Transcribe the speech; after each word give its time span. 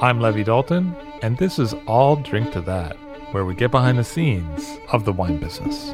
I'm 0.00 0.20
Levi 0.20 0.44
Dalton, 0.44 0.94
and 1.22 1.36
this 1.38 1.58
is 1.58 1.74
I'll 1.88 2.14
Drink 2.14 2.52
to 2.52 2.60
That, 2.60 2.96
where 3.32 3.44
we 3.44 3.56
get 3.56 3.72
behind 3.72 3.98
the 3.98 4.04
scenes 4.04 4.78
of 4.92 5.04
the 5.04 5.12
wine 5.12 5.38
business. 5.38 5.92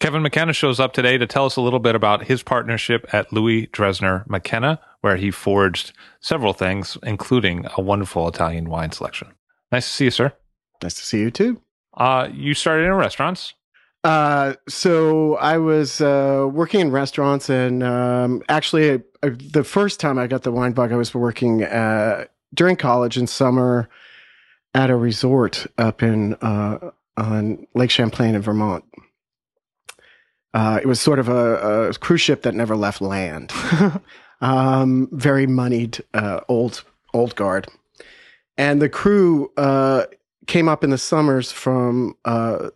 Kevin 0.00 0.22
McKenna 0.22 0.54
shows 0.54 0.80
up 0.80 0.94
today 0.94 1.18
to 1.18 1.26
tell 1.26 1.44
us 1.44 1.56
a 1.56 1.60
little 1.60 1.78
bit 1.78 1.94
about 1.94 2.24
his 2.24 2.42
partnership 2.42 3.06
at 3.12 3.30
Louis 3.34 3.66
Dressner 3.66 4.26
McKenna, 4.26 4.80
where 5.02 5.16
he 5.16 5.30
forged 5.30 5.92
several 6.20 6.54
things, 6.54 6.96
including 7.02 7.66
a 7.76 7.82
wonderful 7.82 8.26
Italian 8.26 8.70
wine 8.70 8.92
selection. 8.92 9.28
Nice 9.70 9.86
to 9.86 9.92
see 9.92 10.04
you, 10.06 10.10
sir. 10.10 10.32
Nice 10.82 10.94
to 10.94 11.02
see 11.02 11.20
you 11.20 11.30
too. 11.30 11.60
Uh, 11.92 12.30
you 12.32 12.54
started 12.54 12.86
in 12.86 12.94
restaurants. 12.94 13.52
Uh, 14.02 14.54
so 14.66 15.36
I 15.36 15.58
was 15.58 16.00
uh, 16.00 16.48
working 16.50 16.80
in 16.80 16.90
restaurants, 16.90 17.50
and 17.50 17.82
um, 17.82 18.42
actually, 18.48 18.92
I, 18.92 19.00
I, 19.22 19.28
the 19.28 19.64
first 19.64 20.00
time 20.00 20.18
I 20.18 20.26
got 20.26 20.44
the 20.44 20.52
wine 20.52 20.72
bug, 20.72 20.92
I 20.92 20.96
was 20.96 21.14
working 21.14 21.64
uh, 21.64 22.24
during 22.54 22.76
college 22.76 23.18
in 23.18 23.26
summer 23.26 23.90
at 24.72 24.88
a 24.88 24.96
resort 24.96 25.66
up 25.76 26.02
in 26.02 26.36
uh, 26.36 26.90
on 27.18 27.66
Lake 27.74 27.90
Champlain 27.90 28.34
in 28.34 28.40
Vermont. 28.40 28.82
Uh, 30.52 30.80
it 30.82 30.86
was 30.86 31.00
sort 31.00 31.18
of 31.18 31.28
a, 31.28 31.88
a, 31.88 31.94
cruise 31.94 32.20
ship 32.20 32.42
that 32.42 32.54
never 32.54 32.76
left 32.76 33.00
land. 33.00 33.52
um, 34.40 35.08
very 35.12 35.46
moneyed, 35.46 36.02
uh, 36.14 36.40
old 36.48 36.82
old 37.14 37.36
guard, 37.36 37.68
and 38.56 38.82
the 38.82 38.88
crew 38.88 39.52
uh, 39.56 40.06
came 40.46 40.68
up 40.68 40.82
in 40.82 40.90
the 40.90 40.98
summers 40.98 41.52
from 41.52 42.16
uh, 42.24 42.70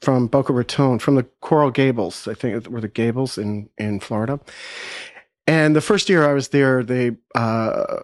from 0.00 0.28
Boca 0.28 0.52
Raton, 0.52 1.00
from 1.00 1.16
the 1.16 1.24
Coral 1.40 1.70
Gables. 1.70 2.28
I 2.28 2.34
think 2.34 2.68
were 2.68 2.80
the 2.80 2.88
Gables 2.88 3.38
in 3.38 3.68
in 3.76 3.98
Florida. 3.98 4.38
And 5.48 5.74
the 5.74 5.80
first 5.80 6.08
year 6.08 6.28
I 6.28 6.32
was 6.32 6.48
there, 6.48 6.84
they 6.84 7.16
uh, 7.34 8.02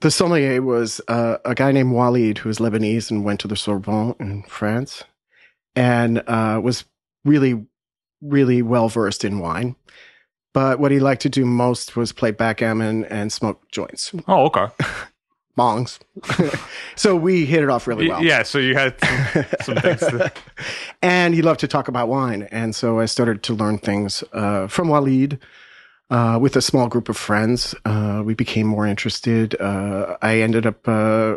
the 0.00 0.10
sommelier 0.10 0.60
was 0.60 1.00
uh, 1.08 1.38
a 1.46 1.54
guy 1.54 1.72
named 1.72 1.92
Walid, 1.92 2.36
who 2.36 2.50
was 2.50 2.58
Lebanese 2.58 3.10
and 3.10 3.24
went 3.24 3.40
to 3.40 3.48
the 3.48 3.56
Sorbonne 3.56 4.14
in 4.20 4.42
France, 4.42 5.04
and 5.74 6.22
was 6.26 6.84
really 7.24 7.66
really 8.20 8.62
well 8.62 8.88
versed 8.88 9.24
in 9.24 9.38
wine. 9.38 9.76
But 10.54 10.80
what 10.80 10.90
he 10.90 10.98
liked 10.98 11.22
to 11.22 11.28
do 11.28 11.44
most 11.44 11.96
was 11.96 12.12
play 12.12 12.30
backgammon 12.30 13.04
and 13.04 13.32
smoke 13.32 13.70
joints. 13.70 14.12
Oh, 14.26 14.46
okay. 14.46 14.66
Bongs. 15.56 15.98
so 16.96 17.16
we 17.16 17.44
hit 17.44 17.62
it 17.62 17.68
off 17.68 17.86
really 17.86 18.08
well. 18.08 18.22
Yeah, 18.22 18.44
so 18.44 18.58
you 18.58 18.74
had 18.74 18.94
some, 19.00 19.46
some 19.62 19.76
things. 19.76 20.00
To... 20.00 20.32
and 21.02 21.34
he 21.34 21.42
loved 21.42 21.60
to 21.60 21.68
talk 21.68 21.88
about 21.88 22.08
wine. 22.08 22.48
And 22.52 22.74
so 22.74 23.00
I 23.00 23.06
started 23.06 23.42
to 23.44 23.54
learn 23.54 23.78
things 23.78 24.22
uh, 24.32 24.68
from 24.68 24.88
Walid. 24.88 25.40
Uh, 26.10 26.38
with 26.40 26.56
a 26.56 26.62
small 26.62 26.88
group 26.88 27.10
of 27.10 27.18
friends, 27.18 27.74
uh, 27.84 28.22
we 28.24 28.32
became 28.32 28.66
more 28.66 28.86
interested. 28.86 29.60
Uh, 29.60 30.16
I 30.22 30.40
ended 30.40 30.64
up 30.64 30.88
uh, 30.88 31.36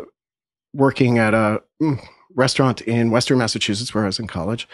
working 0.72 1.18
at 1.18 1.34
a 1.34 1.62
mm, 1.80 2.00
restaurant 2.34 2.80
in 2.82 3.10
Western 3.10 3.38
Massachusetts, 3.38 3.94
where 3.94 4.04
I 4.04 4.06
was 4.06 4.18
in 4.18 4.26
college, 4.26 4.68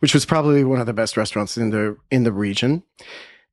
which 0.00 0.14
was 0.14 0.24
probably 0.24 0.64
one 0.64 0.80
of 0.80 0.86
the 0.86 0.92
best 0.92 1.16
restaurants 1.16 1.56
in 1.56 1.70
the 1.70 1.96
in 2.10 2.24
the 2.24 2.32
region. 2.32 2.82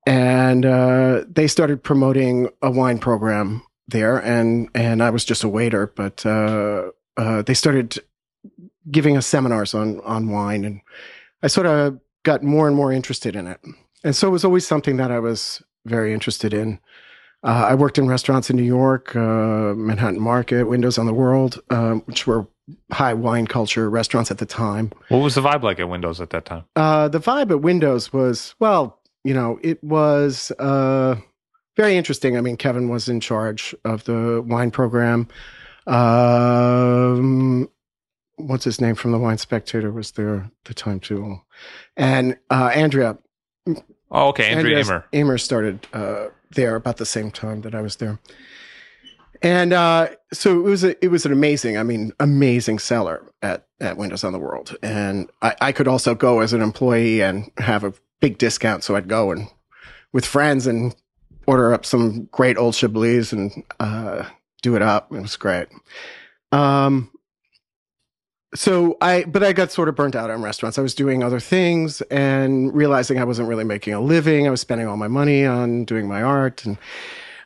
And 0.06 0.66
uh, 0.66 1.26
they 1.30 1.48
started 1.48 1.84
promoting 1.84 2.50
a 2.62 2.72
wine 2.72 3.00
program 3.00 3.64
there, 3.88 4.18
and 4.18 4.70
and 4.74 5.04
I 5.04 5.10
was 5.10 5.26
just 5.26 5.44
a 5.44 5.50
waiter, 5.50 5.92
but 5.96 6.26
uh, 6.26 6.92
uh, 7.18 7.42
they 7.42 7.54
started 7.54 7.98
giving 8.90 9.18
us 9.18 9.28
seminars 9.28 9.74
on 9.74 10.00
on 10.02 10.30
wine, 10.30 10.64
and 10.66 10.82
I 11.44 11.48
sort 11.48 11.68
of 11.68 12.00
got 12.24 12.44
more 12.44 12.68
and 12.68 12.76
more 12.76 12.92
interested 12.92 13.36
in 13.36 13.48
it. 13.48 13.60
And 14.04 14.16
so 14.16 14.28
it 14.28 14.32
was 14.32 14.46
always 14.46 14.66
something 14.66 14.98
that 14.98 15.12
I 15.12 15.20
was 15.20 15.62
very 15.86 16.14
interested 16.14 16.54
in. 16.54 16.80
Uh, 17.44 17.68
I 17.70 17.76
worked 17.76 17.98
in 17.98 18.08
restaurants 18.08 18.50
in 18.50 18.58
New 18.58 18.64
York, 18.64 19.16
uh, 19.16 19.74
Manhattan 19.76 20.20
Market, 20.20 20.66
Windows 20.66 20.98
on 20.98 21.06
the 21.06 21.14
World, 21.14 21.60
uh, 21.70 21.94
which 22.06 22.28
were 22.28 22.48
high 22.92 23.14
wine 23.14 23.48
culture 23.48 23.90
restaurants 23.90 24.32
at 24.32 24.38
the 24.38 24.46
time. 24.46 24.92
What 25.10 25.20
was 25.20 25.36
the 25.36 25.42
vibe 25.42 25.64
like 25.64 25.80
at 25.80 25.90
Windows 25.90 26.22
at 26.22 26.30
that 26.32 26.46
time? 26.46 26.66
Uh, 26.76 27.08
the 27.08 27.20
vibe 27.20 27.52
at 27.52 27.62
Windows 27.62 28.14
was, 28.14 28.56
well, 28.60 29.00
you 29.24 29.34
know, 29.34 29.60
it 29.62 29.84
was 29.84 30.52
uh, 30.60 31.16
very 31.76 31.98
interesting. 31.98 32.38
I 32.38 32.42
mean, 32.42 32.58
Kevin 32.58 32.90
was 32.90 33.10
in 33.10 33.20
charge 33.20 33.76
of 33.86 34.04
the 34.06 34.44
wine 34.46 34.72
program. 34.72 35.28
Um, 35.88 37.70
what's 38.36 38.64
his 38.64 38.80
name 38.80 38.96
from 38.96 39.12
the 39.12 39.20
Wine 39.20 39.38
Spectator 39.38 39.92
was 39.92 40.12
there 40.12 40.50
the 40.66 40.74
time 40.74 41.00
too, 41.00 41.40
and 41.98 42.38
uh, 42.50 42.72
Andrea. 42.74 43.18
Oh, 44.12 44.30
okay, 44.30 44.52
Andrea, 44.52 44.78
Andrea 44.78 44.80
Immer. 44.80 45.06
Immer 45.12 45.38
started 45.38 45.88
uh, 45.94 46.28
there 46.52 46.76
about 46.76 46.98
the 46.98 47.06
same 47.06 47.32
time 47.32 47.62
that 47.62 47.76
I 47.76 47.82
was 47.82 47.98
there. 47.98 48.20
And 49.42 49.72
uh, 49.72 50.10
so 50.34 50.60
it 50.60 50.64
was 50.64 50.84
a, 50.84 51.04
it 51.04 51.10
was 51.10 51.26
an 51.26 51.32
amazing, 51.32 51.78
I 51.78 51.84
mean, 51.84 52.12
amazing 52.20 52.80
seller 52.80 53.26
at 53.42 53.66
at 53.80 53.98
Windows 53.98 54.24
on 54.26 54.34
the 54.34 54.40
World, 54.40 54.76
and 54.84 55.30
I, 55.42 55.56
I 55.62 55.72
could 55.72 55.88
also 55.88 56.14
go 56.14 56.42
as 56.42 56.52
an 56.52 56.62
employee 56.62 57.22
and 57.22 57.50
have 57.58 57.86
a 57.86 57.94
big 58.20 58.38
discount. 58.38 58.84
So 58.84 58.98
I'd 58.98 59.08
go 59.08 59.32
and 59.32 59.48
with 60.12 60.26
friends 60.26 60.68
and 60.68 60.94
order 61.48 61.74
up 61.74 61.86
some 61.86 62.26
great 62.32 62.58
old 62.58 62.76
Chablis 62.76 63.32
and 63.32 63.64
uh, 63.80 64.26
do 64.62 64.76
it 64.76 64.82
up. 64.82 65.12
It 65.14 65.22
was 65.22 65.38
great. 65.38 65.68
Um, 66.52 67.12
so 68.56 68.98
I, 69.02 69.24
but 69.24 69.44
I 69.44 69.54
got 69.54 69.72
sort 69.72 69.90
of 69.90 69.96
burnt 69.96 70.16
out 70.16 70.30
on 70.30 70.42
restaurants. 70.42 70.78
I 70.78 70.82
was 70.82 70.96
doing 70.96 71.24
other 71.24 71.40
things 71.40 72.02
and 72.02 72.74
realizing 72.74 73.20
I 73.20 73.24
wasn't 73.24 73.48
really 73.48 73.64
making 73.64 73.94
a 73.94 74.02
living. 74.02 74.48
I 74.48 74.50
was 74.50 74.62
spending 74.62 74.88
all 74.88 74.98
my 74.98 75.08
money 75.08 75.46
on 75.46 75.86
doing 75.86 76.08
my 76.08 76.22
art 76.22 76.66
and 76.66 76.78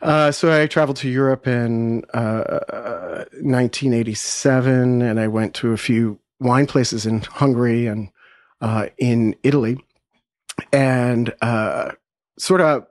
uh, 0.03 0.31
so 0.31 0.61
I 0.61 0.67
traveled 0.67 0.97
to 0.97 1.09
Europe 1.09 1.47
in 1.47 2.03
uh, 2.13 3.23
1987, 3.39 5.01
and 5.01 5.19
I 5.19 5.27
went 5.27 5.53
to 5.55 5.71
a 5.71 5.77
few 5.77 6.19
wine 6.39 6.67
places 6.67 7.05
in 7.05 7.21
Hungary 7.21 7.87
and 7.87 8.09
uh, 8.59 8.87
in 8.97 9.33
Italy, 9.43 9.77
and 10.73 11.33
uh, 11.41 11.91
sort 12.37 12.59
of 12.59 12.85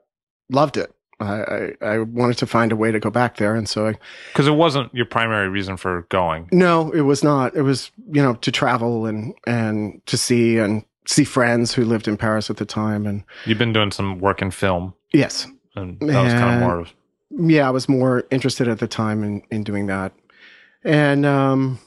loved 0.49 0.75
it. 0.75 0.91
I, 1.19 1.41
I, 1.41 1.73
I, 1.81 1.99
wanted 1.99 2.37
to 2.39 2.47
find 2.47 2.71
a 2.71 2.75
way 2.75 2.91
to 2.91 2.99
go 2.99 3.11
back 3.11 3.37
there, 3.37 3.55
and 3.55 3.69
so 3.69 3.87
I 3.87 3.95
because 4.31 4.47
it 4.47 4.55
wasn't 4.55 4.93
your 4.93 5.05
primary 5.05 5.47
reason 5.47 5.77
for 5.77 6.07
going. 6.09 6.49
No, 6.51 6.91
it 6.91 7.01
was 7.01 7.23
not. 7.23 7.55
It 7.55 7.61
was 7.61 7.91
you 8.11 8.21
know 8.23 8.33
to 8.33 8.51
travel 8.51 9.05
and 9.05 9.35
and 9.45 10.01
to 10.07 10.17
see 10.17 10.57
and 10.57 10.83
see 11.05 11.23
friends 11.23 11.73
who 11.73 11.85
lived 11.85 12.07
in 12.07 12.17
Paris 12.17 12.49
at 12.49 12.57
the 12.57 12.65
time, 12.65 13.05
and 13.05 13.23
you've 13.45 13.59
been 13.59 13.71
doing 13.71 13.91
some 13.91 14.19
work 14.19 14.41
in 14.41 14.49
film. 14.49 14.95
Yes, 15.13 15.47
and 15.75 15.99
that 16.01 16.23
was 16.23 16.33
kind 16.33 16.55
of 16.55 16.59
more 16.59 16.79
of 16.79 16.93
yeah, 17.37 17.67
I 17.67 17.71
was 17.71 17.89
more 17.89 18.25
interested 18.31 18.67
at 18.67 18.79
the 18.79 18.87
time 18.87 19.23
in, 19.23 19.43
in 19.49 19.63
doing 19.63 19.87
that. 19.87 20.13
And 20.83 21.25
um, 21.25 21.79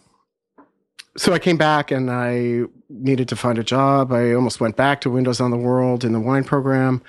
so 1.17 1.33
I 1.33 1.39
came 1.39 1.57
back 1.57 1.91
and 1.91 2.11
I 2.11 2.63
needed 2.89 3.29
to 3.29 3.37
find 3.37 3.59
a 3.59 3.65
job. 3.65 4.13
I 4.13 4.33
almost 4.33 4.61
went 4.61 4.77
back 4.77 5.01
to 5.03 5.11
Windows 5.11 5.41
on 5.41 5.51
the 5.51 5.57
World 5.57 6.05
in 6.05 6.13
the 6.13 6.21
wine 6.21 6.45
program. 6.45 7.03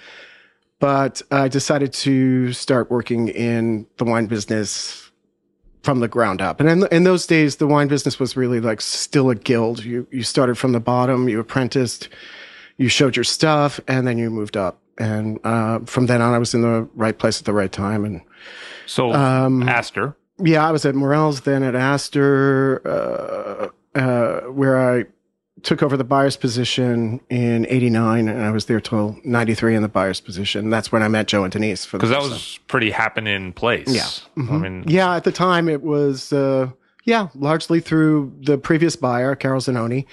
but 0.79 1.21
I 1.31 1.47
decided 1.47 1.93
to 1.93 2.53
start 2.53 2.91
working 2.91 3.29
in 3.29 3.87
the 3.97 4.05
wine 4.05 4.27
business 4.27 5.11
from 5.83 5.99
the 5.99 6.07
ground 6.07 6.41
up. 6.41 6.59
And 6.59 6.69
in, 6.69 6.87
in 6.91 7.03
those 7.03 7.25
days, 7.25 7.55
the 7.55 7.67
wine 7.67 7.87
business 7.87 8.19
was 8.19 8.35
really 8.35 8.59
like 8.59 8.81
still 8.81 9.29
a 9.29 9.35
guild. 9.35 9.83
You 9.83 10.07
you 10.11 10.23
started 10.23 10.57
from 10.57 10.73
the 10.73 10.79
bottom, 10.79 11.29
you 11.29 11.39
apprenticed, 11.39 12.09
you 12.77 12.89
showed 12.89 13.15
your 13.15 13.23
stuff, 13.23 13.79
and 13.87 14.05
then 14.07 14.17
you 14.17 14.29
moved 14.29 14.57
up. 14.57 14.81
And 14.99 15.39
uh, 15.43 15.79
from 15.85 16.07
then 16.07 16.21
on, 16.21 16.33
I 16.33 16.39
was 16.39 16.53
in 16.53 16.61
the 16.61 16.87
right 16.95 17.17
place 17.17 17.39
at 17.39 17.45
the 17.45 17.53
right 17.53 17.71
time. 17.71 18.03
And 18.03 18.21
So 18.87 19.13
um, 19.13 19.67
Astor. 19.69 20.15
yeah, 20.43 20.67
I 20.67 20.71
was 20.71 20.85
at 20.85 20.95
Morrell's, 20.95 21.41
then 21.41 21.61
at 21.61 21.75
Astor, 21.75 22.81
uh, 22.85 23.97
uh, 23.99 24.41
where 24.49 24.77
I 24.97 25.05
took 25.63 25.81
over 25.83 25.97
the 25.97 26.03
buyer's 26.03 26.37
position 26.37 27.19
in 27.29 27.65
89 27.67 28.27
and 28.27 28.41
I 28.43 28.51
was 28.51 28.65
there 28.65 28.79
till 28.79 29.17
93 29.23 29.75
in 29.75 29.81
the 29.81 29.87
buyer's 29.89 30.21
position. 30.21 30.69
That's 30.69 30.91
when 30.91 31.01
I 31.03 31.07
met 31.07 31.27
Joe 31.27 31.43
and 31.43 31.51
Denise 31.51 31.83
for 31.83 31.97
Because 31.97 32.11
that 32.11 32.21
was 32.21 32.59
pretty 32.67 32.91
happening 32.91 33.53
place. 33.53 33.87
Yeah. 33.87 34.05
I 34.37 34.47
Mhm. 34.47 34.61
mean, 34.61 34.83
Yeah, 34.87 35.15
at 35.15 35.23
the 35.23 35.31
time 35.31 35.67
it 35.67 35.81
was, 35.81 36.31
uh, 36.31 36.69
yeah, 37.05 37.27
largely 37.35 37.79
through 37.79 38.33
the 38.41 38.57
previous 38.57 38.95
buyer, 38.95 39.35
Carol 39.35 39.59
Zanoni, 39.61 40.05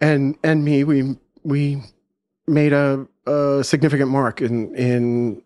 and 0.00 0.36
and 0.42 0.64
me. 0.64 0.84
We 0.84 1.16
we 1.44 1.82
made 2.46 2.72
a, 2.72 3.06
a 3.26 3.62
significant 3.62 4.10
mark 4.10 4.40
in 4.40 4.74
in 4.74 5.42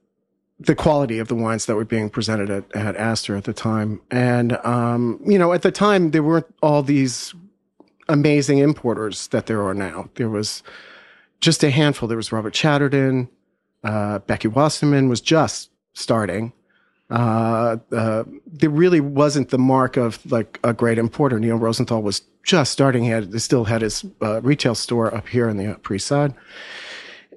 the 0.59 0.75
quality 0.75 1.19
of 1.19 1.29
the 1.29 1.35
wines 1.35 1.67
that 1.67 1.75
were 1.75 1.85
being 1.85 2.09
presented 2.09 2.51
at, 2.51 2.77
at 2.77 2.97
Astor 2.97 3.37
at 3.37 3.45
the 3.45 3.53
time. 3.53 4.01
And 4.11 4.56
um, 4.65 5.21
you 5.25 5.39
know, 5.39 5.53
at 5.53 5.62
the 5.62 5.73
time 5.73 6.11
there 6.11 6.23
weren't 6.23 6.53
all 6.62 6.83
these 6.83 7.35
amazing 8.09 8.59
importers 8.59 9.29
that 9.29 9.47
there 9.47 9.62
are 9.62 9.75
now. 9.75 10.11
There 10.15 10.29
was 10.29 10.62
just 11.41 11.65
a 11.65 11.71
handful. 11.71 12.09
There 12.09 12.17
was 12.17 12.33
Robert 12.33 12.55
Chadderdon, 12.55 13.29
uh, 13.83 14.21
Becky 14.21 14.49
Wasserman 14.49 15.09
was 15.09 15.21
just 15.21 15.71
starting 15.93 16.53
uh, 17.11 17.77
uh, 17.93 18.25
there 18.47 18.71
really 18.71 19.01
wasn't 19.01 19.51
the 19.51 19.59
mark 19.59 19.97
of 19.97 20.19
like 20.31 20.59
a 20.65 20.73
great 20.73 20.99
importer. 20.99 21.39
Neil 21.39 21.56
Rosenthal 21.56 22.03
was 22.03 22.23
just 22.43 22.73
starting. 22.73 23.05
He 23.05 23.11
had 23.11 23.33
he 23.33 23.39
still 23.39 23.65
had 23.65 23.83
his 23.83 24.05
uh, 24.23 24.41
retail 24.43 24.75
store 24.75 25.15
up 25.15 25.29
here 25.29 25.49
in 25.49 25.56
the 25.56 25.73
Upper 25.73 25.95
East 25.95 26.06
Side, 26.06 26.35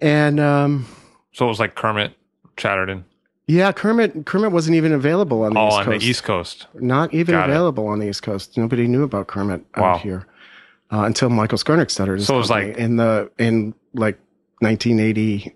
and 0.01 0.39
um, 0.39 0.87
so 1.33 1.45
it 1.45 1.49
was 1.49 1.59
like 1.59 1.75
Kermit 1.75 2.13
Chadderdon. 2.57 3.03
yeah, 3.47 3.71
Kermit 3.71 4.25
Kermit 4.25 4.51
wasn't 4.51 4.75
even 4.75 4.91
available 4.91 5.43
on 5.43 5.53
the 5.53 5.59
Oh, 5.59 5.67
East 5.67 5.77
on 5.77 5.85
Coast. 5.85 5.99
the 6.03 6.09
East 6.09 6.23
Coast. 6.23 6.67
Not 6.75 7.13
even 7.13 7.33
Got 7.35 7.49
it. 7.49 7.51
available 7.53 7.87
on 7.87 7.99
the 7.99 8.07
East 8.09 8.23
Coast. 8.23 8.57
Nobody 8.57 8.87
knew 8.87 9.03
about 9.03 9.27
Kermit 9.27 9.63
out 9.75 10.01
here 10.01 10.25
uh, 10.91 11.01
until 11.03 11.29
Michael 11.29 11.57
Skurnik 11.57 11.89
started. 11.91 12.21
So 12.23 12.35
it 12.35 12.37
was 12.39 12.49
like- 12.49 12.75
in 12.77 12.97
the 12.97 13.31
in 13.37 13.73
like 13.93 14.17
1980, 14.59 15.53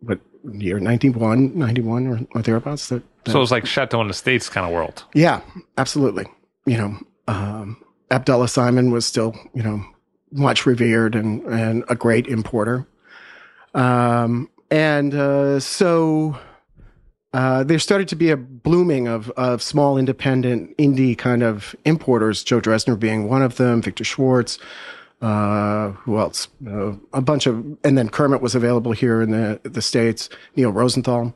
what 0.00 0.18
year? 0.52 0.80
91, 0.80 1.56
91 1.58 2.06
or, 2.06 2.20
or 2.34 2.42
thereabouts. 2.42 2.88
That, 2.88 3.02
that 3.24 3.30
So 3.32 3.38
it 3.38 3.40
was 3.40 3.50
like 3.50 3.66
Chateau 3.66 4.00
in 4.00 4.08
the 4.08 4.14
States 4.14 4.48
kind 4.48 4.66
of 4.66 4.72
world. 4.72 5.04
Yeah, 5.14 5.40
absolutely. 5.76 6.26
You 6.66 6.76
know, 6.78 6.98
um, 7.28 7.82
Abdallah 8.10 8.48
Simon 8.48 8.90
was 8.90 9.04
still, 9.06 9.34
you 9.54 9.62
know, 9.62 9.84
much 10.32 10.64
revered 10.66 11.14
and, 11.14 11.42
and 11.44 11.84
a 11.88 11.94
great 11.94 12.26
importer. 12.26 12.86
Um, 13.74 14.48
and 14.70 15.14
uh, 15.14 15.60
so 15.60 16.38
uh, 17.32 17.62
there 17.64 17.78
started 17.78 18.08
to 18.08 18.16
be 18.16 18.30
a 18.30 18.36
blooming 18.36 19.06
of, 19.06 19.30
of 19.30 19.62
small 19.62 19.98
independent 19.98 20.76
indie 20.78 21.16
kind 21.16 21.42
of 21.42 21.76
importers, 21.84 22.42
Joe 22.42 22.60
Dressner 22.60 22.98
being 22.98 23.28
one 23.28 23.42
of 23.42 23.56
them, 23.56 23.82
Victor 23.82 24.04
Schwartz. 24.04 24.58
Uh, 25.20 25.90
who 25.90 26.18
else? 26.18 26.48
Uh, 26.66 26.92
a 27.12 27.20
bunch 27.20 27.46
of, 27.46 27.56
and 27.82 27.98
then 27.98 28.08
Kermit 28.08 28.40
was 28.40 28.54
available 28.54 28.92
here 28.92 29.20
in 29.20 29.32
the 29.32 29.60
the 29.64 29.82
states. 29.82 30.28
Neil 30.54 30.70
Rosenthal, 30.70 31.34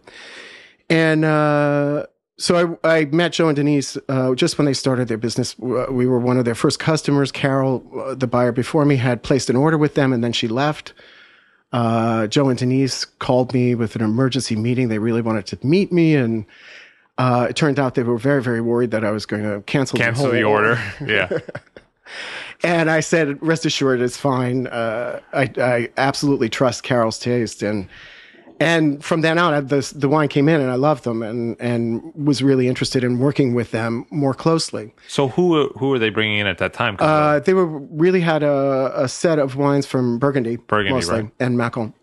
and 0.89 1.25
uh, 1.25 2.07
so 2.39 2.79
I, 2.85 2.99
I 2.99 3.05
met 3.07 3.33
Joe 3.33 3.49
and 3.49 3.57
Denise 3.57 3.99
uh, 4.09 4.35
just 4.37 4.57
when 4.57 4.67
they 4.67 4.73
started 4.73 5.09
their 5.09 5.19
business. 5.19 5.59
We 5.59 6.07
were 6.07 6.21
one 6.21 6.39
of 6.39 6.45
their 6.45 6.55
first 6.55 6.79
customers. 6.79 7.33
Carol, 7.33 7.85
uh, 7.99 8.15
the 8.15 8.29
buyer 8.29 8.53
before 8.53 8.85
me, 8.85 8.97
had 8.97 9.25
placed 9.25 9.51
an 9.51 9.57
order 9.57 9.77
with 9.77 9.95
them, 9.95 10.13
and 10.13 10.23
then 10.23 10.33
she 10.33 10.47
left. 10.47 10.93
Uh, 11.73 12.27
Joe 12.27 12.49
and 12.49 12.59
Denise 12.59 13.05
called 13.05 13.55
me 13.55 13.75
with 13.75 13.97
an 13.97 14.03
emergency 14.03 14.57
meeting. 14.57 14.89
They 14.89 14.99
really 14.99 15.23
wanted 15.23 15.47
to 15.47 15.67
meet 15.67 15.91
me, 15.93 16.15
and 16.15 16.45
uh, 17.19 17.47
it 17.51 17.57
turned 17.57 17.79
out 17.79 17.95
they 17.95 18.03
were 18.03 18.19
very, 18.19 18.43
very 18.43 18.61
worried 18.61 18.91
that 18.91 19.05
I 19.05 19.11
was 19.11 19.27
going 19.27 19.43
to 19.43 19.63
cancel, 19.63 19.99
Cancel 19.99 20.27
the, 20.27 20.33
the 20.33 20.45
order. 20.45 20.79
Yeah. 21.07 21.31
and 22.63 22.91
I 22.91 23.01
said, 23.01 23.43
"Rest 23.43 23.65
assured, 23.65 24.01
it's 24.01 24.17
fine. 24.17 24.67
Uh, 24.67 25.21
I, 25.33 25.51
I 25.57 25.89
absolutely 25.97 26.49
trust 26.49 26.83
Carol's 26.83 27.19
taste." 27.19 27.63
And 27.63 27.89
and 28.63 29.05
from 29.05 29.21
then 29.21 29.39
on, 29.39 29.55
I, 29.55 29.61
the 29.61 29.93
the 29.95 30.09
wine 30.09 30.29
came 30.29 30.49
in, 30.49 30.61
and 30.61 30.71
I 30.71 30.77
loved 30.77 31.05
them, 31.05 31.23
and 31.23 31.57
and 31.61 32.13
was 32.15 32.43
really 32.43 32.69
interested 32.69 33.05
in 33.05 33.19
working 33.19 33.55
with 33.55 33.71
them 33.71 34.07
more 34.11 34.35
closely. 34.35 34.95
So 35.09 35.29
who 35.29 35.69
who 35.79 35.89
were 35.89 35.99
they 35.99 36.11
bringing 36.11 36.39
in 36.39 36.47
at 36.47 36.59
that 36.59 36.73
time? 36.73 36.97
Uh, 36.99 37.41
they 37.41 37.55
were 37.55 37.67
really 37.67 38.21
had 38.21 38.43
a, 38.43 38.93
a 38.95 39.09
set 39.09 39.39
of 39.39 39.57
wines 39.57 39.87
from 39.87 40.19
Burgundy, 40.19 40.57
Burgundy, 40.57 40.95
mostly, 40.95 41.23
right. 41.23 41.31
and 41.41 41.57
Macon. 41.57 41.95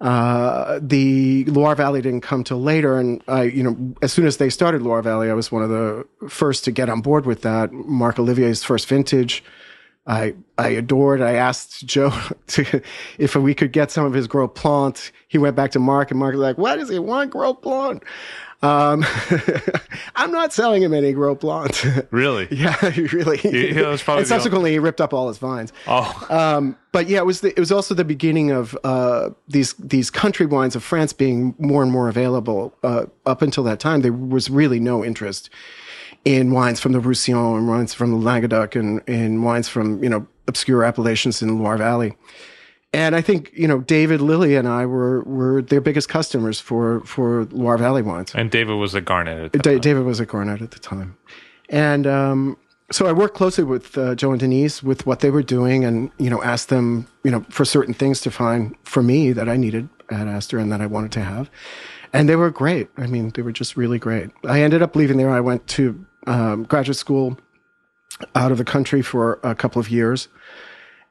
Uh, 0.00 0.80
the 0.82 1.44
Loire 1.44 1.74
Valley 1.74 2.00
didn't 2.00 2.22
come 2.22 2.42
till 2.42 2.62
later, 2.62 2.98
and 2.98 3.22
I, 3.28 3.42
you 3.42 3.62
know, 3.62 3.94
as 4.00 4.12
soon 4.12 4.26
as 4.26 4.38
they 4.38 4.48
started 4.48 4.80
Loire 4.80 5.02
Valley, 5.02 5.28
I 5.30 5.34
was 5.34 5.52
one 5.52 5.62
of 5.62 5.68
the 5.68 6.06
first 6.26 6.64
to 6.64 6.70
get 6.70 6.88
on 6.88 7.02
board 7.02 7.26
with 7.26 7.42
that. 7.42 7.70
Marc 7.72 8.18
Ollivier's 8.18 8.64
first 8.64 8.88
vintage, 8.88 9.44
I 10.10 10.34
I 10.58 10.68
adored. 10.70 11.22
I 11.22 11.34
asked 11.34 11.86
Joe 11.86 12.12
to 12.48 12.82
if 13.16 13.36
we 13.36 13.54
could 13.54 13.72
get 13.72 13.90
some 13.90 14.04
of 14.04 14.12
his 14.12 14.26
Gros 14.26 14.50
Plant. 14.54 15.12
He 15.28 15.38
went 15.38 15.54
back 15.56 15.70
to 15.70 15.78
Mark, 15.78 16.10
and 16.10 16.18
Mark 16.18 16.34
was 16.34 16.42
like, 16.42 16.58
"Why 16.58 16.76
does 16.76 16.88
he 16.90 16.98
want 16.98 17.30
Gros 17.30 17.56
Plant?" 17.62 18.02
Um, 18.62 19.06
I'm 20.16 20.32
not 20.32 20.52
selling 20.52 20.82
him 20.82 20.92
any 20.92 21.12
Gros 21.12 21.38
Plant. 21.38 21.86
really? 22.10 22.48
yeah, 22.50 22.76
really. 23.12 23.40
yeah, 23.44 23.82
that's 23.88 24.02
probably 24.02 24.22
and 24.22 24.28
subsequently, 24.28 24.72
he 24.72 24.78
ripped 24.78 25.00
up 25.00 25.14
all 25.14 25.28
his 25.28 25.38
vines. 25.38 25.72
Oh, 25.86 26.26
Um, 26.28 26.76
but 26.92 27.08
yeah, 27.08 27.20
it 27.20 27.26
was 27.26 27.40
the, 27.40 27.50
it 27.50 27.58
was 27.60 27.72
also 27.72 27.94
the 27.94 28.04
beginning 28.04 28.50
of 28.50 28.76
uh, 28.82 29.30
these 29.48 29.74
these 29.74 30.10
country 30.10 30.44
wines 30.44 30.74
of 30.74 30.82
France 30.82 31.12
being 31.12 31.54
more 31.58 31.82
and 31.84 31.92
more 31.92 32.08
available. 32.08 32.74
Uh, 32.82 33.06
up 33.24 33.42
until 33.42 33.62
that 33.64 33.78
time, 33.78 34.00
there 34.00 34.12
was 34.12 34.50
really 34.50 34.80
no 34.80 35.04
interest 35.04 35.50
in 36.24 36.52
wines 36.52 36.80
from 36.80 36.92
the 36.92 37.00
Roussillon 37.00 37.58
and 37.58 37.68
wines 37.68 37.94
from 37.94 38.10
the 38.10 38.16
Languedoc 38.16 38.74
and, 38.74 39.02
and 39.06 39.44
wines 39.44 39.68
from 39.68 40.02
you 40.02 40.10
know 40.10 40.26
obscure 40.46 40.84
appellations 40.84 41.42
in 41.42 41.48
the 41.48 41.54
Loire 41.54 41.78
Valley. 41.78 42.16
And 42.92 43.14
I 43.14 43.20
think 43.20 43.52
you 43.54 43.68
know 43.68 43.80
David 43.80 44.20
Lillie 44.20 44.56
and 44.56 44.68
I 44.68 44.84
were 44.84 45.22
were 45.22 45.62
their 45.62 45.80
biggest 45.80 46.08
customers 46.08 46.60
for 46.60 47.00
for 47.04 47.44
Loire 47.46 47.78
Valley 47.78 48.02
wines. 48.02 48.34
and 48.34 48.50
David 48.50 48.74
was 48.74 48.94
a 48.94 49.00
Garnet. 49.00 49.52
Da-. 49.52 49.78
David 49.78 50.04
was 50.04 50.20
a 50.20 50.26
Garnet 50.26 50.60
at 50.60 50.72
the 50.72 50.80
time, 50.80 51.16
and 51.68 52.06
um, 52.06 52.56
so 52.90 53.06
I 53.06 53.12
worked 53.12 53.36
closely 53.36 53.64
with 53.64 53.96
uh, 53.96 54.16
Joe 54.16 54.32
and 54.32 54.40
Denise 54.40 54.82
with 54.82 55.06
what 55.06 55.20
they 55.20 55.30
were 55.30 55.42
doing, 55.42 55.84
and 55.84 56.10
you 56.18 56.28
know 56.28 56.42
asked 56.42 56.68
them 56.68 57.06
you 57.22 57.30
know 57.30 57.46
for 57.48 57.64
certain 57.64 57.94
things 57.94 58.20
to 58.22 58.30
find 58.30 58.74
for 58.82 59.02
me 59.02 59.32
that 59.32 59.48
I 59.48 59.56
needed 59.56 59.88
at 60.10 60.26
Astor 60.26 60.58
and 60.58 60.72
that 60.72 60.80
I 60.80 60.86
wanted 60.86 61.12
to 61.12 61.20
have, 61.20 61.48
and 62.12 62.28
they 62.28 62.34
were 62.34 62.50
great. 62.50 62.88
I 62.96 63.06
mean, 63.06 63.30
they 63.30 63.42
were 63.42 63.52
just 63.52 63.76
really 63.76 64.00
great. 64.00 64.30
I 64.44 64.62
ended 64.62 64.82
up 64.82 64.96
leaving 64.96 65.16
there. 65.16 65.30
I 65.30 65.40
went 65.40 65.68
to 65.68 66.04
um, 66.26 66.64
graduate 66.64 66.96
school 66.96 67.38
out 68.34 68.52
of 68.52 68.58
the 68.58 68.64
country 68.64 69.02
for 69.02 69.40
a 69.42 69.54
couple 69.54 69.80
of 69.80 69.88
years. 69.88 70.28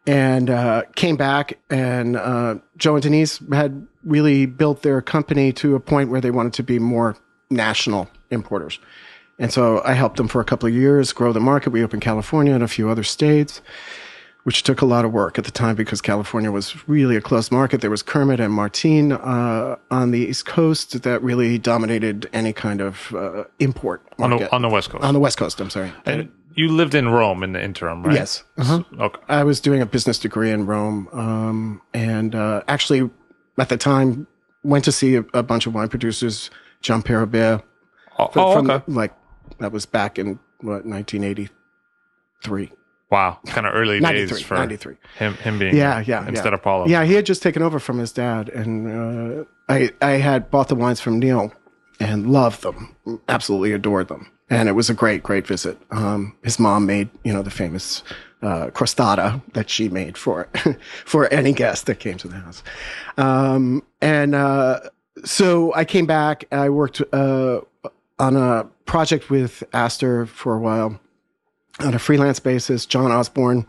And 0.08 0.50
uh, 0.50 0.84
came 0.96 1.18
back 1.18 1.60
and 1.70 2.16
uh, 2.16 2.56
joe 2.78 2.96
and 2.96 3.04
denise 3.04 3.40
had 3.52 3.86
really 4.04 4.46
built 4.46 4.82
their 4.82 5.02
company 5.02 5.52
to 5.54 5.76
a 5.76 5.80
point 5.80 6.10
where 6.10 6.22
they 6.22 6.32
wanted 6.32 6.54
to 6.54 6.64
be 6.64 6.80
more 6.80 7.16
national 7.50 8.10
importers. 8.32 8.80
And 9.38 9.52
so 9.52 9.84
i 9.84 9.94
helped 9.94 10.18
them 10.18 10.28
for 10.28 10.42
a 10.42 10.46
couple 10.46 10.68
of 10.68 10.74
years 10.74 11.14
grow 11.14 11.34
the 11.34 11.40
market. 11.40 11.72
We 11.72 11.84
opened 11.84 12.02
california 12.02 12.54
and 12.54 12.64
a 12.64 12.68
few 12.68 12.90
other 12.90 13.04
states 13.04 13.62
which 14.44 14.64
took 14.64 14.82
a 14.82 14.86
lot 14.86 15.06
of 15.06 15.12
work 15.12 15.38
at 15.38 15.46
the 15.46 15.52
time 15.52 15.76
because 15.76 16.02
california 16.02 16.52
was 16.52 16.88
really 16.88 17.16
a 17.16 17.22
closed 17.22 17.52
market 17.52 17.82
there 17.82 17.90
was 17.90 18.02
kermit 18.02 18.40
and 18.40 18.54
martine 18.54 19.12
uh, 19.12 19.76
on 19.92 20.12
the 20.12 20.20
east 20.20 20.46
coast 20.46 21.02
that 21.04 21.22
really 21.22 21.58
dominated 21.58 22.30
any 22.34 22.54
kind 22.54 22.82
of 22.82 23.14
uh, 23.16 23.44
import 23.60 24.02
on 24.20 24.32
the 24.32 24.52
on 24.52 24.62
the 24.62 24.70
West 24.70 24.90
Coast. 24.90 25.04
on 25.04 25.14
the 25.14 25.20
west 25.20 25.38
coast 25.38 25.60
i'm 25.60 25.70
sorry 25.70 25.92
and 26.06 26.32
you 26.56 26.68
lived 26.68 26.94
in 26.94 27.08
Rome 27.08 27.42
in 27.44 27.54
the 27.54 27.64
interim, 27.64 28.04
right? 28.04 28.16
yes 28.16 28.44
uh-huh. 28.58 28.84
Okay. 29.00 29.22
I 29.30 29.44
was 29.44 29.62
doing 29.62 29.82
a 29.82 29.86
business 29.86 30.20
degree 30.20 30.52
in 30.52 30.66
Rome, 30.66 31.08
um, 31.14 31.82
and 31.94 32.36
uh, 32.36 32.64
actually, 32.68 33.10
at 33.58 33.70
the 33.70 33.78
time, 33.78 34.28
went 34.64 34.84
to 34.86 34.92
see 34.92 35.16
a, 35.16 35.24
a 35.34 35.44
bunch 35.44 35.68
of 35.68 35.74
wine 35.74 35.88
producers, 35.88 36.50
Giampiero 36.82 37.30
Bea. 37.30 37.64
Oh, 38.18 38.30
oh, 38.36 38.54
from 38.54 38.70
okay. 38.70 38.84
like 38.92 39.14
that 39.60 39.72
was 39.72 39.86
back 39.86 40.20
in 40.20 40.40
what 40.60 40.86
1983, 40.86 42.72
Wow. 43.12 43.40
Kind 43.48 43.66
of 43.66 43.74
early 43.74 44.00
93, 44.00 44.38
days 44.38 44.46
for 44.46 44.56
93. 44.56 44.96
him 45.18 45.34
him 45.36 45.58
being 45.58 45.76
Yeah, 45.76 46.04
yeah, 46.06 46.28
instead 46.28 46.50
yeah. 46.50 46.54
of 46.54 46.62
Paolo. 46.62 46.88
Yeah, 46.88 47.04
he 47.06 47.14
had 47.14 47.26
just 47.26 47.42
taken 47.42 47.64
over 47.64 47.80
from 47.80 47.98
his 47.98 48.12
dad, 48.12 48.50
and 48.50 48.88
uh, 49.42 49.46
I 49.68 49.90
I 50.02 50.12
had 50.12 50.52
bought 50.52 50.68
the 50.68 50.76
wines 50.76 51.02
from 51.02 51.18
Neil 51.20 51.52
and 52.00 52.30
loved 52.30 52.62
them, 52.62 52.96
absolutely 53.28 53.74
adored 53.74 54.10
them, 54.10 54.32
and 54.50 54.70
it 54.70 54.74
was 54.74 54.90
a 54.90 54.94
great 54.94 55.24
great 55.24 55.48
visit. 55.48 55.80
Um, 55.90 56.36
his 56.44 56.60
mom 56.60 56.86
made 56.86 57.10
you 57.24 57.34
know 57.34 57.42
the 57.42 57.50
famous 57.50 58.04
uh, 58.44 58.68
crostata 58.68 59.42
that 59.54 59.72
she 59.72 59.90
made 59.90 60.16
for 60.16 60.48
for 61.06 61.28
any 61.34 61.52
guest 61.52 61.88
that 61.88 62.00
came 62.00 62.18
to 62.18 62.28
the 62.28 62.36
house, 62.36 62.62
um, 63.18 63.82
and 64.02 64.36
uh, 64.36 64.82
so 65.26 65.74
I 65.74 65.84
came 65.84 66.06
back. 66.06 66.46
I 66.52 66.70
worked 66.70 67.02
uh, 67.12 67.62
on 68.20 68.36
a 68.36 68.66
project 68.86 69.32
with 69.32 69.64
Astor 69.74 70.28
for 70.28 70.56
a 70.56 70.60
while 70.60 71.00
on 71.80 71.94
a 71.94 72.00
freelance 72.00 72.40
basis. 72.40 72.86
John 72.86 73.12
Osborne 73.12 73.66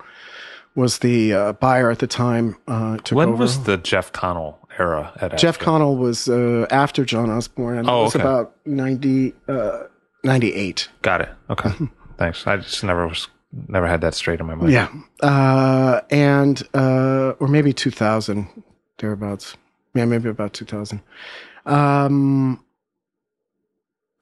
was 0.74 0.98
the 0.98 1.32
uh, 1.34 1.52
buyer 1.54 1.90
at 1.90 1.98
the 1.98 2.06
time. 2.06 2.56
Uh, 2.68 2.96
took 2.98 3.16
When 3.16 3.30
over. 3.30 3.38
was 3.38 3.64
the 3.64 3.76
Jeff 3.76 4.12
Connell 4.12 4.58
era 4.78 5.12
at 5.20 5.36
Jeff? 5.38 5.58
Connell 5.58 5.96
was 5.96 6.28
uh, 6.28 6.66
after 6.70 7.04
John 7.04 7.28
Osborne, 7.30 7.78
and 7.78 7.88
Oh, 7.90 8.00
it 8.00 8.04
was 8.04 8.16
okay. 8.16 8.22
about 8.22 8.54
90, 8.66 9.34
uh, 9.48 9.78
98. 10.24 10.88
Got 11.02 11.20
it. 11.22 11.28
Okay. 11.50 11.70
Thanks. 12.18 12.46
I 12.46 12.56
just 12.58 12.84
never 12.84 13.08
was 13.08 13.28
never 13.68 13.86
had 13.88 14.00
that 14.02 14.14
straight 14.14 14.38
in 14.38 14.46
my 14.46 14.54
mind. 14.54 14.70
Yeah. 14.72 14.88
Uh, 15.20 16.00
and, 16.10 16.62
uh, 16.72 17.30
or 17.40 17.48
maybe 17.48 17.72
2000, 17.72 18.46
thereabouts. 18.98 19.56
Yeah, 19.94 20.04
maybe 20.04 20.28
about 20.28 20.52
2000. 20.52 21.02
Um, 21.66 22.62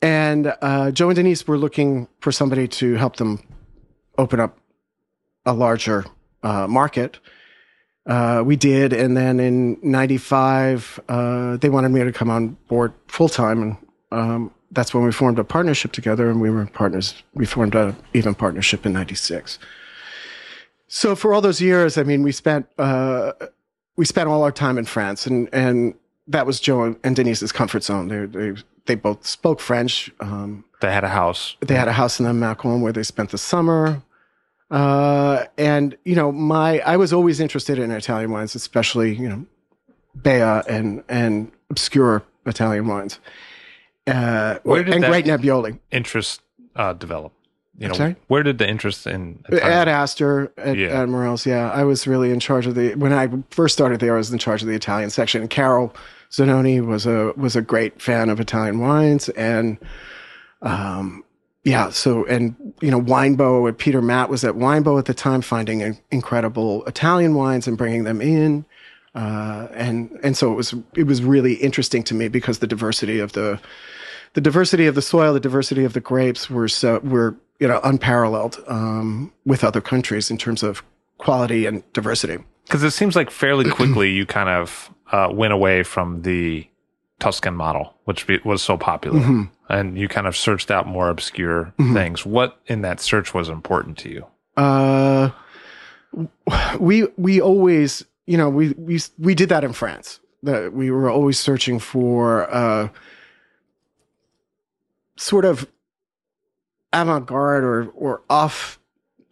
and 0.00 0.54
uh, 0.62 0.90
Joe 0.92 1.08
and 1.10 1.16
Denise 1.16 1.46
were 1.46 1.58
looking 1.58 2.08
for 2.20 2.32
somebody 2.32 2.68
to 2.68 2.94
help 2.94 3.16
them 3.16 3.42
open 4.18 4.40
up 4.40 4.58
a 5.46 5.52
larger 5.54 6.04
uh, 6.42 6.66
market. 6.66 7.18
Uh, 8.06 8.42
we 8.44 8.56
did. 8.56 8.92
And 8.92 9.16
then 9.16 9.38
in 9.40 9.78
95, 9.82 11.00
uh, 11.08 11.56
they 11.58 11.68
wanted 11.68 11.90
me 11.90 12.02
to 12.04 12.12
come 12.12 12.30
on 12.30 12.56
board 12.68 12.92
full 13.06 13.28
time. 13.28 13.62
And 13.62 13.76
um, 14.12 14.54
that's 14.70 14.92
when 14.92 15.04
we 15.04 15.12
formed 15.12 15.38
a 15.38 15.44
partnership 15.44 15.92
together. 15.92 16.28
And 16.30 16.40
we 16.40 16.50
were 16.50 16.66
partners. 16.66 17.22
We 17.34 17.46
formed 17.46 17.74
an 17.74 17.96
even 18.14 18.34
partnership 18.34 18.84
in 18.86 18.92
96. 18.92 19.58
So 20.88 21.14
for 21.14 21.34
all 21.34 21.40
those 21.42 21.60
years, 21.60 21.98
I 21.98 22.02
mean, 22.02 22.22
we 22.22 22.32
spent 22.32 22.66
uh, 22.78 23.32
we 23.96 24.06
spent 24.06 24.28
all 24.28 24.42
our 24.42 24.52
time 24.52 24.78
in 24.78 24.86
France, 24.86 25.26
and 25.26 25.48
and 25.52 25.94
that 26.28 26.46
was 26.46 26.60
Joe 26.60 26.96
and 27.04 27.14
Denise's 27.14 27.52
comfort 27.52 27.84
zone. 27.84 28.08
They 28.08 28.24
they 28.24 28.62
they 28.86 28.94
both 28.94 29.26
spoke 29.26 29.60
French. 29.60 30.10
Um, 30.20 30.64
They 30.80 30.90
had 30.90 31.04
a 31.04 31.08
house. 31.08 31.56
they 31.60 31.74
had 31.74 31.88
a 31.88 31.92
house 31.92 32.18
in 32.20 32.24
the 32.24 32.32
Macon 32.32 32.80
where 32.80 32.92
they 32.92 33.02
spent 33.02 33.30
the 33.32 33.38
summer. 33.38 34.02
Uh, 34.70 35.44
and 35.56 35.96
you 36.04 36.14
know, 36.14 36.30
my 36.32 36.80
I 36.80 36.96
was 36.96 37.12
always 37.12 37.40
interested 37.40 37.78
in 37.78 37.90
Italian 37.90 38.30
wines, 38.30 38.54
especially 38.54 39.14
you 39.14 39.28
know, 39.28 39.46
Bea 40.22 40.62
and 40.72 41.02
and 41.08 41.50
obscure 41.70 42.22
Italian 42.46 42.86
wines. 42.86 43.18
Uh, 44.06 44.58
Where 44.62 44.82
did 44.84 44.94
and 44.94 45.04
great 45.04 45.26
Nebbioli 45.26 45.78
Interest 45.90 46.40
uh, 46.76 46.92
develop. 46.94 47.32
You 47.78 47.86
know, 47.88 47.94
sorry? 47.94 48.16
where 48.26 48.42
did 48.42 48.58
the 48.58 48.68
interest 48.68 49.06
in 49.06 49.44
at 49.52 49.86
Astor 49.86 50.50
at, 50.56 50.76
Yeah. 50.76 51.00
at 51.02 51.08
Morrell's. 51.08 51.46
Yeah, 51.46 51.70
I 51.70 51.84
was 51.84 52.08
really 52.08 52.32
in 52.32 52.40
charge 52.40 52.66
of 52.66 52.74
the 52.74 52.96
when 52.96 53.12
I 53.12 53.28
first 53.50 53.72
started 53.74 54.00
there. 54.00 54.14
I 54.14 54.18
was 54.18 54.32
in 54.32 54.38
charge 54.38 54.62
of 54.62 54.68
the 54.68 54.74
Italian 54.74 55.10
section. 55.10 55.42
And 55.42 55.50
Carol 55.50 55.94
Zanoni 56.32 56.80
was 56.84 57.06
a 57.06 57.32
was 57.36 57.54
a 57.54 57.62
great 57.62 58.02
fan 58.02 58.30
of 58.30 58.40
Italian 58.40 58.80
wines, 58.80 59.28
and 59.30 59.78
um, 60.60 61.22
yeah. 61.68 61.90
So 61.90 62.24
and 62.26 62.56
you 62.80 62.90
know, 62.90 63.00
Winebow 63.00 63.68
and 63.68 63.76
Peter 63.76 64.00
Matt 64.00 64.30
was 64.30 64.42
at 64.42 64.54
Winebow 64.54 64.98
at 64.98 65.04
the 65.04 65.12
time, 65.12 65.42
finding 65.42 65.82
in- 65.82 65.98
incredible 66.10 66.82
Italian 66.86 67.34
wines 67.34 67.68
and 67.68 67.76
bringing 67.76 68.04
them 68.04 68.22
in. 68.22 68.64
Uh, 69.14 69.68
and 69.74 70.18
and 70.22 70.36
so 70.36 70.50
it 70.50 70.54
was 70.54 70.74
it 70.94 71.04
was 71.04 71.22
really 71.22 71.54
interesting 71.54 72.02
to 72.04 72.14
me 72.14 72.28
because 72.28 72.60
the 72.60 72.66
diversity 72.66 73.18
of 73.20 73.32
the 73.32 73.60
the 74.32 74.40
diversity 74.40 74.86
of 74.86 74.94
the 74.94 75.02
soil, 75.02 75.34
the 75.34 75.40
diversity 75.40 75.84
of 75.84 75.92
the 75.92 76.00
grapes 76.00 76.48
were 76.48 76.68
so 76.68 77.00
were 77.00 77.36
you 77.58 77.68
know 77.68 77.80
unparalleled 77.84 78.62
um, 78.66 79.30
with 79.44 79.62
other 79.62 79.82
countries 79.82 80.30
in 80.30 80.38
terms 80.38 80.62
of 80.62 80.82
quality 81.18 81.66
and 81.66 81.82
diversity. 81.92 82.38
Because 82.64 82.82
it 82.82 82.92
seems 82.92 83.14
like 83.14 83.30
fairly 83.30 83.68
quickly 83.78 84.10
you 84.10 84.24
kind 84.24 84.48
of 84.48 84.90
uh, 85.12 85.28
went 85.30 85.52
away 85.52 85.82
from 85.82 86.22
the 86.22 86.66
Tuscan 87.20 87.54
model, 87.54 87.94
which 88.04 88.26
be, 88.26 88.38
was 88.44 88.62
so 88.62 88.76
popular, 88.76 89.20
Mm-hmm. 89.20 89.42
and 89.68 89.98
you 89.98 90.08
kind 90.08 90.26
of 90.26 90.36
searched 90.36 90.70
out 90.70 90.86
more 90.86 91.08
obscure 91.08 91.72
things. 91.92 92.24
What 92.24 92.60
in 92.66 92.82
that 92.82 93.00
search 93.00 93.34
was 93.34 93.48
important 93.48 93.98
to 93.98 94.08
you? 94.08 94.26
Uh, 94.56 95.30
we 96.78 97.06
we 97.16 97.40
always 97.40 98.04
you 98.26 98.36
know 98.38 98.48
we 98.48 98.70
we 98.78 99.00
we 99.18 99.34
did 99.34 99.48
that 99.48 99.64
in 99.64 99.72
France. 99.72 100.20
That 100.44 100.72
we 100.72 100.90
were 100.92 101.10
always 101.10 101.38
searching 101.38 101.80
for 101.80 102.48
uh, 102.54 102.88
sort 105.16 105.44
of 105.44 105.66
avant-garde 106.92 107.64
or 107.64 107.88
or 107.94 108.22
off 108.30 108.78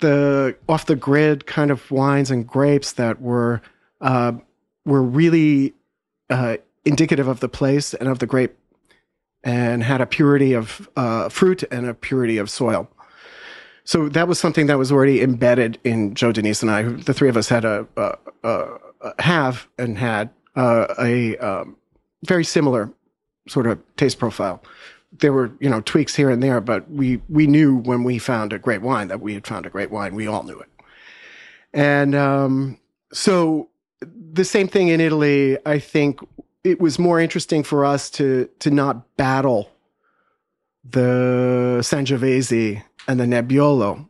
the 0.01 0.57
off 0.69 0.87
the 0.87 0.97
grid 0.97 1.47
kind 1.47 1.71
of 1.71 1.91
wines 1.91 2.31
and 2.31 2.47
grapes 2.47 2.93
that 2.93 3.21
were 3.23 3.63
uh, 4.01 4.33
were 4.85 5.03
really 5.03 5.73
uh, 6.29 6.57
indicative 6.87 7.29
of 7.29 7.41
the 7.41 7.49
place 7.49 7.93
and 7.95 8.09
of 8.09 8.21
the 8.21 8.27
grape 8.27 8.57
and 9.43 9.83
had 9.83 10.01
a 10.01 10.07
purity 10.07 10.53
of 10.53 10.89
uh, 10.97 11.29
fruit 11.29 11.63
and 11.71 11.87
a 11.87 11.95
purity 11.95 12.39
of 12.39 12.51
soil. 12.51 12.89
So 13.85 14.09
that 14.09 14.27
was 14.27 14.41
something 14.41 14.67
that 14.67 14.79
was 14.79 14.91
already 14.91 15.23
embedded 15.23 15.79
in 15.85 16.15
Joe 16.15 16.33
Denise 16.33 16.63
and 16.63 16.71
I. 16.71 16.83
The 16.83 17.15
three 17.15 17.29
of 17.29 17.37
us 17.37 17.49
had 17.49 17.65
a, 17.65 17.87
a, 17.97 18.17
a, 18.43 19.23
have 19.23 19.69
and 19.79 19.97
had 19.97 20.31
uh, 20.57 20.93
a 20.99 21.37
um, 21.37 21.77
very 22.25 22.45
similar 22.45 22.93
sort 23.49 23.69
of 23.69 23.79
taste 23.97 24.19
profile. 24.19 24.61
There 25.21 25.33
were 25.33 25.53
you 25.61 25.71
know 25.71 25.81
tweaks 25.83 26.17
here 26.17 26.31
and 26.31 26.43
there, 26.43 26.61
but 26.61 26.91
we 26.91 27.23
we 27.29 27.47
knew 27.47 27.77
when 27.77 28.03
we 28.03 28.19
found 28.19 28.53
a 28.53 28.59
great 28.59 28.83
wine 28.83 29.07
that 29.09 29.21
we 29.21 29.35
had 29.35 29.47
found 29.47 29.67
a 29.67 29.71
great 29.71 29.93
wine. 29.93 30.17
We 30.17 30.27
all 30.27 30.43
knew 30.43 30.59
it, 30.59 30.69
and 31.73 32.15
um, 32.17 32.81
so 33.13 33.69
the 34.01 34.45
same 34.45 34.67
thing 34.67 34.89
in 34.89 35.01
Italy. 35.01 35.57
I 35.65 35.79
think 35.79 36.19
it 36.67 36.81
was 36.81 36.99
more 36.99 37.21
interesting 37.21 37.63
for 37.63 37.85
us 37.85 38.11
to 38.11 38.49
to 38.59 38.71
not 38.71 39.17
battle 39.17 39.71
the 40.85 41.79
Sangiovese 41.83 42.83
and 43.09 43.21
the 43.21 43.25
Nebbiolo 43.25 44.09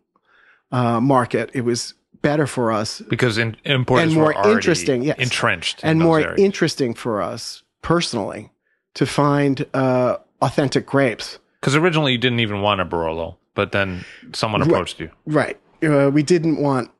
uh, 0.72 1.00
market. 1.00 1.50
It 1.54 1.62
was 1.62 1.94
better 2.22 2.46
for 2.46 2.72
us 2.72 3.02
Because 3.08 3.38
in, 3.38 3.56
importers 3.64 4.12
And 4.12 4.14
more 4.20 4.32
interesting, 4.50 5.02
yes. 5.02 5.16
entrenched 5.18 5.80
and 5.82 6.00
more 6.00 6.20
areas. 6.20 6.40
interesting 6.40 6.94
for 6.94 7.22
us 7.22 7.62
personally 7.82 8.50
to 8.94 9.06
find 9.06 9.64
uh, 9.74 10.16
authentic 10.40 10.86
grapes. 10.86 11.38
Because 11.60 11.76
originally 11.76 12.12
you 12.12 12.18
didn't 12.18 12.40
even 12.40 12.62
want 12.62 12.80
a 12.80 12.84
Barolo, 12.84 13.36
but 13.54 13.72
then 13.72 14.04
someone 14.32 14.62
approached 14.62 14.98
you. 15.00 15.10
Right. 15.26 15.58
Uh, 15.82 16.10
we 16.12 16.22
didn't 16.22 16.60
want. 16.60 16.90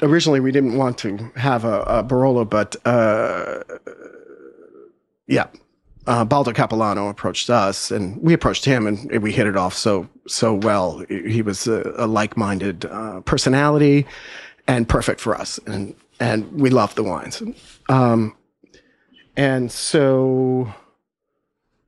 Originally, 0.00 0.40
we 0.40 0.50
didn't 0.52 0.76
want 0.76 0.96
to 0.98 1.30
have 1.36 1.64
a, 1.66 1.82
a 1.82 2.02
Barolo, 2.02 2.48
but 2.48 2.76
uh, 2.86 3.62
yeah, 5.26 5.46
uh, 6.06 6.24
Baldo 6.24 6.52
Cappellano 6.52 7.08
approached 7.08 7.48
us, 7.48 7.90
and 7.90 8.20
we 8.22 8.32
approached 8.32 8.64
him, 8.64 8.86
and 8.86 9.22
we 9.22 9.32
hit 9.32 9.46
it 9.46 9.56
off 9.56 9.74
so 9.74 10.08
so 10.26 10.54
well. 10.54 11.04
He 11.08 11.42
was 11.42 11.66
a, 11.66 11.92
a 11.96 12.06
like-minded 12.06 12.86
uh, 12.86 13.20
personality, 13.20 14.06
and 14.66 14.88
perfect 14.88 15.20
for 15.20 15.34
us, 15.34 15.58
and 15.66 15.94
and 16.20 16.50
we 16.52 16.70
loved 16.70 16.96
the 16.96 17.02
wines. 17.02 17.42
Um, 17.88 18.36
and 19.36 19.70
so, 19.72 20.72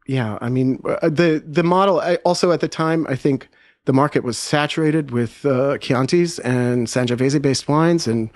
yeah, 0.07 0.39
I 0.41 0.49
mean, 0.49 0.83
uh, 0.85 1.09
the 1.09 1.43
the 1.45 1.63
model. 1.63 2.01
I, 2.01 2.17
also 2.17 2.53
at 2.53 2.61
the 2.61 2.69
time, 2.69 3.07
I 3.09 3.17
think 3.17 3.49
the 3.85 3.93
market 3.93 4.23
was 4.25 4.39
saturated 4.39 5.11
with 5.11 5.45
uh, 5.45 5.79
Chiantis 5.79 6.41
and 6.45 6.87
Sangiovese 6.87 7.43
based 7.43 7.69
wines 7.69 8.07
and 8.07 8.31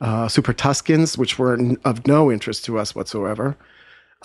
uh, 0.00 0.28
Super 0.28 0.52
Tuscans, 0.52 1.18
which 1.18 1.38
were 1.38 1.58
of 1.84 2.06
no 2.06 2.32
interest 2.32 2.64
to 2.64 2.78
us 2.78 2.94
whatsoever. 2.94 3.56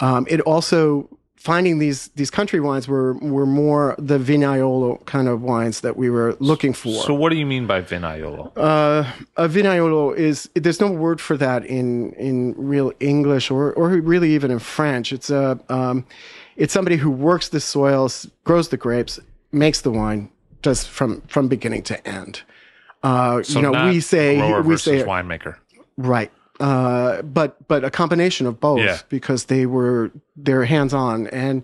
Um, 0.02 0.26
it 0.30 0.42
also 0.42 1.10
finding 1.36 1.78
these 1.78 2.08
these 2.16 2.32
country 2.32 2.60
wines 2.62 2.88
were 2.88 3.14
were 3.20 3.46
more 3.46 3.96
the 4.00 4.18
Vinaiolo 4.18 5.06
kind 5.06 5.28
of 5.28 5.42
wines 5.42 5.82
that 5.82 5.98
we 5.98 6.10
were 6.10 6.36
looking 6.40 6.74
for. 6.74 7.04
So 7.04 7.14
what 7.14 7.30
do 7.32 7.36
you 7.36 7.46
mean 7.46 7.68
by 7.68 7.82
Vinaiolo? 7.82 8.52
Uh, 8.56 9.04
a 9.36 9.48
vinaiolo 9.50 10.16
is 10.16 10.50
there's 10.56 10.80
no 10.80 10.90
word 10.90 11.20
for 11.20 11.36
that 11.38 11.66
in 11.66 12.14
in 12.14 12.56
real 12.58 12.92
English 13.00 13.52
or 13.52 13.74
or 13.74 13.90
really 13.90 14.34
even 14.34 14.52
in 14.52 14.60
French. 14.60 15.12
It's 15.12 15.30
a 15.30 15.60
um, 15.70 16.06
it's 16.56 16.74
somebody 16.74 16.96
who 16.98 17.12
works 17.12 17.50
the 17.50 17.60
soils, 17.60 18.28
grows 18.46 18.70
the 18.70 18.78
grapes, 18.78 19.20
makes 19.52 19.82
the 19.82 19.92
wine, 19.92 20.30
does 20.62 20.86
from 20.86 21.22
from 21.28 21.48
beginning 21.50 21.84
to 21.84 22.08
end. 22.08 22.42
Uh, 23.04 23.44
So 23.44 23.60
you 23.60 23.70
know, 23.70 23.88
we 23.90 24.00
say 24.00 24.38
grower 24.38 24.62
we 24.62 24.78
say 24.78 25.04
winemaker. 25.04 25.58
right, 25.98 26.32
uh, 26.68 27.22
but 27.22 27.50
but 27.68 27.84
a 27.84 27.90
combination 27.90 28.48
of 28.48 28.60
both 28.60 28.80
Yeah. 28.80 28.98
because 29.10 29.46
they 29.46 29.66
were 29.66 30.12
they're 30.46 30.66
hands 30.66 30.94
on 30.94 31.28
and. 31.28 31.64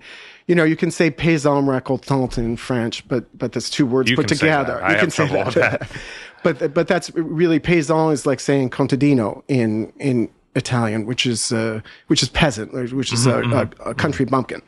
You 0.50 0.56
know, 0.56 0.63
you 0.63 0.75
can 0.75 0.89
say 0.89 1.12
paysan 1.12 1.65
récoltant 1.70 2.38
in 2.39 2.58
French, 2.58 3.08
but 3.08 3.24
but 3.38 3.51
that's 3.51 3.70
two 3.70 3.86
words 3.86 4.10
You 4.10 4.15
put 4.15 4.27
that. 4.29 4.39
together. 4.39 4.84
I 4.84 4.94
you 4.94 5.00
can 5.00 5.12
say 5.12 5.27
trouble 5.27 5.51
that. 5.51 5.88
but 6.44 6.74
but 6.74 6.88
that's 6.88 7.12
really 7.13 7.60
paysan 7.60 8.12
is 8.13 8.25
like 8.25 8.39
saying 8.39 8.72
contadino 8.72 9.44
in 9.48 9.94
in 10.00 10.27
Italian, 10.56 11.06
which 11.06 11.27
is 11.27 11.51
uh, 11.51 11.82
which 12.08 12.24
is 12.24 12.29
peasant, 12.29 12.74
which 13.00 13.13
is 13.13 13.27
Mm-hmm, 13.27 13.53
a, 13.53 13.89
a, 13.89 13.91
a 13.91 13.94
country 13.94 14.25
bumpkin, 14.25 14.63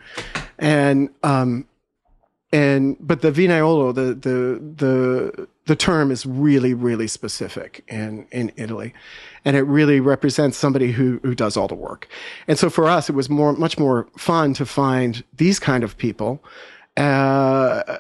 and 0.59 1.09
um, 1.23 1.65
and 2.53 2.98
but 3.00 3.22
the 3.22 3.31
vinaiolo, 3.31 3.93
the 3.93 4.13
the 4.13 4.60
the 4.75 5.48
the 5.65 5.75
term 5.75 6.12
is 6.12 6.25
really 6.25 6.74
really 6.74 7.08
specific 7.08 7.84
in 7.88 8.27
in 8.31 8.51
Italy, 8.58 8.93
and 9.46 9.55
it 9.55 9.62
really 9.63 10.00
represents 10.00 10.58
somebody 10.58 10.91
who 10.91 11.20
who 11.24 11.34
does 11.34 11.55
all 11.55 11.67
the 11.67 11.75
work. 11.75 12.08
And 12.48 12.60
so 12.60 12.70
for 12.70 12.88
us, 12.89 13.10
it 13.10 13.13
was 13.13 13.29
more 13.29 13.53
much 13.53 13.79
more 13.79 14.08
fun 14.17 14.53
to 14.55 14.65
find 14.65 15.24
these 15.38 15.60
kind 15.60 15.84
of 15.84 15.98
people. 15.98 16.43
Uh, 16.98 18.00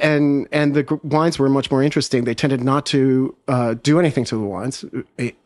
and 0.00 0.48
and 0.50 0.74
the 0.74 1.00
wines 1.02 1.38
were 1.38 1.50
much 1.50 1.70
more 1.70 1.82
interesting. 1.82 2.24
They 2.24 2.34
tended 2.34 2.64
not 2.64 2.86
to 2.86 3.36
uh, 3.48 3.74
do 3.74 3.98
anything 3.98 4.24
to 4.24 4.36
the 4.36 4.42
wines. 4.42 4.84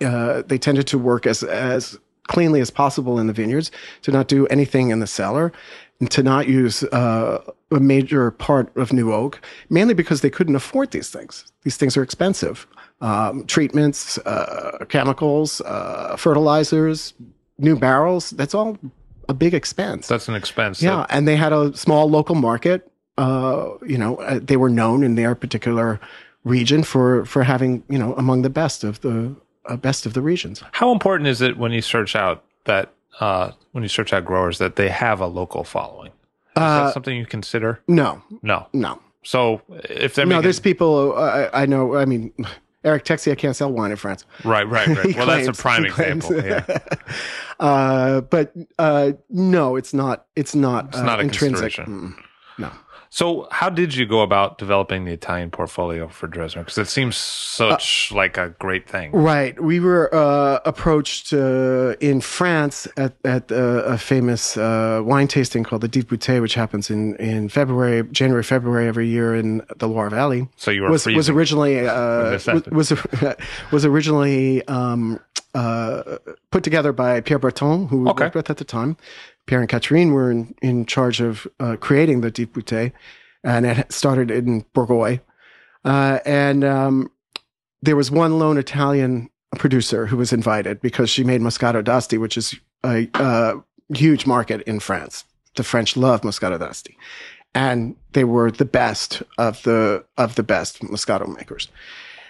Uh, 0.01 0.43
they 0.47 0.59
tended 0.59 0.87
to 0.89 0.99
work 0.99 1.27
as 1.27 1.43
as 1.43 1.99
cleanly 2.29 2.61
as 2.61 2.71
possible 2.71 3.19
in 3.19 3.27
the 3.27 3.33
vineyards, 3.33 3.73
to 4.03 4.13
not 4.13 4.29
do 4.29 4.47
anything 4.47 4.91
in 4.91 5.01
the 5.01 5.07
cellar, 5.07 5.51
to 6.11 6.23
not 6.23 6.47
use 6.47 6.85
uh, 6.85 7.43
a 7.71 7.81
major 7.81 8.31
part 8.31 8.75
of 8.77 8.93
new 8.93 9.13
oak, 9.13 9.41
mainly 9.69 9.95
because 9.95 10.21
they 10.21 10.31
couldn't 10.31 10.55
afford 10.55 10.93
these 10.93 11.11
things. 11.11 11.51
These 11.65 11.77
things 11.77 11.97
are 11.97 12.03
expensive. 12.03 12.67
Um, 13.01 13.45
treatments, 13.47 14.19
uh, 14.19 14.85
chemicals, 14.89 15.61
uh, 15.63 16.17
fertilizers, 16.17 17.15
new 17.59 17.77
barrels, 17.77 18.31
that's 18.31 18.55
all 18.55 18.79
a 19.29 19.35
big 19.35 19.55
expense. 19.55 20.09
That's 20.09 20.29
an 20.29 20.35
expense. 20.35 20.83
Yeah, 20.83 21.07
and 21.11 21.29
they 21.29 21.37
had 21.37 21.53
a 21.53 21.77
small 21.77 22.09
local 22.09 22.35
market. 22.35 22.91
Uh, 23.17 23.71
you 23.85 23.99
know, 23.99 24.17
uh, 24.17 24.41
they 24.43 24.57
were 24.57 24.71
known 24.71 25.03
in 25.03 25.17
their 25.17 25.35
particular 25.35 26.01
region 26.45 26.83
for 26.83 27.25
for 27.25 27.43
having 27.43 27.83
you 27.89 27.99
know 27.99 28.15
among 28.15 28.43
the 28.43 28.51
best 28.51 28.85
of 28.85 29.01
the 29.01 29.35
uh, 29.67 29.77
best 29.77 30.07
of 30.07 30.15
the 30.15 30.23
regions. 30.23 30.63
How 30.73 30.93
important 30.93 31.29
is 31.29 31.41
it 31.41 31.59
when 31.59 31.73
you 31.73 31.83
search 31.83 32.17
out 32.17 32.45
that 32.65 32.93
uh, 33.21 33.53
when 33.73 33.83
you 33.83 33.89
search 33.89 34.13
out 34.13 34.25
growers 34.25 34.59
that 34.59 34.77
they 34.77 34.89
have 34.89 35.21
a 35.21 35.27
local 35.27 35.65
following? 35.65 36.09
Is 36.11 36.63
Uh, 36.63 36.85
that 36.87 36.95
something 36.95 37.17
you 37.17 37.27
consider? 37.27 37.81
No, 37.87 38.23
No. 38.43 38.67
no, 38.73 39.01
So 39.23 39.61
if 39.69 40.15
they're 40.15 40.27
no. 40.27 40.37
making, 40.37 40.43
There's 40.45 40.61
people 40.61 41.15
uh, 41.17 41.51
I, 41.53 41.67
know. 41.67 41.97
I 41.97 42.05
mean, 42.05 42.33
Eric 42.85 43.05
Texier 43.05 43.37
can't 43.37 43.55
sell 43.57 43.71
wine 43.73 43.91
in 43.91 43.97
France. 43.97 44.25
right, 44.45 44.67
right, 44.69 44.89
right. 44.89 45.15
Well, 45.17 45.27
that's 45.27 45.49
a 45.49 45.53
prime 45.53 45.85
example. 45.85 46.35
Yeah. 46.45 46.65
uh, 47.61 48.21
but 48.23 48.53
uh, 48.79 49.13
no, 49.31 49.77
it's 49.77 49.93
not. 49.93 50.27
It's 50.37 50.55
not. 50.55 50.87
It's 50.89 50.97
uh, 50.99 51.03
not 51.05 51.19
a 51.19 51.23
intrinsic. 51.23 51.73
Mm, 51.75 52.15
no. 52.59 52.71
So, 53.11 53.49
how 53.51 53.71
did 53.71 53.95
you 53.95 54.07
go 54.07 54.21
about 54.21 54.59
developing 54.59 55.05
the 55.05 55.13
Italian 55.13 55.51
portfolio 55.51 56.09
for 56.09 56.29
Dressner? 56.29 56.59
Because 56.61 56.79
it 56.79 56.89
seems 56.89 57.17
such 57.17 58.13
like 58.13 58.37
a 58.37 58.51
great 58.59 58.89
thing. 58.89 59.13
Right. 59.13 59.59
We 59.61 59.81
were 59.81 60.15
uh, 60.15 60.61
approached 60.65 61.33
uh, 61.33 61.95
in 62.01 62.21
France 62.21 62.87
at, 62.97 63.15
at 63.25 63.51
uh, 63.51 63.57
a 63.95 63.99
famous 63.99 64.57
uh, 64.57 65.01
wine 65.05 65.27
tasting 65.29 65.65
called 65.65 65.83
the 65.83 65.89
Dive 65.89 66.07
Bouteille, 66.07 66.43
which 66.43 66.55
happens 66.55 66.91
in, 66.91 67.17
in 67.17 67.49
February, 67.49 68.03
January, 68.13 68.43
February 68.43 68.87
every 68.87 69.09
year 69.09 69.35
in 69.35 69.63
the 69.79 69.87
Loire 69.89 70.11
Valley. 70.11 70.49
So 70.57 70.71
you 70.71 70.83
were 70.83 70.91
Was, 70.91 71.07
was 71.07 71.29
originally 71.31 71.87
uh, 71.89 72.39
was, 72.71 72.93
was 73.73 73.85
originally 73.85 74.67
um, 74.69 75.19
uh, 75.55 76.19
put 76.51 76.63
together 76.63 76.93
by 76.93 77.21
Pierre 77.21 77.39
Breton, 77.39 77.89
who 77.89 78.09
Okay. 78.09 78.25
worked 78.25 78.35
with 78.37 78.51
at 78.51 78.59
the 78.59 78.65
time. 78.65 78.97
Pierre 79.49 79.61
and 79.61 79.69
Catherine 79.69 80.13
were 80.13 80.31
in, 80.31 80.55
in 80.63 80.87
charge 80.87 81.21
of 81.21 81.49
uh, 81.59 81.77
creating 81.81 82.21
the 82.21 82.31
Bouteille, 82.31 82.93
and 83.43 83.67
it 83.67 83.91
started 83.91 84.31
in 84.31 84.65
Bourgueil. 84.75 85.21
Uh, 85.85 86.19
and 86.27 86.63
um, 86.65 87.11
there 87.83 87.97
was 87.97 88.11
one 88.11 88.39
lone 88.39 88.59
Italian 88.59 89.31
producer 89.57 90.07
who 90.07 90.19
was 90.19 90.33
invited 90.33 90.81
because 90.83 91.09
she 91.09 91.25
made 91.25 91.41
Moscato 91.41 91.83
d'Asti, 91.83 92.19
which 92.19 92.37
is 92.37 92.55
a, 92.85 93.09
a 93.15 93.55
huge 93.95 94.27
market 94.27 94.61
in 94.63 94.81
France. 94.81 95.25
The 95.57 95.65
French 95.65 95.97
love 95.97 96.21
Moscato 96.21 96.59
d'Asti, 96.59 96.97
and 97.55 97.97
they 98.13 98.25
were 98.25 98.51
the 98.51 98.67
best 98.67 99.23
of 99.39 99.63
the 99.63 100.05
of 100.19 100.35
the 100.35 100.43
best 100.43 100.83
Moscato 100.83 101.27
makers. 101.35 101.69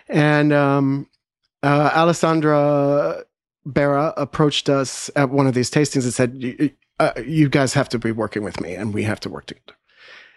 And 0.09 0.53
um, 0.53 1.09
uh, 1.65 1.91
Alessandra 1.95 3.25
Bera 3.67 4.15
approached 4.17 4.69
us 4.71 5.11
at 5.17 5.31
one 5.31 5.47
of 5.49 5.55
these 5.55 5.71
tastings 5.71 6.05
and 6.05 6.15
said, 6.15 6.37
"You- 6.37 6.71
uh, 7.01 7.13
"You 7.25 7.49
guys 7.49 7.75
have 7.75 7.89
to 7.91 7.99
be 7.99 8.13
working 8.13 8.43
with 8.43 8.61
me, 8.61 8.75
and 8.75 8.93
we 8.95 9.03
have 9.05 9.21
to 9.21 9.29
work 9.29 9.47
together." 9.47 9.75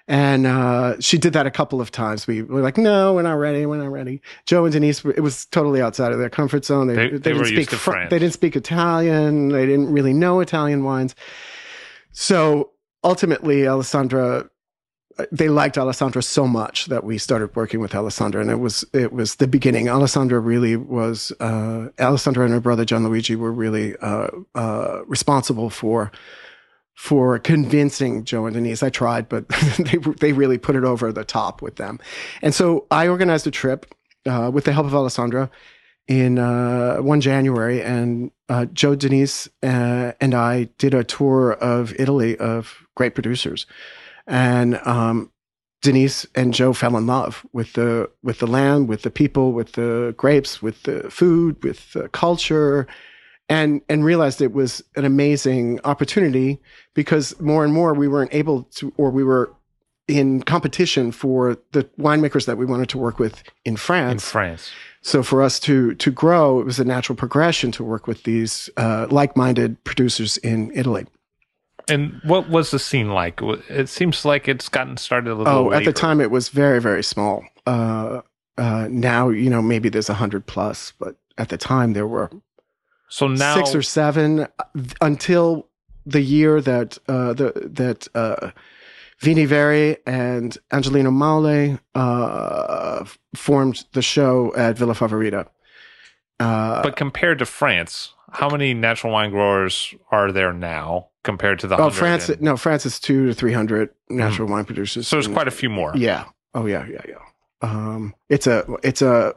And 0.08 0.46
uh, 0.48 1.00
she 1.00 1.18
did 1.18 1.34
that 1.34 1.46
a 1.46 1.52
couple 1.52 1.80
of 1.80 1.92
times. 1.92 2.28
We 2.28 2.42
were 2.42 2.62
like, 2.62 2.78
"No, 2.78 3.14
we're 3.14 3.22
not 3.22 3.34
ready. 3.38 3.66
We're 3.66 3.78
not 3.78 3.92
ready." 3.92 4.22
Joe 4.46 4.66
and 4.66 4.74
Denise, 4.74 5.06
it 5.06 5.22
was 5.22 5.46
totally 5.46 5.82
outside 5.82 6.12
of 6.12 6.20
their 6.20 6.30
comfort 6.30 6.66
zone. 6.66 6.88
They, 6.88 6.96
They- 6.96 7.10
they, 7.10 7.18
they 7.18 7.34
didn't 7.34 7.46
speak. 7.46 7.70
French. 7.72 8.10
they 8.10 8.20
didn't 8.20 8.34
speak 8.34 8.56
Italian. 8.56 9.50
They 9.50 9.66
didn't 9.66 9.92
really 9.92 10.14
know 10.14 10.40
Italian 10.40 10.84
wines. 10.84 11.16
So 12.12 12.72
ultimately, 13.04 13.68
Alessandra, 13.68 14.50
they 15.32 15.50
liked 15.50 15.78
Alessandra 15.78 16.22
so 16.22 16.48
much 16.48 16.88
that 16.88 17.04
we 17.04 17.18
started 17.18 17.56
working 17.56 17.80
with 17.80 17.94
Alessandra, 17.96 18.42
and 18.42 18.50
it 18.50 18.60
was 18.60 18.84
it 18.94 19.14
was 19.14 19.36
the 19.36 19.48
beginning. 19.48 19.88
Alessandra 19.88 20.40
really 20.40 20.76
was. 20.76 21.32
Uh, 21.40 21.90
Alessandra 22.00 22.44
and 22.44 22.54
her 22.54 22.60
brother 22.60 22.86
Gianluigi 22.86 23.36
were 23.38 23.52
really 23.52 23.96
uh, 23.98 24.28
uh, 24.56 25.02
responsible 25.06 25.70
for 25.70 26.12
for 26.96 27.40
convincing 27.40 28.24
Joe 28.26 28.46
and 28.46 28.54
Denise. 28.54 28.84
I 28.84 28.90
tried, 28.90 29.30
but 29.30 29.48
they 29.80 29.98
they 30.20 30.34
really 30.34 30.58
put 30.58 30.76
it 30.76 30.84
over 30.84 31.12
the 31.12 31.24
top 31.24 31.62
with 31.62 31.78
them. 31.78 32.00
And 32.42 32.54
so 32.54 32.86
I 32.92 33.08
organized 33.08 33.48
a 33.48 33.52
trip 33.52 33.94
uh, 34.26 34.52
with 34.54 34.66
the 34.66 34.74
help 34.74 34.86
of 34.86 34.96
Alessandra 34.96 35.50
in 36.08 36.40
uh, 36.40 36.98
one 36.98 37.22
January, 37.22 37.82
and 37.82 38.32
uh, 38.50 38.66
Joe 38.66 38.96
Denise 38.96 39.48
uh, 39.64 40.12
and 40.20 40.34
I 40.34 40.66
did 40.78 40.94
a 40.94 41.04
tour 41.04 41.54
of 41.54 41.94
Italy 42.00 42.38
of 42.38 42.86
great 42.96 43.16
producers, 43.16 43.66
and 44.28 44.80
um, 44.86 45.32
Denise 45.82 46.26
and 46.36 46.54
Joe 46.54 46.74
fell 46.74 46.98
in 46.98 47.08
love 47.08 47.46
with 47.54 47.74
the 47.74 48.10
with 48.24 48.40
the 48.40 48.48
land, 48.48 48.88
with 48.88 49.02
the 49.02 49.12
people, 49.12 49.54
with 49.54 49.74
the 49.74 50.14
grapes, 50.18 50.62
with 50.62 50.84
the 50.84 51.10
food, 51.10 51.64
with 51.64 51.94
the 51.94 52.10
culture, 52.10 52.88
and 53.52 53.82
and 53.90 54.06
realized 54.06 54.42
it 54.42 54.54
was 54.54 54.82
an 54.96 55.04
amazing 55.04 55.82
opportunity 55.84 56.60
because 56.94 57.38
more 57.42 57.66
and 57.66 57.74
more 57.74 57.94
we 57.94 58.08
weren't 58.08 58.34
able 58.34 58.64
to, 58.64 58.94
or 58.96 59.12
we 59.12 59.26
were 59.26 59.54
in 60.08 60.42
competition 60.44 61.12
for 61.12 61.58
the 61.74 61.84
winemakers 62.00 62.46
that 62.46 62.58
we 62.58 62.66
wanted 62.66 62.88
to 62.90 62.98
work 62.98 63.20
with 63.20 63.44
in 63.66 63.76
France. 63.76 64.14
in 64.14 64.20
France. 64.20 64.72
So 65.02 65.22
for 65.22 65.44
us 65.44 65.60
to 65.62 65.96
to 65.96 66.12
grow, 66.12 66.62
it 66.62 66.66
was 66.66 66.80
a 66.80 66.86
natural 66.86 67.18
progression 67.18 67.74
to 67.74 67.84
work 67.84 68.08
with 68.08 68.24
these 68.24 68.70
uh, 68.78 69.08
like-minded 69.10 69.84
producers 69.84 70.38
in 70.38 70.72
Italy. 70.74 71.06
And 71.90 72.22
what 72.24 72.50
was 72.50 72.72
the 72.72 72.80
scene 72.80 73.10
like? 73.10 73.42
It 73.42 73.90
seems 73.90 74.24
like 74.24 74.48
it's 74.48 74.70
gotten 74.70 74.96
started 74.96 75.30
a 75.30 75.36
little. 75.36 75.54
Oh, 75.54 75.72
at 75.74 75.84
the 75.84 75.92
time 75.92 76.22
it 76.22 76.32
was 76.32 76.48
very 76.48 76.80
very 76.80 77.04
small. 77.04 77.44
Uh, 77.68 78.22
uh, 78.58 78.88
now 78.90 79.28
you 79.28 79.50
know 79.50 79.62
maybe 79.62 79.90
there's 79.90 80.10
a 80.10 80.14
hundred 80.14 80.46
plus, 80.46 80.94
but 80.98 81.18
at 81.38 81.50
the 81.50 81.58
time 81.58 81.92
there 81.94 82.08
were 82.08 82.30
So 83.12 83.28
now, 83.28 83.56
six 83.56 83.76
or 83.76 83.82
seven 83.82 84.42
uh, 84.42 84.48
until 85.02 85.68
the 86.06 86.22
year 86.22 86.62
that 86.62 86.98
uh, 87.08 87.34
the 87.34 87.52
that 87.74 88.08
uh, 88.16 88.52
Vini 89.20 89.46
Veri 89.46 89.98
and 90.08 90.58
Angelino 90.72 91.12
Maule 91.12 91.78
uh, 91.94 93.06
formed 93.36 93.84
the 93.92 94.02
show 94.02 94.54
at 94.56 94.78
Villa 94.78 94.94
Favorita. 94.94 95.48
Uh, 96.40 96.82
but 96.82 96.96
compared 96.96 97.38
to 97.40 97.46
France, 97.46 98.14
how 98.32 98.50
many 98.50 98.74
natural 98.74 99.12
wine 99.14 99.30
growers 99.30 99.94
are 100.10 100.32
there 100.32 100.54
now 100.54 101.10
compared 101.24 101.60
to 101.60 101.68
the? 101.68 101.78
oh, 101.78 101.90
France! 101.90 102.30
and- 102.30 102.42
No, 102.42 102.56
France 102.58 102.86
is 102.86 102.98
two 103.00 103.28
to 103.28 103.34
three 103.34 103.54
hundred 103.54 103.90
natural 104.10 104.48
wine 104.48 104.64
producers. 104.66 105.06
so 105.08 105.18
there's 105.18 105.28
And- 105.28 105.36
quite 105.36 105.48
a 105.50 105.52
few 105.52 105.70
more. 105.70 105.92
Yeah. 105.96 106.26
Oh 106.56 106.66
yeah, 106.66 106.86
yeah, 106.88 107.02
yeah. 107.08 107.16
Um, 107.62 108.16
it's 108.30 108.48
a 108.48 108.66
it's 108.84 109.02
a 109.02 109.36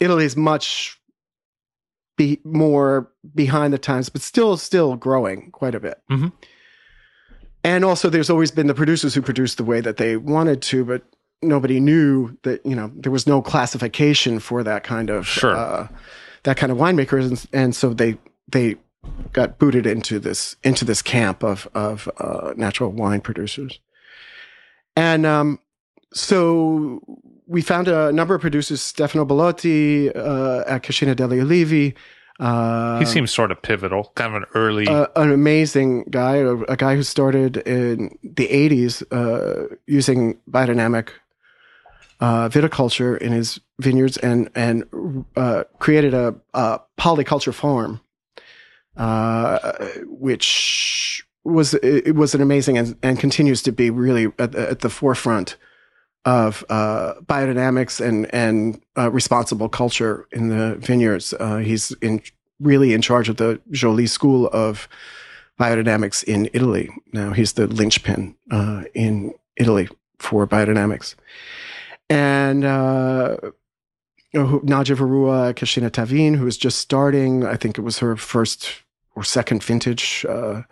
Italy's 0.00 0.36
much 0.36 0.98
be 2.16 2.40
more 2.44 3.10
behind 3.34 3.72
the 3.72 3.78
times, 3.78 4.08
but 4.08 4.22
still 4.22 4.56
still 4.56 4.96
growing 4.96 5.50
quite 5.50 5.74
a 5.74 5.80
bit. 5.80 6.00
Mhm. 6.10 6.32
And 7.62 7.84
also, 7.84 8.10
there's 8.10 8.28
always 8.30 8.50
been 8.50 8.66
the 8.66 8.74
producers 8.74 9.14
who 9.14 9.22
produced 9.22 9.56
the 9.56 9.64
way 9.64 9.80
that 9.80 9.96
they 9.96 10.16
wanted 10.16 10.60
to, 10.62 10.84
but 10.84 11.02
nobody 11.42 11.80
knew 11.80 12.36
that 12.42 12.64
you 12.64 12.74
know 12.76 12.90
there 12.94 13.12
was 13.12 13.26
no 13.26 13.40
classification 13.42 14.38
for 14.38 14.62
that 14.62 14.84
kind 14.84 15.10
of 15.10 15.26
Sure. 15.26 15.56
uh, 15.56 15.88
that 16.44 16.56
kind 16.56 16.70
of 16.70 16.78
winemakers, 16.78 17.26
and, 17.28 17.46
and 17.52 17.74
so 17.76 17.94
they 17.94 18.18
they 18.48 18.76
got 19.32 19.58
booted 19.58 19.86
into 19.86 20.18
this 20.18 20.56
into 20.62 20.84
this 20.84 21.00
camp 21.02 21.42
of 21.42 21.66
of 21.74 22.08
uh, 22.18 22.52
natural 22.56 22.90
wine 22.90 23.20
producers. 23.20 23.78
And 24.96 25.24
um, 25.26 25.58
so 26.12 27.00
we 27.46 27.62
found 27.62 27.88
a 27.88 28.12
number 28.12 28.34
of 28.34 28.40
producers, 28.40 28.80
Stefano 28.80 29.24
Bellotti 29.24 30.10
uh, 30.14 30.64
at 30.66 30.82
Cascina 30.82 31.14
degli 31.14 31.40
Ulivi. 31.40 31.94
Uh, 32.40 32.98
He 32.98 33.04
seems 33.04 33.30
sort 33.30 33.52
of 33.52 33.62
pivotal, 33.62 34.10
kind 34.16 34.34
of 34.34 34.42
an 34.42 34.48
early. 34.54 34.88
uh, 34.88 35.06
an 35.16 35.30
amazing 35.32 36.04
guy, 36.10 36.36
a, 36.36 36.54
a 36.68 36.76
guy 36.76 36.96
who 36.96 37.02
started 37.02 37.58
in 37.58 38.18
the 38.22 38.48
80s 38.48 39.02
uh, 39.12 39.74
using 39.86 40.38
biodynamic 40.50 41.10
uh, 42.20 42.48
viticulture 42.48 43.16
in 43.18 43.32
his 43.32 43.60
vineyards 43.80 44.16
and 44.18 44.48
and 44.54 44.84
uh, 45.36 45.64
created 45.78 46.14
a, 46.14 46.34
a 46.54 46.80
polyculture 46.98 47.52
farm, 47.52 48.00
uh, 48.96 49.58
which 50.06 51.24
was 51.44 51.74
it 51.74 52.14
was 52.14 52.34
an 52.34 52.40
amazing 52.40 52.78
and, 52.78 52.96
and 53.02 53.18
continues 53.20 53.62
to 53.62 53.72
be 53.72 53.90
really 53.90 54.32
at, 54.38 54.54
at 54.54 54.80
the 54.80 54.88
forefront 54.88 55.56
of 56.24 56.64
uh, 56.68 57.14
biodynamics 57.26 58.04
and 58.04 58.32
and 58.34 58.80
uh, 58.96 59.10
responsible 59.10 59.68
culture 59.68 60.26
in 60.32 60.48
the 60.48 60.76
vineyards. 60.76 61.34
Uh, 61.38 61.58
he's 61.58 61.92
in 62.00 62.22
really 62.60 62.92
in 62.94 63.02
charge 63.02 63.28
of 63.28 63.36
the 63.36 63.60
Joly 63.70 64.06
School 64.06 64.48
of 64.48 64.88
Biodynamics 65.60 66.24
in 66.24 66.48
Italy. 66.52 66.90
Now 67.12 67.32
he's 67.32 67.54
the 67.54 67.66
linchpin 67.66 68.34
uh, 68.50 68.84
in 68.94 69.34
Italy 69.56 69.88
for 70.18 70.46
biodynamics, 70.46 71.14
and. 72.08 72.64
Uh, 72.64 73.36
Nadia 74.36 74.96
Verrua, 74.96 75.54
Cascina 75.54 75.90
Tavijn, 75.92 76.34
who 76.34 76.44
was 76.44 76.56
just 76.56 76.80
starting. 76.80 77.46
I 77.46 77.54
think 77.54 77.78
it 77.78 77.82
was 77.82 78.00
her 78.00 78.16
first 78.16 78.82
or 79.14 79.22
second 79.22 79.62
vintage. 79.62 80.26
Uh, 80.28 80.62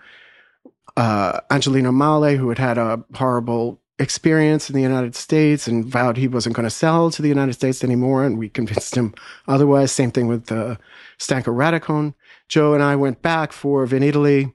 Angelino 1.48 1.92
Maule, 1.92 2.36
who 2.36 2.48
had 2.48 2.58
had 2.58 2.76
a 2.76 3.04
horrible 3.14 3.80
experience 3.98 4.68
in 4.70 4.74
the 4.76 4.82
United 4.82 5.14
States 5.14 5.66
and 5.68 5.84
vowed 5.84 6.16
he 6.16 6.28
wasn't 6.28 6.54
going 6.56 6.64
to 6.64 6.70
sell 6.70 7.10
to 7.10 7.22
the 7.22 7.28
United 7.28 7.52
States 7.52 7.84
anymore, 7.84 8.24
and 8.24 8.38
we 8.38 8.48
convinced 8.48 8.94
him 8.96 9.14
otherwise. 9.46 9.92
Same 9.92 10.10
thing 10.10 10.26
with 10.28 10.50
uh, 10.50 10.76
Stanko 11.18 11.54
Radikon. 11.54 12.14
Joe 12.48 12.74
and 12.74 12.82
I 12.82 12.96
went 12.96 13.22
back 13.22 13.52
for 13.52 13.86
Vinitaly, 13.86 14.52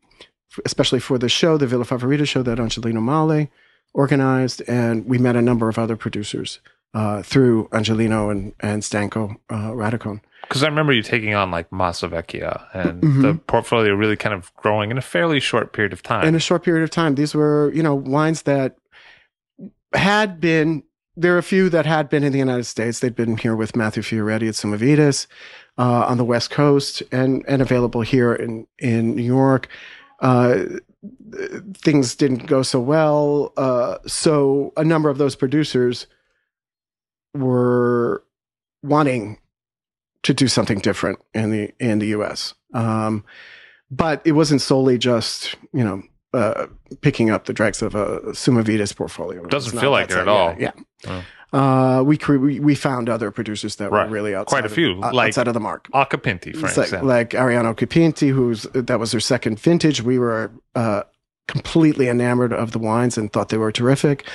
especially 0.65 0.99
for 0.99 1.17
the 1.17 1.29
show, 1.29 1.57
the 1.57 1.67
Villa 1.67 1.85
Favorita 1.85 2.27
show 2.27 2.43
that 2.43 2.59
Angelino 2.59 2.99
Maule 3.01 3.47
organized, 3.93 4.61
and 4.67 5.05
we 5.05 5.17
met 5.17 5.35
a 5.35 5.41
number 5.41 5.69
of 5.69 5.79
other 5.79 5.95
producers 5.95 6.59
uh, 6.93 7.21
through 7.21 7.69
Angelino 7.73 8.29
and, 8.29 8.53
and 8.59 8.81
Stanko 8.83 9.35
uh, 9.49 9.71
Radikon. 9.71 10.21
Because 10.41 10.63
I 10.63 10.67
remember 10.67 10.93
you 10.93 11.01
taking 11.01 11.33
on 11.33 11.51
like 11.51 11.71
Massa 11.71 12.07
Vecchia 12.07 12.63
and 12.73 13.01
Mhm. 13.03 13.21
the 13.21 13.33
portfolio 13.35 13.93
really 13.93 14.15
kind 14.15 14.33
of 14.33 14.53
growing 14.55 14.91
in 14.91 14.97
a 14.97 15.01
fairly 15.01 15.39
short 15.39 15.73
period 15.73 15.91
of 15.93 16.01
time. 16.01 16.25
in 16.27 16.35
a 16.35 16.39
short 16.39 16.63
period 16.63 16.83
of 16.83 16.89
time. 16.89 17.15
These 17.15 17.35
were, 17.35 17.71
you 17.73 17.83
know, 17.83 17.93
wines 17.95 18.43
that 18.43 18.77
had 19.93 20.39
been. 20.39 20.83
There 21.19 21.33
are 21.33 21.39
a 21.39 21.43
few 21.43 21.69
that 21.69 21.87
had 21.87 22.09
been 22.09 22.23
in 22.23 22.31
the 22.31 22.37
United 22.37 22.65
States. 22.65 22.99
They'd 22.99 23.15
been 23.15 23.37
here 23.37 23.55
with 23.55 23.75
Matthew 23.75 24.03
Fioretti 24.03 24.47
at 24.47 24.53
Sumavitas 24.53 25.25
uh, 25.77 26.05
on 26.07 26.17
the 26.17 26.23
West 26.23 26.51
Coast, 26.51 27.01
and 27.11 27.43
and 27.47 27.61
available 27.61 28.01
here 28.01 28.33
in 28.33 28.67
in 28.77 29.15
New 29.15 29.23
York. 29.23 29.67
Uh, 30.19 30.63
things 31.75 32.15
didn't 32.15 32.47
go 32.47 32.61
so 32.63 32.79
well, 32.79 33.53
uh, 33.57 33.97
so 34.05 34.73
a 34.77 34.83
number 34.83 35.09
of 35.09 35.17
those 35.17 35.35
producers 35.35 36.07
were 37.33 38.23
wanting 38.83 39.39
to 40.23 40.33
do 40.33 40.47
something 40.47 40.79
different 40.79 41.19
in 41.33 41.51
the 41.51 41.73
in 41.79 41.99
the 41.99 42.07
U.S. 42.07 42.53
Um, 42.73 43.23
but 43.89 44.21
it 44.25 44.33
wasn't 44.33 44.61
solely 44.61 44.97
just 44.97 45.55
you 45.73 45.83
know 45.83 46.03
uh, 46.33 46.67
picking 47.01 47.29
up 47.29 47.45
the 47.45 47.53
dregs 47.53 47.81
of 47.81 47.95
a 47.95 48.19
Sumavitas 48.33 48.95
portfolio. 48.95 49.43
Doesn't 49.45 49.79
feel 49.79 49.91
like 49.91 50.09
that 50.09 50.17
it 50.19 50.21
at 50.21 50.27
all. 50.27 50.55
Yeah. 50.59 50.71
yeah. 51.05 51.21
Uh, 51.53 52.03
we, 52.03 52.17
cre- 52.17 52.35
we 52.37 52.59
we 52.59 52.75
found 52.75 53.07
other 53.07 53.31
producers 53.31 53.77
that 53.77 53.89
Right. 53.89 54.05
were 54.07 54.13
really 54.13 54.35
outside 54.35 54.49
Quite 54.55 54.63
a 54.63 54.67
of- 54.67 54.73
few, 54.73 55.01
uh, 55.01 55.13
like- 55.13 55.29
outside 55.29 55.47
of 55.47 55.53
the 55.53 55.61
mark. 55.61 55.87
Occhipinti, 55.93 56.53
for 56.53 56.67
like, 56.67 56.77
example. 56.77 57.07
like 57.07 57.29
Arianna 57.29 57.73
Occhipinti, 57.73 58.31
who's 58.31 58.63
that 58.73 58.99
was 58.99 59.11
their 59.11 59.21
second 59.21 59.57
vintage. 59.57 60.01
We 60.03 60.19
were 60.19 60.51
uh, 60.75 61.03
completely 61.47 62.09
enamored 62.09 62.51
of 62.51 62.71
the 62.73 62.79
wines 62.79 63.17
and 63.17 63.31
thought 63.31 63.47
they 63.47 63.57
were 63.57 63.71
terrific. 63.71 64.27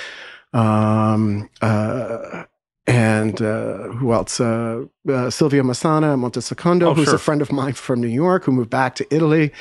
Um, 0.53 1.49
uh, 1.61 2.43
and 2.87 3.41
uh, 3.41 3.89
who 3.93 4.11
else? 4.13 4.39
Uh, 4.39 4.85
uh, 5.07 5.29
Silvio 5.29 5.63
Messana, 5.63 6.17
Montesecondo, 6.17 6.87
Oh, 6.87 6.93
who's 6.95 7.05
sure. 7.05 7.15
a 7.15 7.19
friend 7.19 7.41
of 7.41 7.51
mine 7.51 7.73
from 7.73 8.01
New 8.01 8.07
York, 8.07 8.43
who 8.45 8.51
moved 8.51 8.69
back 8.69 8.95
to 8.95 9.05
Italy, 9.15 9.51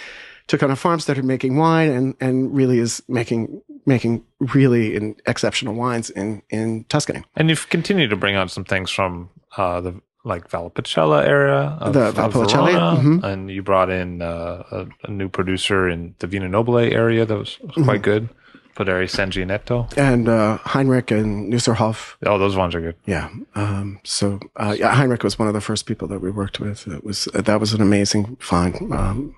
took 0.47 0.63
on 0.63 0.71
a 0.71 0.77
farm, 0.77 1.01
started 1.01 1.25
making 1.25 1.57
wine, 1.57 1.91
and 1.91 2.15
and 2.21 2.55
really 2.55 2.79
is 2.79 3.03
making 3.09 3.63
making 3.87 4.25
really 4.55 4.95
in, 4.97 5.17
exceptional 5.27 5.75
wines 5.75 6.11
in 6.11 6.43
in 6.51 6.85
Tuscany. 6.89 7.23
and 7.37 7.49
you've 7.49 7.69
continued 7.69 8.11
to 8.11 8.17
bring 8.17 8.37
on 8.37 8.49
some 8.49 8.65
things 8.65 8.91
from 8.91 9.29
uh, 9.57 9.81
the 9.81 10.01
like 10.25 10.49
Valpolicella 10.49 11.25
area 11.27 11.77
of, 11.81 11.95
The 11.95 12.13
Valpolicella, 12.13 12.97
mhm. 13.01 13.25
and 13.25 13.51
you 13.51 13.61
brought 13.63 13.91
in 13.91 14.23
uh, 14.23 14.63
a, 14.71 14.87
a 15.05 15.11
new 15.11 15.29
producer 15.29 15.89
in 15.89 16.15
the 16.21 16.29
Vino 16.29 16.47
Nobile 16.47 16.79
area 16.79 17.27
that 17.27 17.37
was, 17.37 17.59
was 17.61 17.71
Mm-hmm. 17.71 17.85
quite 17.85 18.03
good. 18.03 18.29
Poderi 18.77 19.05
Sanguineto. 19.07 19.93
And 19.99 20.29
uh, 20.29 20.57
Heinrich 20.65 21.11
and 21.11 21.53
Nusserhof 21.53 22.15
Oh, 22.25 22.39
those 22.39 22.57
ones 22.57 22.75
are 22.75 22.81
good. 22.81 22.97
Yeah. 23.05 23.29
Um, 23.55 23.99
so 24.05 24.39
uh, 24.57 24.75
yeah, 24.79 24.95
Heinrich 24.95 25.23
was 25.25 25.39
one 25.39 25.47
of 25.49 25.53
the 25.55 25.61
first 25.61 25.85
people 25.87 26.09
that 26.09 26.21
we 26.21 26.31
worked 26.31 26.59
with. 26.59 26.87
It 26.89 27.05
was 27.05 27.25
that 27.35 27.61
was 27.61 27.75
an 27.75 27.83
amazing 27.83 28.37
find. 28.41 28.75
Um, 28.93 29.35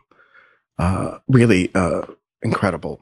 uh, 0.78 1.18
really 1.28 1.70
uh, 1.74 2.02
incredible, 2.42 3.00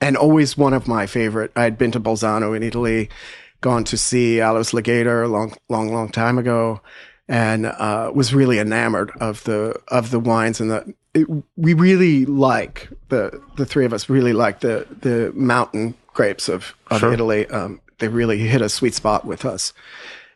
and 0.00 0.16
always 0.16 0.56
one 0.56 0.74
of 0.74 0.88
my 0.88 1.06
favorite. 1.06 1.52
I 1.56 1.64
had 1.64 1.78
been 1.78 1.92
to 1.92 2.00
Bolzano 2.00 2.56
in 2.56 2.62
Italy, 2.62 3.08
gone 3.60 3.84
to 3.84 3.96
see 3.96 4.40
Alois 4.40 4.72
Lageder 4.72 5.24
a 5.24 5.28
long, 5.28 5.54
long, 5.68 5.92
long 5.92 6.08
time 6.10 6.38
ago, 6.38 6.80
and 7.28 7.66
uh, 7.66 8.10
was 8.14 8.34
really 8.34 8.58
enamored 8.58 9.10
of 9.20 9.44
the 9.44 9.80
of 9.88 10.10
the 10.10 10.20
wines 10.20 10.60
and 10.60 10.70
the. 10.70 10.94
It, 11.14 11.26
we 11.56 11.74
really 11.74 12.24
like 12.24 12.88
the 13.10 13.40
the 13.56 13.66
three 13.66 13.84
of 13.84 13.92
us 13.92 14.08
really 14.08 14.32
like 14.32 14.60
the 14.60 14.86
the 15.00 15.30
mountain 15.34 15.94
grapes 16.14 16.48
of, 16.48 16.74
of 16.90 17.00
Sure. 17.00 17.12
Italy. 17.12 17.46
Um, 17.48 17.80
they 17.98 18.08
really 18.08 18.38
hit 18.38 18.62
a 18.62 18.68
sweet 18.68 18.94
spot 18.94 19.24
with 19.24 19.44
us, 19.44 19.72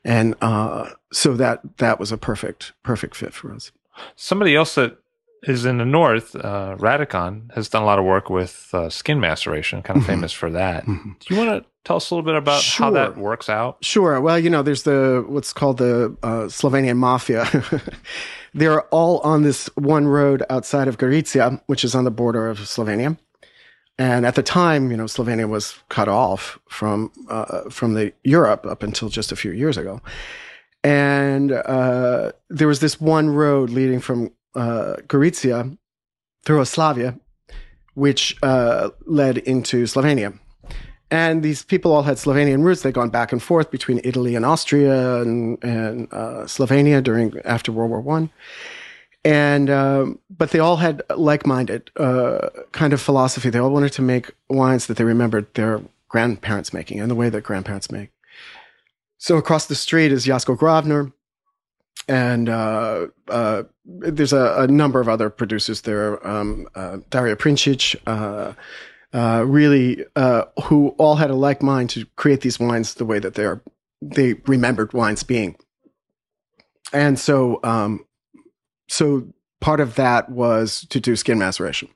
and 0.05 0.35
uh, 0.41 0.91
so 1.13 1.35
that 1.35 1.79
that 1.79 1.99
was 1.99 2.13
a 2.13 2.19
perfect 2.19 2.73
perfect 2.83 3.17
fit 3.17 3.33
for 3.33 3.53
us. 3.53 3.73
Somebody 4.15 4.55
else 4.55 4.75
that 4.75 4.99
is 5.47 5.65
in 5.65 5.79
the 5.79 5.85
north, 5.85 6.35
uh, 6.37 6.77
Radikon, 6.79 7.53
has 7.55 7.69
done 7.69 7.83
a 7.83 7.87
lot 7.87 7.99
of 7.99 8.05
work 8.05 8.29
with 8.31 8.69
uh, 8.73 8.91
skin 8.91 9.21
maceration, 9.21 9.81
kind 9.83 9.99
of 9.99 10.03
Mhm. 10.05 10.09
famous 10.09 10.33
for 10.33 10.51
that. 10.51 10.85
Mhm. 10.87 11.19
Do 11.21 11.35
you 11.35 11.41
want 11.41 11.51
to 11.63 11.69
tell 11.85 11.97
us 11.97 12.11
a 12.11 12.15
little 12.15 12.25
bit 12.27 12.35
about 12.35 12.63
how 12.65 12.91
that 12.91 13.17
works 13.17 13.49
out? 13.49 13.79
Sure. 13.83 14.21
Well, 14.21 14.39
you 14.39 14.51
know, 14.51 14.63
there's 14.63 14.83
the 14.83 15.25
what's 15.29 15.53
called 15.53 15.79
the 15.79 16.17
uh, 16.23 16.49
Slovenian 16.49 16.97
mafia. 16.97 17.47
They're 18.55 18.83
all 18.93 19.21
on 19.21 19.43
this 19.43 19.69
one 19.77 20.09
road 20.09 20.43
outside 20.51 20.89
of 20.89 20.99
Gorizia, 20.99 21.61
which 21.67 21.85
is 21.85 21.95
on 21.95 22.05
the 22.05 22.11
border 22.11 22.49
of 22.49 22.59
Slovenia. 22.61 23.17
And 23.99 24.27
at 24.27 24.35
the 24.35 24.43
time, 24.43 24.91
you 24.91 24.97
know, 24.97 25.05
Slovenia 25.07 25.49
was 25.49 25.75
cut 25.89 26.09
off 26.09 26.59
from 26.69 27.11
uh, 27.31 27.71
from 27.71 27.95
the 27.95 28.13
Europe 28.25 28.67
up 28.67 28.83
until 28.83 29.09
just 29.09 29.31
a 29.33 29.37
few 29.37 29.53
years 29.53 29.77
ago. 29.79 30.01
And 30.85 31.53
uh, 31.53 32.33
there 32.51 32.69
was 32.69 32.81
this 32.81 33.01
one 33.01 33.31
road 33.31 33.71
leading 33.71 34.01
from 34.01 34.31
uh, 34.57 34.97
Gorizia 35.07 35.77
through 36.45 36.61
Oslavia, 36.61 37.21
which 37.95 38.37
uh, 38.43 38.91
led 39.05 39.39
into 39.39 39.85
Slovenia. 39.85 40.39
And 41.11 41.43
these 41.43 41.63
people 41.63 41.93
all 41.93 42.03
had 42.03 42.17
Slovenian 42.17 42.65
roots. 42.65 42.83
They'd 42.83 42.95
gone 42.95 43.11
back 43.11 43.31
and 43.33 43.43
forth 43.43 43.71
between 43.71 44.01
Italy 44.03 44.35
and 44.35 44.45
Austria 44.45 45.23
and, 45.23 45.63
and 45.63 46.09
uh, 46.13 46.47
Slovenia 46.47 47.01
during 47.01 47.39
after 47.45 47.71
World 47.71 47.91
War 47.91 48.01
One. 48.01 48.31
And 49.25 49.71
um, 49.71 50.19
but 50.29 50.51
they 50.51 50.59
all 50.59 50.77
had 50.77 51.03
like-minded 51.17 51.91
uh, 51.97 52.49
kind 52.73 52.93
of 52.93 53.01
philosophy. 53.01 53.51
They 53.51 53.59
all 53.59 53.71
wanted 53.71 53.93
to 53.93 54.03
make 54.03 54.33
wines 54.49 54.87
that 54.87 54.97
they 54.97 55.05
remembered 55.05 55.47
their 55.55 55.81
grandparents 56.09 56.73
making 56.73 57.01
and 57.01 57.11
the 57.11 57.17
way 57.17 57.29
that 57.29 57.43
grandparents 57.43 57.91
make. 57.91 58.11
So 59.19 59.37
across 59.37 59.67
the 59.67 59.75
street 59.75 60.13
is 60.13 60.27
Josko 60.27 60.57
Gravner, 60.57 61.13
and 62.09 62.49
uh, 62.49 63.07
uh, 63.29 63.65
there's 63.85 64.33
a, 64.33 64.55
a 64.59 64.67
number 64.67 65.01
of 65.01 65.09
other 65.09 65.31
producers 65.31 65.83
there. 65.83 66.25
Um, 66.27 66.69
uh, 66.75 66.99
Dario 67.11 67.37
Princic, 67.37 68.01
uh, 68.07 68.53
uh, 69.13 69.45
really, 69.47 70.05
uh, 70.15 70.45
who 70.65 70.89
all 70.99 71.17
had 71.17 71.31
a 71.31 71.35
like 71.35 71.63
mind 71.63 71.91
to 71.91 72.07
create 72.17 72.43
these 72.43 72.61
wines 72.61 72.95
the 72.95 73.05
way 73.05 73.19
that 73.19 73.35
they 73.35 73.45
are, 73.45 73.63
they 74.01 74.35
remembered 74.47 74.93
wines 74.93 75.23
being. 75.23 75.57
And 76.93 77.19
so, 77.19 77.61
um, 77.65 78.05
so 78.89 79.27
part 79.61 79.81
of 79.81 79.97
that 79.97 80.31
was 80.31 80.87
to 80.91 81.01
do 81.01 81.17
skin 81.17 81.39
maceration. 81.39 81.89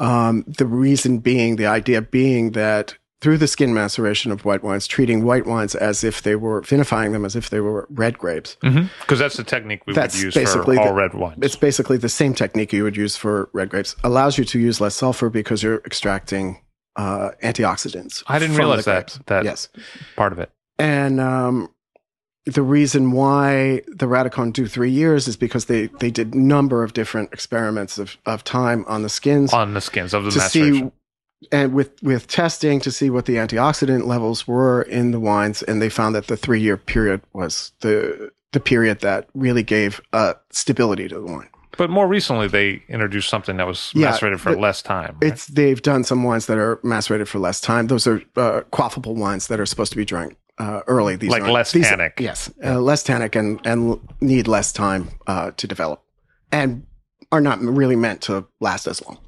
Um, 0.00 0.44
the 0.46 0.66
reason 0.66 1.18
being, 1.18 1.56
the 1.56 1.66
idea 1.66 2.02
being 2.02 2.52
that 2.52 2.96
through 3.20 3.36
the 3.38 3.48
skin 3.48 3.74
maceration 3.74 4.30
of 4.30 4.44
white 4.44 4.62
wines, 4.62 4.86
treating 4.86 5.24
white 5.24 5.44
wines 5.46 5.74
as 5.74 6.04
if 6.04 6.22
they 6.22 6.36
were 6.36 6.62
vinifying 6.62 7.12
them 7.12 7.24
as 7.24 7.34
if 7.34 7.50
they 7.50 7.58
were 7.60 7.86
red 7.90 8.16
grapes. 8.16 8.56
Because 8.62 9.18
that's 9.18 9.36
the 9.36 9.42
technique 9.44 9.86
we 9.86 9.92
That's 9.94 10.14
would 10.16 10.22
use 10.24 10.34
basically 10.34 10.76
for 10.76 10.82
all 10.82 10.88
the- 10.88 10.94
red 10.94 11.14
wines. 11.14 11.38
It's 11.42 11.56
basically 11.56 11.96
the 11.96 12.08
same 12.08 12.32
technique 12.34 12.72
you 12.72 12.84
would 12.84 12.96
use 12.96 13.16
for 13.16 13.48
red 13.52 13.70
grapes. 13.70 13.96
Allows 14.04 14.38
you 14.38 14.44
to 14.44 14.58
use 14.60 14.80
less 14.80 14.94
sulfur 14.94 15.30
because 15.30 15.62
you're 15.64 15.82
extracting 15.84 16.60
uh, 16.96 17.30
antioxidants. 17.42 18.22
I 18.28 18.38
didn't 18.38 18.56
realize 18.56 18.84
that 18.84 19.18
that 19.26 19.44
yes, 19.44 19.68
part 20.16 20.32
of 20.32 20.38
it. 20.38 20.50
and 20.78 21.20
um, 21.20 21.72
the 22.46 22.62
reason 22.62 23.12
why 23.12 23.82
the 23.88 24.06
Radikon 24.06 24.52
do 24.52 24.66
three 24.66 24.90
years 24.90 25.28
is 25.28 25.36
because 25.36 25.66
they 25.66 25.86
they 26.00 26.10
did 26.10 26.34
number 26.34 26.82
of 26.82 26.92
different 26.94 27.32
experiments 27.32 27.98
of, 27.98 28.16
of 28.26 28.42
time 28.42 28.84
on 28.88 29.02
the 29.02 29.08
skins 29.08 29.52
on 29.52 29.74
the 29.74 29.80
skins 29.80 30.14
of 30.14 30.24
the 30.24 30.30
to 30.30 30.38
maceration. 30.38 30.74
see 30.88 30.92
and 31.52 31.72
with 31.74 31.90
with 32.02 32.26
testing 32.26 32.80
to 32.80 32.90
see 32.90 33.10
what 33.10 33.24
the 33.26 33.36
antioxidant 33.36 34.06
levels 34.06 34.46
were 34.48 34.82
in 34.82 35.10
the 35.12 35.20
wines 35.20 35.62
and 35.62 35.80
they 35.80 35.88
found 35.88 36.14
that 36.14 36.26
the 36.26 36.36
three 36.36 36.60
year 36.60 36.76
period 36.76 37.20
was 37.32 37.72
the 37.80 38.30
the 38.52 38.60
period 38.60 39.00
that 39.00 39.28
really 39.34 39.62
gave 39.62 40.00
uh, 40.12 40.32
stability 40.50 41.06
to 41.08 41.14
the 41.20 41.26
wine 41.26 41.48
But 41.76 41.90
more 41.90 42.08
recently, 42.08 42.48
they 42.48 42.82
introduced 42.88 43.28
something 43.28 43.56
that 43.58 43.66
was 43.66 43.92
Yeah, 43.94 44.10
macerated 44.10 44.40
for 44.40 44.56
less 44.56 44.82
time. 44.82 45.16
right? 45.22 45.32
It's 45.32 45.46
they've 45.46 45.80
done 45.82 46.02
some 46.04 46.24
wines 46.24 46.46
that 46.46 46.58
are 46.58 46.80
macerated 46.82 47.28
for 47.28 47.38
less 47.38 47.60
time. 47.60 47.86
Those 47.88 48.06
are 48.10 48.20
uh, 48.36 48.62
quaffable 48.72 49.14
wines 49.14 49.46
that 49.48 49.60
are 49.60 49.66
supposed 49.66 49.92
to 49.92 49.96
be 49.98 50.04
drunk 50.04 50.36
uh, 50.58 50.80
early. 50.86 51.16
These 51.16 51.30
Like 51.30 51.46
less 51.46 51.70
these- 51.72 51.86
tannic. 51.88 52.14
Yes, 52.20 52.50
uh, 52.64 52.80
less 52.80 53.02
tannic 53.04 53.36
and 53.36 53.60
and 53.64 54.00
need 54.20 54.48
less 54.48 54.72
time 54.72 55.02
uh, 55.28 55.50
to 55.56 55.66
develop, 55.68 56.02
and 56.50 56.82
are 57.30 57.40
not 57.42 57.60
really 57.60 57.96
meant 57.96 58.22
to 58.22 58.44
last 58.60 58.86
as 58.88 59.00
long. 59.06 59.18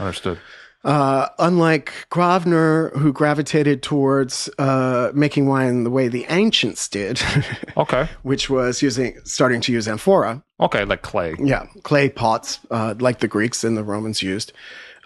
Understood. 0.00 0.38
Uh, 0.84 1.28
unlike 1.38 1.92
Gravner, 2.10 2.94
who 2.98 3.10
gravitated 3.12 3.82
towards 3.82 4.50
uh, 4.58 5.10
making 5.14 5.46
wine 5.46 5.84
the 5.84 5.90
way 5.90 6.08
the 6.08 6.26
ancients 6.28 6.88
did, 6.88 7.22
Okay. 7.76 8.06
which 8.22 8.50
was 8.50 8.82
using 8.82 9.18
starting 9.24 9.60
to 9.62 9.72
use 9.72 9.88
amphora. 9.88 10.42
Okay, 10.60 10.84
like 10.84 11.00
clay. 11.02 11.34
Yeah, 11.38 11.66
clay 11.84 12.10
pots, 12.10 12.58
uh, 12.70 12.94
like 12.98 13.20
the 13.20 13.28
Greeks 13.28 13.64
and 13.64 13.76
the 13.76 13.82
Romans 13.84 14.22
used. 14.22 14.52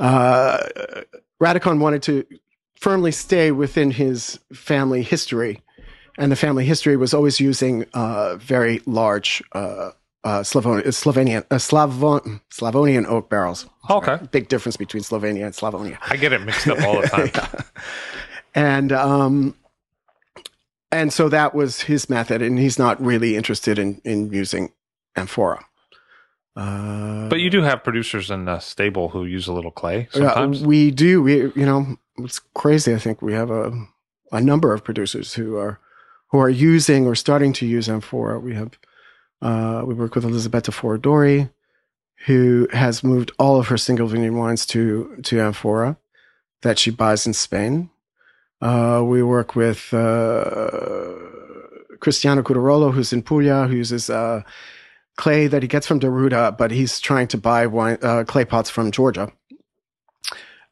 Uh, 0.00 0.58
Radikon 1.40 1.78
wanted 1.78 2.02
to 2.04 2.24
firmly 2.74 3.12
stay 3.12 3.52
within 3.52 3.92
his 3.92 4.38
family 4.52 5.02
history, 5.02 5.62
and 6.18 6.32
the 6.32 6.36
family 6.36 6.64
history 6.64 6.96
was 6.96 7.14
always 7.14 7.38
using 7.38 7.84
uh, 7.94 8.34
very 8.36 8.80
large 8.86 9.42
uh, 10.28 10.40
uh, 10.40 10.42
Slavon- 10.42 10.82
Slovenian 10.86 11.44
uh, 11.50 11.56
Slavon- 11.58 12.40
Slavonian 12.50 13.06
oak 13.06 13.28
barrels. 13.30 13.66
Okay. 13.90 14.18
Big 14.30 14.48
difference 14.48 14.76
between 14.76 15.02
Slovenia 15.02 15.44
and 15.46 15.54
Slavonia. 15.54 15.96
I 16.10 16.16
get 16.16 16.32
it 16.32 16.42
mixed 16.42 16.68
up 16.68 16.80
all 16.82 17.00
the 17.00 17.08
time. 17.16 17.30
Yeah. 17.34 17.60
And 18.54 18.92
um, 18.92 19.54
and 20.90 21.12
so 21.12 21.28
that 21.28 21.54
was 21.54 21.82
his 21.82 22.08
method, 22.10 22.42
and 22.42 22.58
he's 22.58 22.78
not 22.78 23.00
really 23.00 23.36
interested 23.36 23.78
in 23.78 24.00
in 24.04 24.32
using 24.32 24.72
amphora. 25.16 25.64
Uh, 26.56 27.28
But 27.28 27.38
you 27.40 27.50
do 27.50 27.62
have 27.62 27.84
producers 27.84 28.30
in 28.30 28.44
the 28.46 28.58
stable 28.58 29.10
who 29.10 29.24
use 29.24 29.46
a 29.46 29.52
little 29.52 29.70
clay 29.70 30.08
sometimes. 30.10 30.62
we 30.62 30.90
do. 30.90 31.22
We 31.22 31.34
you 31.54 31.66
know 31.66 31.96
it's 32.18 32.40
crazy. 32.54 32.94
I 32.94 32.98
think 32.98 33.22
we 33.22 33.32
have 33.34 33.50
a 33.50 33.70
a 34.32 34.40
number 34.40 34.74
of 34.74 34.82
producers 34.82 35.34
who 35.34 35.56
are 35.56 35.78
who 36.32 36.38
are 36.40 36.50
using 36.50 37.06
or 37.06 37.14
starting 37.14 37.52
to 37.54 37.66
use 37.66 37.88
amphora. 37.88 38.40
We 38.40 38.54
have 38.54 38.70
uh, 39.40 39.82
we 39.86 39.94
work 39.94 40.14
with 40.14 40.24
Elisabetta 40.24 40.72
Foradori, 40.72 41.50
who 42.26 42.68
has 42.72 43.04
moved 43.04 43.30
all 43.38 43.58
of 43.58 43.68
her 43.68 43.76
single 43.76 44.08
vineyard 44.08 44.32
wines 44.32 44.66
to 44.66 45.16
to 45.22 45.40
amphora 45.40 45.96
that 46.62 46.78
she 46.78 46.90
buys 46.90 47.26
in 47.26 47.32
Spain. 47.32 47.90
Uh, 48.60 49.02
we 49.04 49.22
work 49.22 49.54
with 49.54 49.94
uh, 49.94 51.14
Cristiano 52.00 52.42
Guttarolo, 52.42 52.92
who's 52.92 53.12
in 53.12 53.22
Puglia, 53.22 53.68
who 53.68 53.76
uses 53.76 54.10
uh, 54.10 54.42
clay 55.16 55.46
that 55.46 55.62
he 55.62 55.68
gets 55.68 55.86
from 55.86 56.00
Deruta, 56.00 56.56
but 56.58 56.72
he's 56.72 56.98
trying 56.98 57.28
to 57.28 57.38
buy 57.38 57.66
wine, 57.66 57.98
uh, 58.02 58.24
clay 58.24 58.44
pots 58.44 58.68
from 58.68 58.90
Georgia. 58.90 59.30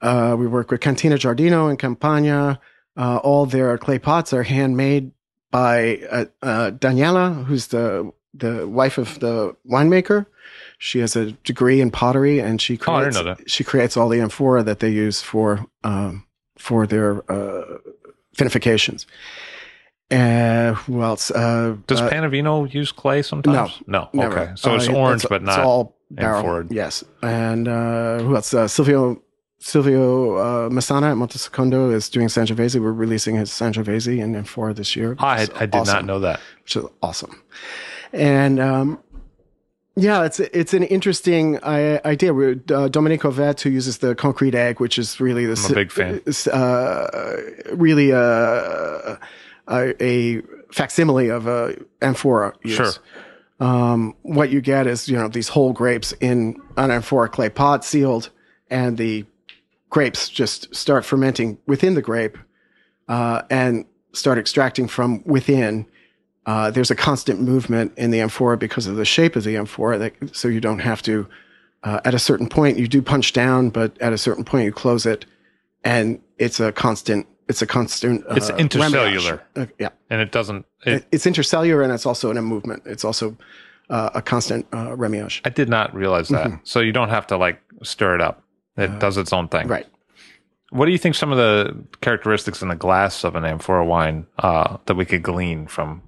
Uh, 0.00 0.34
we 0.36 0.48
work 0.48 0.72
with 0.72 0.80
Cantina 0.80 1.14
Giardino 1.14 1.70
in 1.70 1.76
Campania. 1.76 2.60
All 2.96 3.46
their 3.46 3.78
clay 3.78 4.00
pots 4.00 4.32
are 4.32 4.42
handmade 4.42 5.12
by 5.52 6.28
Daniela, 6.42 7.44
who's 7.44 7.68
the 7.68 8.12
the 8.38 8.66
wife 8.66 8.98
of 8.98 9.18
the 9.20 9.54
winemaker. 9.70 10.26
She 10.78 10.98
has 11.00 11.16
a 11.16 11.32
degree 11.44 11.80
in 11.80 11.90
pottery, 11.90 12.38
and 12.40 12.60
she 12.60 12.78
Oh, 12.86 12.92
I 12.92 13.00
didn't 13.04 13.14
creates 13.14 13.16
know 13.16 13.34
that. 13.34 13.50
she 13.50 13.64
creates 13.64 13.96
all 13.96 14.08
the 14.08 14.20
amphora 14.20 14.62
that 14.62 14.80
they 14.80 14.90
use 14.90 15.22
for 15.22 15.64
um, 15.84 16.26
for 16.58 16.86
their 16.86 17.22
uh, 17.30 17.78
vinifications. 18.36 19.06
Uh, 20.10 20.74
who 20.74 21.02
else? 21.02 21.30
Uh, 21.32 21.76
Does 21.88 22.00
uh, 22.00 22.08
Panevino 22.08 22.72
use 22.72 22.92
clay 22.92 23.22
sometimes? 23.22 23.72
No. 23.86 24.08
no. 24.12 24.20
Never. 24.22 24.38
Okay. 24.40 24.52
So 24.56 24.74
it's 24.76 24.88
Uh, 24.88 24.92
orange, 24.92 25.26
but 25.28 25.42
not. 25.42 25.58
It's 25.58 25.66
all 25.66 25.96
barrel. 26.10 26.38
amphora. 26.38 26.66
Yes. 26.70 27.02
And 27.22 27.66
uh, 27.66 28.18
who 28.20 28.36
else? 28.36 28.54
Uh, 28.54 28.68
Silvio 28.68 29.20
Silvio 29.58 30.36
uh, 30.36 30.68
Messana 30.68 31.10
at 31.10 31.16
Montesecondo 31.16 31.92
is 31.92 32.08
doing 32.08 32.28
Sangiovese. 32.28 32.80
We're 32.80 32.92
releasing 32.92 33.34
his 33.34 33.50
Sangiovese 33.50 34.18
in 34.22 34.36
amphora 34.36 34.74
this 34.74 34.94
year. 34.94 35.16
I, 35.18 35.48
I 35.56 35.66
did 35.66 35.86
not 35.86 36.04
know 36.04 36.20
that. 36.20 36.38
Which 36.62 36.76
is 36.76 36.84
awesome. 37.02 37.42
And 38.16 38.58
um, 38.58 38.98
yeah, 39.94 40.24
it's 40.24 40.40
it's 40.40 40.74
an 40.74 40.82
interesting 40.84 41.58
uh, 41.58 42.00
idea. 42.04 42.32
Uh, 42.34 42.88
Domenico 42.88 43.30
Vet, 43.30 43.60
who 43.60 43.70
uses 43.70 43.98
the 43.98 44.14
concrete 44.14 44.54
egg, 44.54 44.80
which 44.80 44.98
is 44.98 45.20
really 45.20 45.46
the 45.46 45.62
I'm 45.64 45.72
a 45.72 45.74
big 45.74 45.92
fan. 45.92 46.22
Uh, 46.52 47.36
really 47.72 48.10
a, 48.10 49.18
a, 49.68 50.02
a 50.02 50.42
facsimile 50.72 51.28
of 51.28 51.46
a 51.46 51.76
amphora 52.02 52.54
use. 52.62 52.74
Sure. 52.74 52.92
Um, 53.58 54.14
what 54.22 54.50
you 54.50 54.60
get 54.60 54.86
is 54.86 55.08
you 55.08 55.16
know 55.16 55.28
these 55.28 55.48
whole 55.48 55.72
grapes 55.72 56.12
in 56.20 56.60
an 56.76 56.90
amphora 56.90 57.28
clay 57.28 57.48
pot 57.50 57.84
sealed, 57.84 58.30
and 58.70 58.96
the 58.98 59.24
grapes 59.90 60.28
just 60.28 60.74
start 60.74 61.04
fermenting 61.04 61.58
within 61.66 61.94
the 61.94 62.02
grape, 62.02 62.36
uh, 63.08 63.42
and 63.50 63.84
start 64.12 64.38
extracting 64.38 64.88
from 64.88 65.22
within. 65.24 65.86
Uh, 66.46 66.70
there's 66.70 66.90
a 66.90 66.94
constant 66.94 67.40
movement 67.40 67.92
in 67.96 68.12
the 68.12 68.20
amphora 68.20 68.56
because 68.56 68.86
of 68.86 68.96
the 68.96 69.04
shape 69.04 69.34
of 69.36 69.44
the 69.44 69.56
amphora, 69.56 69.98
that, 69.98 70.14
so 70.34 70.48
you 70.48 70.60
don't 70.60 70.78
have 70.78 71.02
to. 71.02 71.26
Uh, 71.82 72.00
at 72.04 72.14
a 72.14 72.18
certain 72.18 72.48
point, 72.48 72.78
you 72.78 72.88
do 72.88 73.02
punch 73.02 73.32
down, 73.32 73.68
but 73.68 74.00
at 74.00 74.12
a 74.12 74.18
certain 74.18 74.44
point, 74.44 74.64
you 74.64 74.72
close 74.72 75.06
it, 75.06 75.26
and 75.84 76.20
it's 76.38 76.60
a 76.60 76.72
constant. 76.72 77.26
It's 77.48 77.62
a 77.62 77.66
constant. 77.66 78.24
Uh, 78.28 78.34
It's 78.34 78.50
intercellular. 78.50 79.40
Uh, 79.54 79.66
yeah, 79.78 79.90
And 80.10 80.20
it 80.20 80.32
doesn't. 80.32 80.66
It, 80.84 80.92
it, 80.94 81.06
it's 81.12 81.26
intercellular, 81.26 81.84
and 81.84 81.92
it's 81.92 82.06
also 82.06 82.30
in 82.30 82.36
a 82.36 82.42
movement. 82.42 82.82
It's 82.86 83.04
also 83.04 83.36
uh, 83.90 84.10
a 84.14 84.22
constant 84.22 84.66
uh, 84.72 84.88
remillage. 84.96 85.42
I 85.44 85.50
did 85.50 85.68
not 85.68 85.94
realize 85.94 86.28
that. 86.28 86.50
So 86.64 86.80
you 86.80 86.92
don't 86.92 87.10
have 87.10 87.26
to 87.28 87.36
like 87.36 87.60
stir 87.82 88.16
it 88.16 88.20
up. 88.20 88.42
It 88.76 88.98
does 88.98 89.16
its 89.16 89.32
own 89.32 89.48
thing. 89.48 89.68
Right. 89.68 89.86
What 90.70 90.86
do 90.86 90.92
you 90.92 90.98
think 90.98 91.14
some 91.14 91.30
of 91.30 91.38
the 91.38 91.76
characteristics 92.00 92.60
in 92.62 92.68
the 92.68 92.74
glass 92.76 93.24
of 93.24 93.36
an 93.36 93.44
amphora 93.44 93.84
wine 93.84 94.26
uh, 94.38 94.78
that 94.86 94.94
we 94.96 95.04
could 95.04 95.22
glean 95.22 95.66
from 95.66 96.02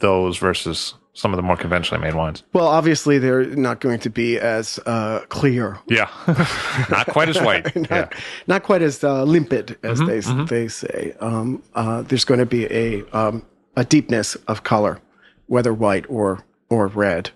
those 0.00 0.36
versus 0.38 0.94
some 1.12 1.32
of 1.32 1.36
the 1.36 1.42
more 1.42 1.56
conventionally 1.56 2.02
made 2.02 2.14
wines? 2.14 2.42
Well, 2.52 2.66
obviously, 2.68 3.18
they're 3.18 3.44
not 3.44 3.80
going 3.80 3.98
to 4.00 4.10
be 4.10 4.38
as 4.38 4.78
uh, 4.86 5.20
clear 5.28 5.78
Yeah, 5.88 6.08
not 6.90 7.06
quite 7.08 7.28
as 7.28 7.40
white. 7.42 7.74
not, 7.76 7.90
yeah, 7.90 8.08
not 8.46 8.62
quite 8.62 8.82
as 8.82 9.02
uh, 9.04 9.24
limpid 9.24 9.76
as 9.82 10.00
Mhm, 10.00 10.06
they 10.06 10.18
mhm. 10.18 10.48
they 10.48 10.68
say. 10.68 11.14
Um, 11.20 11.62
uh, 11.74 12.02
there's 12.02 12.24
going 12.24 12.40
to 12.40 12.46
be 12.46 12.66
a 12.66 13.04
um, 13.16 13.44
a 13.76 13.84
deepness 13.84 14.34
of 14.48 14.62
color, 14.62 15.00
whether 15.46 15.72
white 15.74 16.06
or 16.08 16.44
or 16.68 16.86
red. 16.88 17.30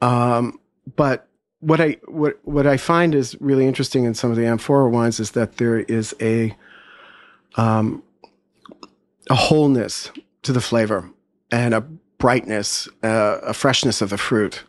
Um, 0.00 0.58
but 0.96 1.26
what 1.60 1.80
I 1.80 1.96
what 2.06 2.38
what 2.44 2.66
I 2.66 2.76
find 2.76 3.14
is 3.14 3.36
really 3.40 3.66
interesting 3.66 4.04
in 4.04 4.14
some 4.14 4.30
of 4.30 4.36
the 4.36 4.46
amphora 4.46 4.88
wines 4.88 5.20
is 5.20 5.32
that 5.32 5.56
there 5.58 5.80
is 5.80 6.14
a 6.20 6.56
um, 7.56 8.02
a 9.30 9.34
wholeness 9.34 10.10
to 10.42 10.52
the 10.52 10.60
flavor 10.60 11.08
and 11.52 11.74
a 11.74 11.80
brightness, 12.18 12.88
uh, 13.04 13.38
a 13.42 13.52
freshness 13.54 14.00
of 14.02 14.10
the 14.10 14.18
fruit 14.18 14.64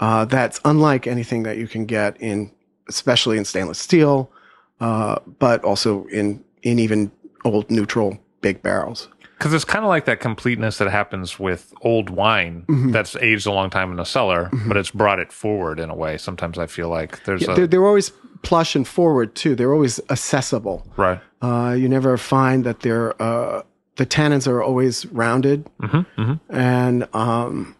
uh, 0.00 0.24
that's 0.24 0.60
unlike 0.64 1.06
anything 1.06 1.42
that 1.42 1.56
you 1.58 1.66
can 1.66 1.84
get 1.84 2.16
in, 2.20 2.50
especially 2.88 3.36
in 3.36 3.44
stainless 3.44 3.78
steel, 3.78 4.30
uh, 4.80 5.18
but 5.38 5.62
also 5.64 6.06
in 6.06 6.42
in 6.62 6.78
even 6.78 7.10
old 7.44 7.70
neutral 7.70 8.18
big 8.40 8.62
barrels. 8.62 9.08
because 9.38 9.54
it's 9.54 9.64
kind 9.64 9.84
of 9.84 9.88
like 9.88 10.04
that 10.04 10.18
completeness 10.18 10.78
that 10.78 10.90
happens 10.90 11.38
with 11.38 11.72
old 11.82 12.10
wine 12.10 12.64
Mhm. 12.68 12.92
that's 12.92 13.14
aged 13.16 13.46
a 13.46 13.52
long 13.52 13.70
time 13.70 13.90
in 13.92 13.96
the 13.96 14.04
cellar, 14.04 14.50
but 14.66 14.76
it's 14.76 14.90
brought 14.90 15.20
it 15.20 15.32
forward 15.32 15.78
in 15.78 15.90
a 15.90 15.94
way. 15.94 16.18
Sometimes 16.18 16.58
I 16.58 16.66
feel 16.66 16.88
like 16.88 17.22
there's 17.24 17.42
Yeah, 17.42 17.52
a 17.52 17.54
they're, 17.56 17.66
they're 17.68 17.86
always 17.86 18.10
plush 18.42 18.74
and 18.74 18.86
forward 18.86 19.34
too. 19.36 19.54
They're 19.54 19.72
always 19.72 20.00
accessible. 20.10 20.84
right. 20.96 21.20
Uh, 21.40 21.76
you 21.78 21.88
never 21.88 22.16
find 22.16 22.64
that 22.64 22.80
they're 22.80 23.14
uh, 23.22 23.62
the 23.98 24.06
tannins 24.06 24.46
are 24.48 24.62
always 24.62 25.04
rounded, 25.06 25.68
hmm 25.80 26.00
hmm 26.16 26.32
and 26.48 27.06
um, 27.14 27.76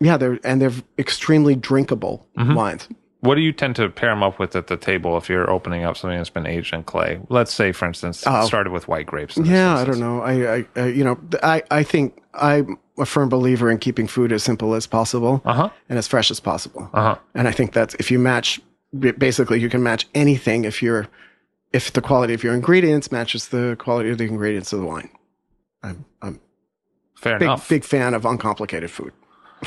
yeah, 0.00 0.16
they're 0.16 0.38
and 0.44 0.60
they're 0.62 0.72
extremely 0.98 1.54
drinkable 1.56 2.26
Mhm. 2.38 2.54
wines. 2.54 2.88
What 3.20 3.36
do 3.36 3.40
you 3.40 3.52
tend 3.52 3.76
to 3.76 3.88
pair 3.88 4.10
them 4.10 4.22
up 4.24 4.40
with 4.40 4.56
at 4.56 4.66
the 4.66 4.76
table 4.76 5.16
if 5.16 5.28
you're 5.28 5.48
opening 5.48 5.84
up 5.84 5.96
something 5.96 6.18
that's 6.18 6.28
been 6.30 6.46
aged 6.46 6.74
in 6.74 6.82
clay? 6.82 7.20
Let's 7.28 7.54
say, 7.54 7.70
for 7.70 7.86
instance, 7.86 8.24
Oh. 8.26 8.44
started 8.46 8.72
with 8.72 8.88
white 8.88 9.06
grapes. 9.06 9.36
Yeah, 9.36 9.76
I 9.76 9.84
don't 9.84 10.00
know. 10.00 10.20
I, 10.22 10.54
I, 10.56 10.66
I 10.74 10.86
you 10.88 11.04
know, 11.04 11.16
I, 11.40 11.62
I 11.70 11.84
think 11.84 12.20
I'm 12.34 12.78
a 12.98 13.06
firm 13.06 13.28
believer 13.28 13.70
in 13.70 13.78
keeping 13.78 14.08
food 14.08 14.32
as 14.32 14.42
simple 14.42 14.74
as 14.74 14.88
possible 14.88 15.40
Uh 15.44 15.52
huh. 15.54 15.68
and 15.88 15.98
as 16.00 16.08
fresh 16.08 16.32
as 16.32 16.40
possible. 16.40 16.90
Uh 16.92 17.00
huh. 17.02 17.16
And 17.36 17.46
I 17.46 17.52
think 17.52 17.72
that's 17.72 17.94
if 17.94 18.10
you 18.10 18.18
match, 18.18 18.60
basically, 18.98 19.60
you 19.60 19.68
can 19.68 19.84
match 19.84 20.08
anything 20.16 20.64
if 20.64 20.82
you're, 20.82 21.06
if 21.72 21.92
the 21.92 22.02
quality 22.02 22.34
of 22.34 22.42
your 22.42 22.54
ingredients 22.54 23.12
matches 23.12 23.48
the 23.48 23.76
quality 23.78 24.10
of 24.10 24.18
the 24.18 24.24
ingredients 24.24 24.72
of 24.72 24.80
the 24.80 24.86
wine. 24.86 25.08
I'm, 25.82 26.04
I'm 26.20 26.40
Fair 27.16 27.38
big, 27.38 27.46
enough. 27.46 27.68
big 27.68 27.84
fan 27.84 28.14
of 28.14 28.24
uncomplicated 28.24 28.90
food. 28.90 29.12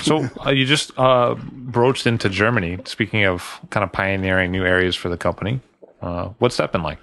So 0.02 0.28
uh, 0.46 0.50
you 0.52 0.66
just 0.66 0.92
uh, 0.98 1.36
broached 1.52 2.06
into 2.06 2.28
Germany. 2.30 2.80
Speaking 2.86 3.24
of 3.26 3.60
kind 3.70 3.84
of 3.84 3.92
pioneering 3.92 4.52
new 4.52 4.66
areas 4.66 4.96
for 4.96 5.08
the 5.08 5.18
company, 5.18 5.62
uh, 6.02 6.30
what's 6.40 6.58
that 6.58 6.72
been 6.72 6.84
like? 6.84 7.00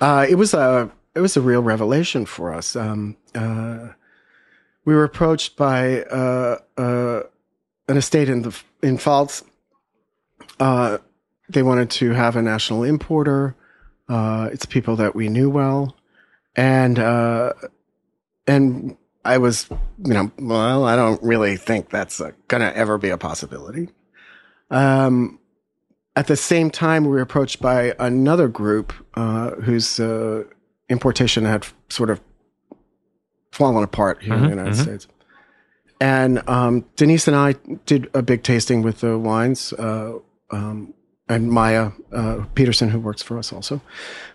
Uh, 0.00 0.26
it 0.28 0.34
was 0.34 0.52
a, 0.52 0.90
it 1.14 1.20
was 1.20 1.36
a 1.36 1.40
real 1.40 1.62
revelation 1.62 2.26
for 2.26 2.52
us. 2.52 2.76
Um, 2.76 3.16
uh, 3.34 3.88
we 4.84 4.94
were 4.94 5.04
approached 5.04 5.56
by 5.56 6.02
uh, 6.02 6.58
uh, 6.76 7.22
an 7.88 7.96
estate 7.96 8.28
in 8.28 8.42
the 8.42 8.54
in 8.82 8.98
Pfalz 8.98 9.42
uh, 10.60 10.98
they 11.48 11.62
wanted 11.62 11.90
to 11.90 12.10
have 12.12 12.36
a 12.36 12.42
national 12.42 12.84
importer. 12.84 13.54
Uh, 14.08 14.48
it's 14.52 14.66
people 14.66 14.96
that 14.96 15.14
we 15.14 15.28
knew 15.28 15.50
well, 15.50 15.96
and 16.54 16.98
uh, 16.98 17.52
and 18.46 18.96
I 19.24 19.38
was, 19.38 19.68
you 20.04 20.14
know, 20.14 20.30
well, 20.38 20.84
I 20.84 20.94
don't 20.96 21.22
really 21.22 21.56
think 21.56 21.90
that's 21.90 22.20
uh, 22.20 22.30
gonna 22.48 22.72
ever 22.74 22.98
be 22.98 23.10
a 23.10 23.18
possibility. 23.18 23.88
Um, 24.70 25.38
at 26.14 26.28
the 26.28 26.36
same 26.36 26.70
time, 26.70 27.04
we 27.04 27.10
were 27.10 27.20
approached 27.20 27.60
by 27.60 27.94
another 27.98 28.48
group 28.48 28.92
uh, 29.14 29.50
whose 29.56 30.00
uh, 30.00 30.44
importation 30.88 31.44
had 31.44 31.66
sort 31.88 32.10
of 32.10 32.20
fallen 33.52 33.82
apart 33.84 34.22
here 34.22 34.34
in 34.34 34.40
the 34.42 34.46
Mhm, 34.46 34.50
United 34.50 34.74
mhm. 34.74 34.82
States. 34.82 35.08
And 36.00 36.46
um, 36.48 36.84
Denise 36.96 37.26
and 37.26 37.36
I 37.36 37.54
did 37.86 38.08
a 38.14 38.22
big 38.22 38.42
tasting 38.42 38.82
with 38.82 39.00
the 39.00 39.18
wines. 39.18 39.72
Uh, 39.72 40.18
um, 40.50 40.94
and 41.28 41.50
Maya 41.50 41.90
uh, 42.12 42.44
Peterson, 42.54 42.88
who 42.88 43.00
works 43.00 43.22
for 43.22 43.38
us 43.38 43.52
also, 43.52 43.80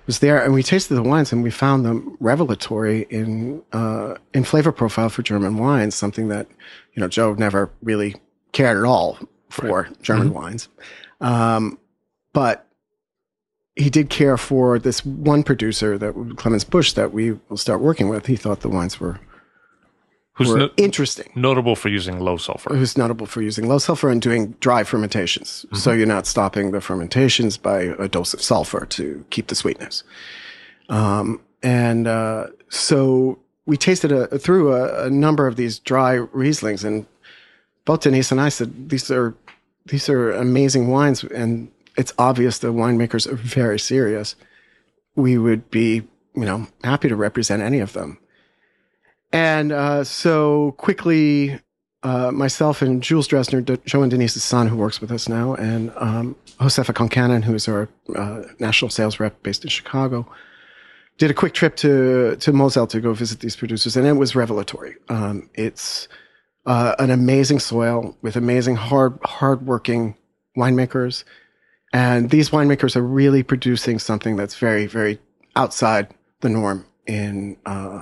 was 0.06 0.20
there, 0.20 0.44
and 0.44 0.54
we 0.54 0.62
tasted 0.62 0.96
the 0.96 1.04
wines, 1.04 1.32
and 1.32 1.42
we 1.42 1.52
found 1.52 1.86
them 1.86 2.18
revelatory 2.20 3.08
in 3.10 3.64
uh, 3.72 4.16
in 4.34 4.44
flavor 4.44 4.72
profile 4.72 5.10
for 5.10 5.22
German 5.22 5.58
wines. 5.58 5.96
Something 5.96 6.28
that 6.28 6.48
you 6.94 7.02
know 7.02 7.08
Joe 7.08 7.34
never 7.34 7.70
really 7.82 8.16
cared 8.52 8.78
at 8.78 8.84
all 8.84 9.18
for 9.50 9.90
German 10.02 10.34
wines, 10.34 10.68
um, 11.22 11.78
but 12.34 12.68
he 13.76 13.90
did 13.90 14.10
care 14.10 14.38
for 14.38 14.78
this 14.78 15.06
one 15.06 15.44
producer 15.44 15.98
that 15.98 16.14
Clemens 16.36 16.66
Busch 16.66 16.94
that 16.94 17.14
we 17.14 17.32
will 17.48 17.58
start 17.58 17.80
working 17.80 18.10
with. 18.10 18.26
He 18.26 18.36
thought 18.36 18.60
the 18.60 18.70
wines 18.70 19.00
were 19.00 19.20
Who's 20.34 20.50
were 20.50 20.58
no- 20.58 20.70
interesting 20.78 21.32
notable 21.36 21.76
for 21.76 21.90
using 21.90 22.20
low 22.20 22.38
sulfur? 22.38 22.74
who's 22.74 22.98
notable 22.98 23.26
for 23.26 23.42
using 23.42 23.68
low 23.68 23.80
sulfur 23.80 24.10
and 24.10 24.22
doing 24.22 24.52
dry 24.60 24.84
fermentations. 24.84 25.66
Mm-hmm. 25.66 25.76
So 25.76 25.92
you're 25.92 26.08
not 26.08 26.26
stopping 26.26 26.72
the 26.72 26.82
fermentations 26.82 27.58
by 27.58 27.82
a 28.00 28.08
dose 28.08 28.34
of 28.34 28.42
sulfur 28.42 28.86
to 28.86 29.26
keep 29.30 29.48
the 29.48 29.56
sweetness. 29.56 30.04
Um, 30.90 31.42
and 31.62 32.08
uh, 32.08 32.48
so 32.70 33.40
we 33.66 33.78
tasted 33.78 34.12
a, 34.12 34.40
through 34.40 34.74
a, 34.74 35.06
a 35.06 35.10
number 35.10 35.48
of 35.48 35.56
these 35.56 35.80
dry 35.80 36.18
Rieslings, 36.18 36.84
and 36.84 37.06
both 37.86 38.02
Denise 38.02 38.32
and 38.32 38.42
I 38.42 38.50
said 38.50 38.90
these 38.90 39.12
are 39.12 39.36
these 39.86 40.10
are 40.10 40.32
amazing 40.32 40.88
wines, 40.88 41.24
and 41.24 41.72
it's 41.98 42.14
obvious 42.18 42.60
the 42.60 42.74
winemakers 42.74 43.28
are 43.28 43.36
very 43.36 43.80
serious. 43.80 44.36
We 45.16 45.38
would 45.38 45.70
be, 45.72 46.04
you 46.36 46.46
know, 46.46 46.68
happy 46.84 47.10
to 47.10 47.16
represent 47.16 47.62
any 47.62 47.80
of 47.80 47.94
them. 47.94 48.18
And 49.34 49.72
uh, 49.72 50.04
so 50.04 50.74
quickly, 50.78 51.60
uh, 52.04 52.32
myself 52.32 52.82
and 52.82 53.02
Jules 53.02 53.28
Dressner, 53.28 53.64
D- 53.64 53.78
Joe 53.86 54.02
and 54.02 54.12
Denise's 54.12 54.44
son, 54.44 54.68
who 54.68 54.76
works 54.76 55.00
with 55.00 55.12
us 55.12 55.30
now, 55.30 55.54
and 55.56 55.92
um, 55.98 56.36
Josefa 56.60 56.94
Concannon, 56.94 57.44
who 57.44 57.54
is 57.54 57.68
our 57.68 57.88
uh, 58.16 58.44
national 58.60 58.90
sales 58.90 59.20
rep 59.20 59.42
based 59.44 59.64
in 59.64 59.70
Chicago, 59.70 60.28
did 61.18 61.30
a 61.30 61.34
quick 61.34 61.54
trip 61.54 61.76
to 61.78 62.36
to 62.38 62.52
Moselle 62.52 62.88
to 62.88 63.00
go 63.00 63.14
visit 63.14 63.40
these 63.40 63.56
producers, 63.56 63.96
and 63.96 64.08
it 64.08 64.14
was 64.14 64.36
revelatory. 64.36 64.96
Um, 65.10 65.50
it's 65.54 66.08
uh, 66.66 66.96
an 67.00 67.12
amazing 67.12 67.60
soil 67.60 68.18
with 68.22 68.36
amazing 68.36 68.76
hard 68.76 69.20
hardworking 69.24 70.16
winemakers, 70.58 71.24
and 71.94 72.32
these 72.32 72.50
winemakers 72.50 72.96
are 72.96 73.04
really 73.04 73.44
producing 73.44 74.00
something 74.00 74.36
that's 74.36 74.56
very 74.56 74.88
very 74.88 75.20
outside 75.56 76.08
the 76.40 76.50
norm 76.50 76.86
in 77.06 77.58
uh, 77.68 78.02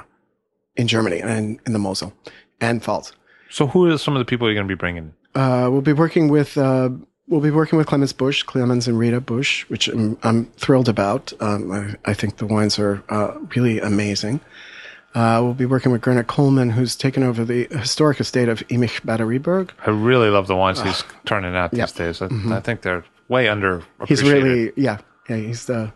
in 0.79 0.87
Germany 0.87 1.19
and 1.21 1.59
in 1.65 1.73
the 1.73 1.79
Mosel 1.79 2.13
and 2.61 2.81
Pfalz. 2.81 3.11
So, 3.49 3.67
who 3.67 3.85
are 3.91 3.97
some 3.97 4.15
of 4.15 4.19
the 4.19 4.25
people 4.25 4.47
you're 4.47 4.55
going 4.55 4.67
to 4.67 4.75
be 4.75 4.77
bringing? 4.79 5.13
Uh, 5.35 5.67
we'll 5.71 5.81
be 5.81 5.93
working 5.93 6.27
with 6.29 6.57
uh, 6.57 6.89
we'll 7.27 7.41
be 7.41 7.51
working 7.51 7.77
with 7.77 7.87
Clemens 7.87 8.13
Busch, 8.13 8.43
Clemens 8.43 8.87
and 8.87 8.97
Rita 8.97 9.19
Busch, 9.21 9.67
which 9.69 9.87
I'm, 9.87 10.17
I'm 10.23 10.45
thrilled 10.57 10.89
about. 10.89 11.33
Um, 11.39 11.71
I, 11.71 12.11
I 12.11 12.13
think 12.13 12.37
the 12.37 12.45
wines 12.47 12.79
are 12.79 13.03
uh, 13.09 13.33
really 13.55 13.79
amazing. 13.79 14.39
Uh, 15.15 15.39
we'll 15.43 15.55
be 15.55 15.65
working 15.65 15.91
with 15.91 16.01
Gernot 16.01 16.25
Kollmann, 16.25 16.71
who's 16.71 16.95
taken 16.95 17.23
over 17.23 17.43
the 17.43 17.65
historic 17.71 18.19
estate 18.19 18.47
of 18.47 18.59
Immich-Batterieberg. 18.67 19.71
I 19.85 19.89
really 19.89 20.29
love 20.29 20.45
the 20.45 20.55
wines 20.55 20.79
he's 20.81 21.03
turning 21.25 21.55
out 21.55 21.71
these 21.71 21.79
Yep. 21.79 21.93
days. 21.93 22.21
I, 22.21 22.27
I 22.51 22.59
think 22.59 22.81
they're 22.83 23.03
way 23.27 23.47
under. 23.49 23.81
He's 24.07 24.21
really 24.23 24.71
yeah 24.75 24.99
yeah 25.27 25.37
he's 25.37 25.65
the 25.65 25.91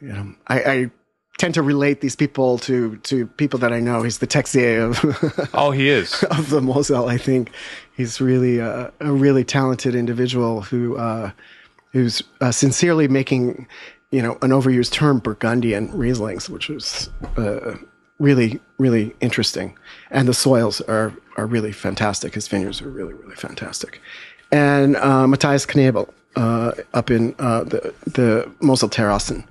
you 0.00 0.12
know 0.12 0.34
I, 0.46 0.60
I 0.62 0.90
tend 1.38 1.54
to 1.54 1.62
relate 1.62 2.00
these 2.00 2.16
people 2.16 2.58
to 2.58 2.96
to 2.98 3.26
people 3.26 3.58
that 3.60 3.72
I 3.72 3.80
know. 3.80 4.02
He's 4.02 4.18
the 4.18 4.26
Texier 4.26 4.90
of 4.90 5.50
Oh, 5.54 5.70
he 5.70 5.88
is. 5.88 6.22
of 6.30 6.50
the 6.50 6.60
Moselle. 6.60 7.08
I 7.08 7.16
think 7.16 7.50
he's 7.96 8.20
really 8.20 8.58
a, 8.58 8.92
a 9.00 9.12
really 9.12 9.44
talented 9.44 9.94
individual 9.94 10.62
who 10.62 10.96
uh, 10.96 11.30
who's 11.92 12.22
uh, 12.40 12.50
sincerely 12.50 13.08
making 13.08 13.66
you 14.10 14.20
know 14.20 14.36
an 14.42 14.50
overused 14.50 14.92
term 14.92 15.20
Burgundian 15.20 15.88
Rieslings, 15.88 16.48
which 16.48 16.68
is 16.68 17.08
uh, 17.36 17.76
really 18.18 18.60
really 18.78 19.14
interesting. 19.20 19.76
And 20.10 20.28
the 20.28 20.34
soils 20.34 20.80
are 20.82 21.12
are 21.36 21.46
really 21.46 21.72
fantastic. 21.72 22.34
His 22.34 22.48
vineyards 22.48 22.82
are 22.82 22.90
really 22.90 23.14
really 23.14 23.36
fantastic. 23.36 24.00
And 24.50 24.96
uh, 24.96 25.26
Matthias 25.26 25.66
Knebel 25.66 26.08
uh, 26.36 26.72
up 26.94 27.10
in 27.10 27.34
uh, 27.38 27.64
the 27.64 27.94
the 28.06 28.50
Mosel 28.60 28.88
Terrassen, 28.88 29.44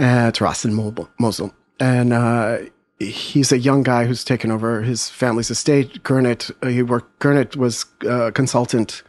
uh, 0.00 0.32
Mobile- 0.68 1.10
Mosel, 1.18 1.52
and 1.78 2.12
uh, 2.12 2.58
he's 2.98 3.52
a 3.52 3.58
young 3.58 3.82
guy 3.82 4.04
who's 4.04 4.24
taken 4.24 4.50
over 4.50 4.82
his 4.82 5.08
family's 5.08 5.50
estate. 5.50 6.02
Gernot, 6.02 6.50
uh, 6.62 6.68
he 6.68 6.82
worked. 6.82 7.20
Gernot 7.20 7.56
was 7.56 7.86
uh, 8.08 8.30
consultant 8.32 9.02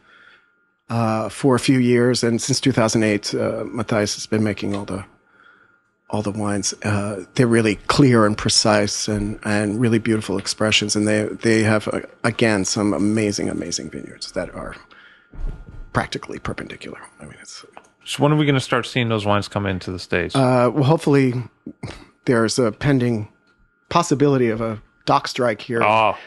uh, 0.90 1.30
for 1.30 1.56
a 1.56 1.60
few 1.60 1.80
years, 1.80 2.24
and 2.24 2.42
since 2.42 2.60
2008, 2.60 3.34
uh, 3.34 3.64
Matthias 3.66 4.16
has 4.16 4.28
been 4.28 4.44
making 4.44 4.76
all 4.76 4.86
the 4.86 5.06
all 6.10 6.22
the 6.22 6.32
wines. 6.32 6.74
Uh, 6.84 7.24
they're 7.36 7.48
really 7.48 7.76
clear 7.88 8.26
and 8.26 8.38
precise, 8.38 9.08
and 9.08 9.40
and 9.44 9.80
really 9.80 10.00
beautiful 10.00 10.38
expressions. 10.38 10.96
And 10.96 11.08
they 11.08 11.24
they 11.24 11.64
have 11.64 11.88
uh, 11.88 12.02
again 12.24 12.66
some 12.66 12.94
amazing 12.94 13.50
amazing 13.50 13.90
vineyards 13.90 14.32
that 14.34 14.54
are 14.54 14.76
practically 15.94 16.40
perpendicular. 16.40 17.00
I 17.20 17.24
mean, 17.26 17.36
it's 17.42 17.66
So, 18.12 18.22
when 18.24 18.34
are 18.34 18.36
we 18.36 18.44
going 18.46 18.56
to 18.56 18.60
start 18.60 18.86
seeing 18.86 19.08
those 19.08 19.26
wines 19.26 19.48
come 19.48 19.66
into 19.66 19.90
the 19.90 19.98
states? 19.98 20.36
uh, 20.36 20.70
well, 20.74 20.84
hopefully, 20.84 21.34
there's 22.26 22.60
a 22.60 22.74
pending 22.74 23.30
possibility 23.88 24.50
of 24.50 24.60
a 24.60 24.82
dock 25.06 25.30
strike 25.30 25.62
here 25.62 25.82
oh, 25.82 26.18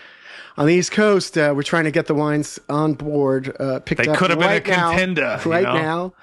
on 0.57 0.65
the 0.65 0.73
East 0.73 0.93
Coast. 0.93 1.37
Uh, 1.37 1.53
we're 1.55 1.63
trying 1.63 1.85
to 1.85 1.91
get 1.91 2.07
the 2.07 2.15
wines 2.15 2.59
on 2.71 2.95
board, 2.95 3.55
uh, 3.61 3.81
picked 3.81 4.03
They 4.03 4.09
up 4.09 4.17
could 4.17 4.31
have 4.31 4.39
been 4.39 4.49
a 4.49 4.53
right 4.53 4.67
now- 4.67 4.91
contender, 4.93 5.39
you 5.45 5.51
right 5.51 5.65
know? 5.65 5.75
now, 5.75 6.15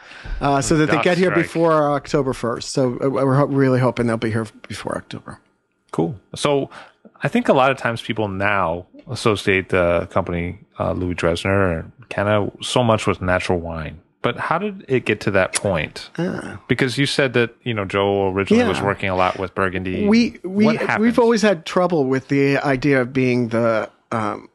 uh, 0.41 0.61
so 0.61 0.77
that 0.77 0.89
they 0.89 0.99
get 1.03 1.19
here 1.19 1.29
strike. 1.29 1.45
before 1.45 1.91
October 1.91 2.33
first. 2.33 2.71
So 2.71 2.95
uh, 2.99 3.09
we're 3.09 3.35
ho- 3.35 3.45
really 3.45 3.79
hoping 3.79 4.07
they'll 4.07 4.17
be 4.17 4.31
here 4.31 4.47
before 4.67 4.97
October. 4.97 5.39
cool. 5.91 6.15
So, 6.33 6.71
I 7.21 7.27
think 7.27 7.49
a 7.49 7.53
lot 7.53 7.69
of 7.69 7.77
times 7.77 8.01
people 8.01 8.27
now 8.29 8.87
associate 9.07 9.69
the 9.69 10.07
company 10.09 10.57
uh, 10.79 10.93
Louis 10.93 11.13
Dressner 11.13 11.91
kind 12.09 12.29
of 12.29 12.51
so 12.65 12.83
much 12.83 13.05
with 13.05 13.21
natural 13.21 13.59
wine. 13.59 14.01
But 14.21 14.37
how 14.37 14.59
did 14.59 14.85
it 14.87 15.05
get 15.05 15.19
to 15.21 15.31
that 15.31 15.55
point? 15.55 16.09
Because 16.67 16.97
you 16.97 17.05
said 17.05 17.33
that 17.33 17.55
you 17.63 17.73
know 17.73 17.85
Joe 17.85 18.29
originally 18.29 18.67
was 18.67 18.81
working 18.81 19.09
a 19.09 19.15
lot 19.15 19.39
with 19.39 19.55
Burgundy. 19.55 20.07
We 20.07 20.39
we 20.43 20.77
we've 20.99 21.19
always 21.19 21.41
had 21.41 21.65
trouble 21.65 22.05
with 22.05 22.27
the 22.27 22.57
idea 22.57 23.01
of 23.01 23.13
being 23.13 23.49
the 23.49 23.89
um, 24.11 24.49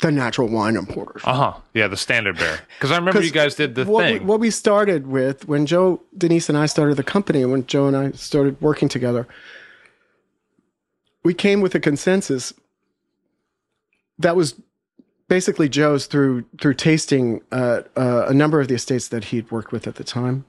the 0.00 0.10
natural 0.10 0.48
wine 0.48 0.76
importers. 0.76 1.22
uh 1.24 1.34
huh 1.34 1.60
yeah 1.74 1.88
the 1.88 1.96
standard 1.96 2.36
bearer. 2.38 2.58
because 2.78 2.90
I 2.90 2.96
remember 2.96 3.20
you 3.22 3.30
guys 3.30 3.54
did 3.54 3.74
the 3.74 3.84
what 3.84 4.04
thing. 4.04 4.14
We, 4.14 4.24
what 4.24 4.40
we 4.40 4.50
started 4.50 5.06
with 5.06 5.46
when 5.46 5.66
Joe, 5.66 6.02
Denise, 6.16 6.48
and 6.48 6.56
I 6.56 6.66
started 6.66 6.96
the 6.96 7.04
company, 7.04 7.44
when 7.44 7.66
Joe 7.66 7.86
and 7.86 7.96
I 7.96 8.12
started 8.12 8.60
working 8.60 8.88
together, 8.88 9.28
we 11.22 11.34
came 11.34 11.60
with 11.60 11.74
a 11.74 11.80
consensus 11.80 12.52
that 14.18 14.36
was 14.36 14.54
basically 15.28 15.68
Joe's 15.68 16.06
through 16.06 16.44
through 16.60 16.74
tasting 16.74 17.42
uh, 17.52 17.82
uh, 17.96 18.26
a 18.28 18.34
number 18.34 18.60
of 18.60 18.68
the 18.68 18.74
estates 18.74 19.08
that 19.08 19.24
he'd 19.26 19.50
worked 19.50 19.72
with 19.72 19.86
at 19.86 19.96
the 19.96 20.04
time. 20.04 20.44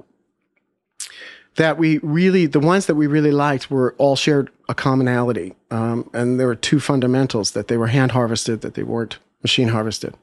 That 1.55 1.77
we 1.77 1.99
really, 1.99 2.47
the 2.47 2.59
ones 2.59 2.87
that 2.87 2.95
we 2.95 3.05
really 3.05 3.31
liked 3.31 3.69
were 3.69 3.93
all 3.99 4.15
shared 4.15 4.49
a 4.67 4.73
commonality, 4.73 5.53
um, 5.69 6.09
and 6.13 6.39
there 6.39 6.47
were 6.47 6.55
two 6.55 6.79
fundamentals: 6.79 7.51
that 7.51 7.67
they 7.67 7.77
were 7.77 7.87
hand 7.87 8.11
harvested, 8.11 8.61
that 8.61 8.73
they 8.73 8.83
weren't 8.83 9.19
machine 9.43 9.67
harvested 9.67 10.15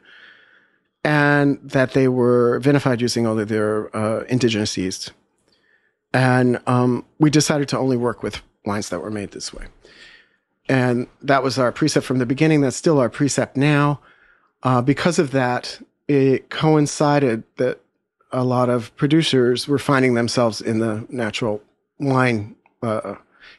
and 1.05 1.59
that 1.63 1.93
they 1.93 2.09
were 2.09 2.61
vinified 2.61 3.01
using 3.01 3.27
only 3.27 3.45
their 3.45 3.95
uh, 3.97 4.25
indigenous 4.25 4.77
yeast. 4.77 5.13
And 6.13 6.61
um, 6.67 7.05
we 7.19 7.31
decided 7.31 7.69
to 7.69 7.79
only 7.79 7.97
work 7.97 8.23
with 8.23 8.43
wines 8.65 8.89
that 8.91 9.01
were 9.01 9.11
made 9.11 9.31
this 9.31 9.55
way. 9.55 9.67
And 10.69 11.07
that 11.23 11.43
was 11.43 11.59
our 11.59 11.73
precept 11.73 12.05
from 12.05 12.19
the 12.19 12.27
beginning. 12.27 12.61
That's 12.61 12.77
still 12.77 12.99
our 12.99 13.09
precept 13.09 13.57
now. 13.57 14.01
Uh, 14.63 14.83
because 14.83 15.19
of 15.19 15.31
that, 15.31 15.81
it 16.09 16.51
coincided 16.51 17.43
that 17.57 17.81
a 18.33 18.45
lot 18.45 18.69
of 18.69 18.95
producers 18.97 19.67
were 19.67 19.79
finding 19.79 20.15
themselves 20.15 20.61
in 20.61 20.79
the 20.79 21.07
natural 21.09 21.63
wine 21.99 22.55
uh, 22.83 23.15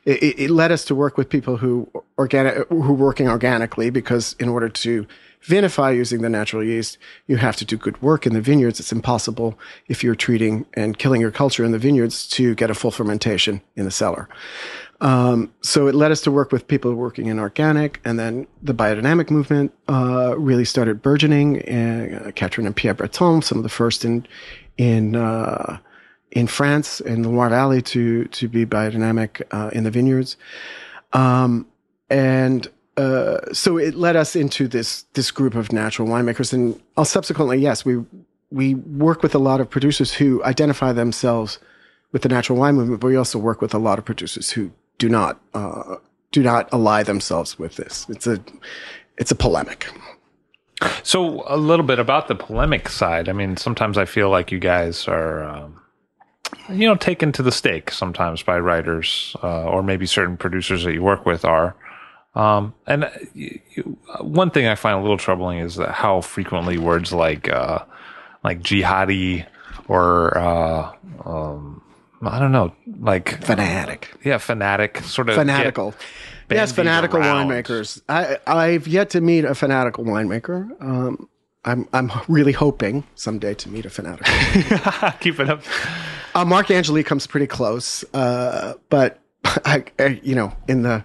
it, 0.05 0.39
it 0.39 0.49
led 0.49 0.71
us 0.71 0.85
to 0.85 0.95
work 0.95 1.17
with 1.17 1.29
people 1.29 1.57
who 1.57 1.89
organic 2.17 2.67
who 2.69 2.93
working 2.93 3.27
organically 3.27 3.89
because 3.89 4.35
in 4.39 4.49
order 4.49 4.69
to 4.69 5.05
vinify 5.43 5.95
using 5.95 6.21
the 6.21 6.29
natural 6.29 6.63
yeast, 6.63 6.97
you 7.27 7.37
have 7.37 7.55
to 7.55 7.65
do 7.65 7.77
good 7.77 8.01
work 8.01 8.25
in 8.27 8.33
the 8.33 8.41
vineyards. 8.41 8.79
It's 8.79 8.91
impossible 8.91 9.57
if 9.87 10.03
you're 10.03 10.15
treating 10.15 10.65
and 10.75 10.97
killing 10.97 11.21
your 11.21 11.31
culture 11.31 11.63
in 11.63 11.71
the 11.71 11.79
vineyards 11.79 12.27
to 12.29 12.53
get 12.55 12.69
a 12.69 12.75
full 12.75 12.91
fermentation 12.91 13.61
in 13.75 13.85
the 13.85 13.91
cellar. 13.91 14.29
Um, 15.01 15.51
so 15.61 15.87
it 15.87 15.95
led 15.95 16.11
us 16.11 16.21
to 16.21 16.31
work 16.31 16.51
with 16.51 16.67
people 16.67 16.93
working 16.93 17.25
in 17.25 17.39
organic, 17.39 17.99
and 18.05 18.19
then 18.19 18.45
the 18.61 18.73
biodynamic 18.73 19.31
movement 19.31 19.73
uh, 19.89 20.35
really 20.37 20.63
started 20.63 21.01
burgeoning. 21.01 21.67
Uh, 21.67 22.31
Catherine 22.35 22.67
and 22.67 22.75
Pierre 22.75 22.93
Breton, 22.93 23.41
some 23.41 23.57
of 23.57 23.63
the 23.63 23.69
first 23.69 24.05
in 24.05 24.27
in 24.77 25.15
uh, 25.15 25.79
in 26.31 26.45
France 26.45 27.01
in 27.01 27.23
the 27.23 27.29
Loire 27.29 27.49
Valley 27.49 27.81
to 27.81 28.25
to 28.25 28.47
be 28.47 28.63
biodynamic 28.63 29.41
uh, 29.51 29.71
in 29.73 29.85
the 29.85 29.91
vineyards, 29.91 30.37
um, 31.13 31.65
and 32.11 32.67
uh, 32.95 33.39
so 33.51 33.77
it 33.77 33.95
led 33.95 34.15
us 34.15 34.35
into 34.35 34.67
this 34.67 35.03
this 35.13 35.31
group 35.31 35.55
of 35.55 35.71
natural 35.71 36.07
winemakers. 36.07 36.53
And 36.53 36.79
I'll 36.95 37.05
subsequently, 37.05 37.57
yes, 37.57 37.83
we 37.83 38.03
we 38.51 38.75
work 38.75 39.23
with 39.23 39.33
a 39.33 39.39
lot 39.39 39.61
of 39.61 39.67
producers 39.67 40.13
who 40.13 40.43
identify 40.43 40.93
themselves 40.93 41.57
with 42.11 42.21
the 42.21 42.29
natural 42.29 42.59
wine 42.59 42.75
movement, 42.75 43.01
but 43.01 43.07
we 43.07 43.15
also 43.15 43.39
work 43.39 43.61
with 43.61 43.73
a 43.73 43.79
lot 43.79 43.97
of 43.97 44.05
producers 44.05 44.51
who 44.51 44.71
do 45.01 45.09
not 45.09 45.41
uh, 45.55 45.95
do 46.31 46.43
not 46.43 46.71
ally 46.71 47.01
themselves 47.01 47.57
with 47.57 47.75
this. 47.75 48.05
It's 48.07 48.27
a 48.27 48.39
it's 49.17 49.31
a 49.31 49.35
polemic. 49.35 49.87
So 51.01 51.43
a 51.47 51.57
little 51.57 51.85
bit 51.85 51.97
about 51.97 52.27
the 52.27 52.35
polemic 52.35 52.87
side. 52.87 53.27
I 53.27 53.33
mean, 53.33 53.57
sometimes 53.57 53.97
I 53.97 54.05
feel 54.05 54.29
like 54.29 54.51
you 54.51 54.59
guys 54.59 55.07
are, 55.07 55.43
um, 55.43 55.81
you 56.69 56.87
know, 56.87 56.95
taken 56.95 57.31
to 57.33 57.43
the 57.43 57.51
stake 57.51 57.91
sometimes 57.91 58.43
by 58.43 58.59
writers 58.59 59.35
uh, 59.43 59.63
or 59.63 59.83
maybe 59.83 60.05
certain 60.05 60.37
producers 60.37 60.83
that 60.83 60.93
you 60.93 61.01
work 61.03 61.25
with 61.25 61.45
are. 61.45 61.75
Um, 62.33 62.73
and 62.87 63.09
you, 63.33 63.59
you, 63.75 63.97
one 64.21 64.51
thing 64.51 64.67
I 64.67 64.75
find 64.75 64.97
a 64.97 65.01
little 65.01 65.17
troubling 65.17 65.59
is 65.59 65.75
that 65.75 65.91
how 65.91 66.21
frequently 66.21 66.77
words 66.77 67.11
like 67.11 67.49
uh, 67.49 67.79
like 68.43 68.61
jihadi 68.61 69.45
or 69.87 70.37
uh, 70.37 70.93
um, 71.25 71.81
I 72.23 72.39
don't 72.39 72.51
know, 72.51 72.73
like 72.99 73.43
Fanatic. 73.43 74.11
yeah, 74.23 74.37
fanatic, 74.37 74.97
sort 74.99 75.29
of 75.29 75.35
fanatical. 75.35 75.93
Yes, 76.49 76.71
fanatical 76.71 77.19
around. 77.19 77.47
winemakers. 77.49 78.01
I 78.09 78.37
I've 78.45 78.87
yet 78.87 79.09
to 79.11 79.21
meet 79.21 79.45
a 79.45 79.55
fanatical 79.55 80.03
winemaker. 80.03 80.69
Um, 80.81 81.27
I'm 81.63 81.87
I'm 81.93 82.11
really 82.27 82.51
hoping 82.51 83.05
someday 83.15 83.53
to 83.55 83.69
meet 83.69 83.85
a 83.85 83.89
fanatical. 83.89 84.33
Keep 85.19 85.39
it 85.39 85.49
up. 85.49 85.61
uh, 86.35 86.43
Mark 86.45 86.69
Angeli 86.69 87.03
comes 87.03 87.25
pretty 87.25 87.47
close, 87.47 88.03
uh, 88.13 88.73
but 88.89 89.19
I, 89.45 89.83
I, 89.97 90.19
you 90.23 90.35
know, 90.35 90.51
in 90.67 90.81
the 90.83 91.03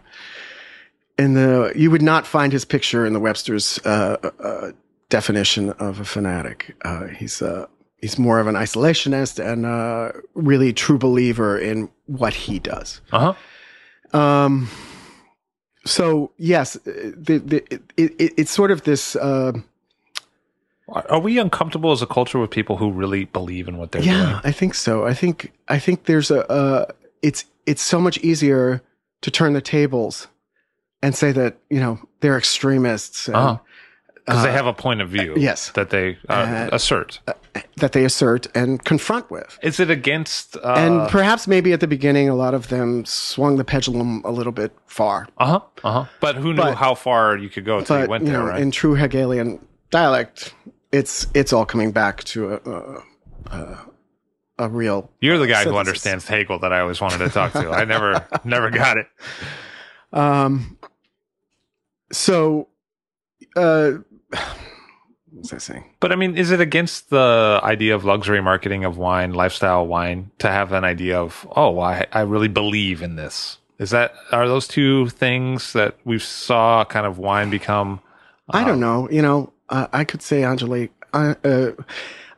in 1.19 1.35
the 1.35 1.73
you 1.77 1.91
would 1.91 2.03
not 2.03 2.27
find 2.27 2.53
his 2.53 2.65
picture 2.65 3.07
in 3.07 3.13
the 3.13 3.21
Webster's 3.21 3.79
uh, 3.85 4.17
uh, 4.41 4.73
definition 5.09 5.71
of 5.79 6.01
a 6.01 6.05
fanatic. 6.05 6.75
Uh, 6.85 7.07
he's 7.07 7.41
uh, 7.41 7.67
he's 8.07 8.21
more 8.21 8.39
of 8.39 8.47
an 8.47 8.55
isolationist 8.55 9.45
and 9.45 9.67
a 9.67 10.13
really 10.35 10.73
true 10.73 10.97
believer 10.97 11.59
in 11.59 11.89
what 12.07 12.35
he 12.35 12.61
does. 12.61 13.01
Uh 13.11 13.35
huh. 14.13 14.19
Um, 14.19 14.69
so 15.85 16.31
yes, 16.39 16.75
the, 16.85 17.43
the, 17.45 17.57
it, 17.69 17.83
it, 17.97 18.35
it's 18.37 18.53
sort 18.53 18.71
of 18.71 18.85
this. 18.85 19.17
Uh, 19.17 19.55
Are 20.89 21.19
we 21.19 21.39
uncomfortable 21.41 21.91
as 21.91 22.01
a 22.01 22.07
culture 22.07 22.39
with 22.39 22.51
people 22.51 22.77
who 22.77 22.93
really 22.93 23.25
believe 23.25 23.67
in 23.67 23.77
what 23.77 23.91
they're 23.91 24.03
yeah, 24.03 24.25
doing? 24.25 24.41
I 24.45 24.53
think 24.53 24.75
so. 24.75 25.05
I 25.05 25.15
think 25.15 25.53
I 25.67 25.81
think 25.81 26.05
there's 26.05 26.31
a. 26.31 26.49
Uh, 26.49 26.87
it's 27.23 27.45
it's 27.67 27.83
so 27.83 28.01
much 28.01 28.19
easier 28.19 28.83
to 29.23 29.31
turn 29.33 29.53
the 29.53 29.61
tables 29.61 30.29
and 31.03 31.15
say 31.17 31.33
that 31.33 31.57
you 31.71 31.81
know 31.81 31.99
they're 32.21 32.39
extremists 32.39 33.27
and, 33.27 33.37
Uh-huh. 33.37 33.59
Because 34.27 34.43
they 34.43 34.49
uh, 34.51 34.53
have 34.55 34.67
a 34.67 34.73
point 34.73 35.01
of 35.01 35.09
view 35.09 35.35
yes. 35.37 35.71
that 35.71 35.91
they 35.91 36.19
uh, 36.29 36.33
Uh, 36.33 36.69
assert. 36.73 37.21
that 37.77 37.93
they 37.93 38.05
assert 38.05 38.49
and 38.57 38.85
confront 38.85 39.31
with. 39.31 39.57
Is 39.63 39.79
it 39.79 39.89
against? 39.89 40.57
Uh, 40.57 40.75
and 40.77 41.09
perhaps 41.11 41.47
maybe 41.47 41.73
at 41.73 41.79
the 41.81 41.87
beginning, 41.87 42.29
a 42.29 42.35
lot 42.35 42.53
of 42.53 42.67
them 42.69 43.05
swung 43.05 43.57
the 43.57 43.65
pendulum 43.65 44.23
a 44.25 44.31
little 44.33 44.53
bit 44.53 44.73
far. 44.87 45.29
uh 45.39 45.47
huh. 45.47 45.61
Uh 45.85 45.93
huh. 45.93 46.05
But 46.21 46.35
who 46.37 46.53
knew 46.53 46.63
But- 46.63 46.77
how 46.77 46.95
far 46.97 47.37
you 47.39 47.49
could 47.49 47.65
go 47.65 47.79
until 47.79 48.01
you 48.03 48.09
went 48.09 48.25
you 48.25 48.31
there, 48.33 48.41
know, 48.41 48.47
right? 48.49 48.61
in 48.61 48.71
true 48.73 48.95
Hegelian 48.97 49.65
dialect, 49.91 50.53
it's 50.91 51.29
it's 51.33 51.53
all 51.53 51.65
coming 51.65 51.93
back 51.93 52.25
to 52.25 52.55
a 52.55 52.57
a, 52.57 53.03
a, 53.57 53.79
a 54.59 54.69
real 54.69 55.09
You're 55.21 55.39
the 55.39 55.47
guy 55.47 55.63
who 55.65 55.77
understands 55.77 56.27
Hegel 56.27 56.59
that 56.59 56.73
I 56.73 56.81
always 56.81 57.01
wanted 57.01 57.19
to 57.19 57.29
talk 57.29 57.53
to. 57.53 57.71
I 57.71 57.85
never, 57.85 58.27
never 58.45 58.71
got 58.71 58.97
it. 58.97 59.07
Um, 60.13 60.79
so, 62.13 62.69
uh, 63.57 63.93
what 64.31 64.43
was 65.33 65.53
I 65.53 65.59
saying? 65.59 65.85
But 66.01 66.13
I 66.13 66.17
mean, 66.17 66.37
is 66.37 66.51
it 66.51 66.61
against 66.61 67.11
the 67.11 67.61
idea 67.63 67.95
of 67.95 68.05
luxury 68.05 68.41
marketing 68.41 68.85
of 68.85 68.97
wine, 68.97 69.33
lifestyle 69.35 69.87
wine, 69.87 70.31
to 70.39 70.49
have 70.49 70.73
an 70.73 70.85
idea 70.85 71.21
of, 71.21 71.47
oh, 71.55 71.79
I, 71.79 72.07
I 72.13 72.21
really 72.21 72.49
believe 72.49 73.03
in 73.03 73.17
this? 73.17 73.59
Is 73.79 73.91
that 73.91 74.15
are 74.33 74.49
those 74.49 74.67
two 74.67 75.09
things 75.11 75.73
that 75.75 75.97
we 76.05 76.19
saw 76.19 76.85
kind 76.85 77.07
of 77.07 77.19
wine 77.19 77.51
become? 77.51 78.01
I 78.51 78.65
don't 78.65 78.81
know. 78.81 79.09
You 79.11 79.23
know, 79.23 79.53
uh, 79.69 79.89
I 79.93 80.05
could 80.05 80.23
say 80.23 80.45
Angelique. 80.45 80.93
Uh, 81.13 81.35
uh, 81.45 81.73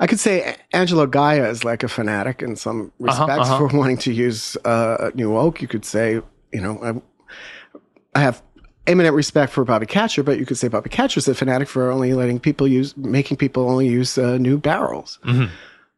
I 0.00 0.06
could 0.06 0.20
say 0.20 0.56
Angelo 0.72 1.06
Gaja 1.06 1.48
is 1.48 1.64
like 1.64 1.82
a 1.82 1.88
fanatic 1.88 2.42
in 2.42 2.56
some 2.56 2.92
respects 2.98 3.48
uh-huh. 3.48 3.68
for 3.68 3.76
wanting 3.76 3.98
to 3.98 4.12
use 4.12 4.56
uh, 4.64 5.10
New 5.14 5.36
Oak. 5.36 5.60
You 5.62 5.68
could 5.68 5.84
say, 5.84 6.20
you 6.52 6.60
know, 6.60 6.78
I, 6.82 8.18
I 8.18 8.20
have 8.22 8.42
eminent 8.88 9.14
respect 9.14 9.52
for 9.52 9.64
Bobby 9.64 9.86
Kacher, 9.86 10.24
but 10.24 10.38
you 10.38 10.46
could 10.46 10.58
say 10.58 10.66
Bobby 10.68 10.90
Kacher's 10.90 11.28
a 11.28 11.34
fanatic 11.34 11.68
for 11.68 11.90
only 11.90 12.12
letting 12.14 12.40
people 12.40 12.66
use, 12.66 12.96
making 12.96 13.36
people 13.36 13.68
only 13.70 13.86
use 13.86 14.18
uh, 14.18 14.38
new 14.38 14.58
barrels. 14.58 15.18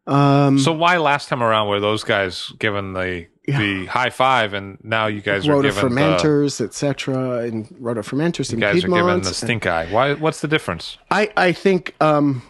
Um, 0.07 0.59
So 0.59 0.73
why 0.73 0.99
last 0.99 1.29
time 1.29 1.43
around 1.43 1.69
were 1.69 1.81
those 1.81 2.05
guys 2.05 2.53
given 2.59 2.93
the 2.93 3.27
the 3.47 3.87
high 3.87 4.11
five, 4.11 4.53
and 4.55 4.79
now 4.83 5.07
you 5.07 5.21
guys 5.21 5.49
are 5.49 5.61
given 5.63 5.95
the, 5.95 6.01
rotofermenters, 6.01 6.61
etc., 6.61 7.39
and 7.39 7.67
rotofermenters 7.81 8.51
you 8.51 8.55
in 8.57 8.61
guys 8.61 8.77
are 8.85 8.89
given 8.89 8.95
Piedmont. 8.95 9.25
the 9.25 9.35
stink 9.35 9.67
eye? 9.67 9.87
Why? 9.91 10.15
What's 10.15 10.41
the 10.41 10.49
difference? 10.49 10.99
I 11.11 11.31
I 11.37 11.53
think 11.53 11.95
um, 12.01 12.43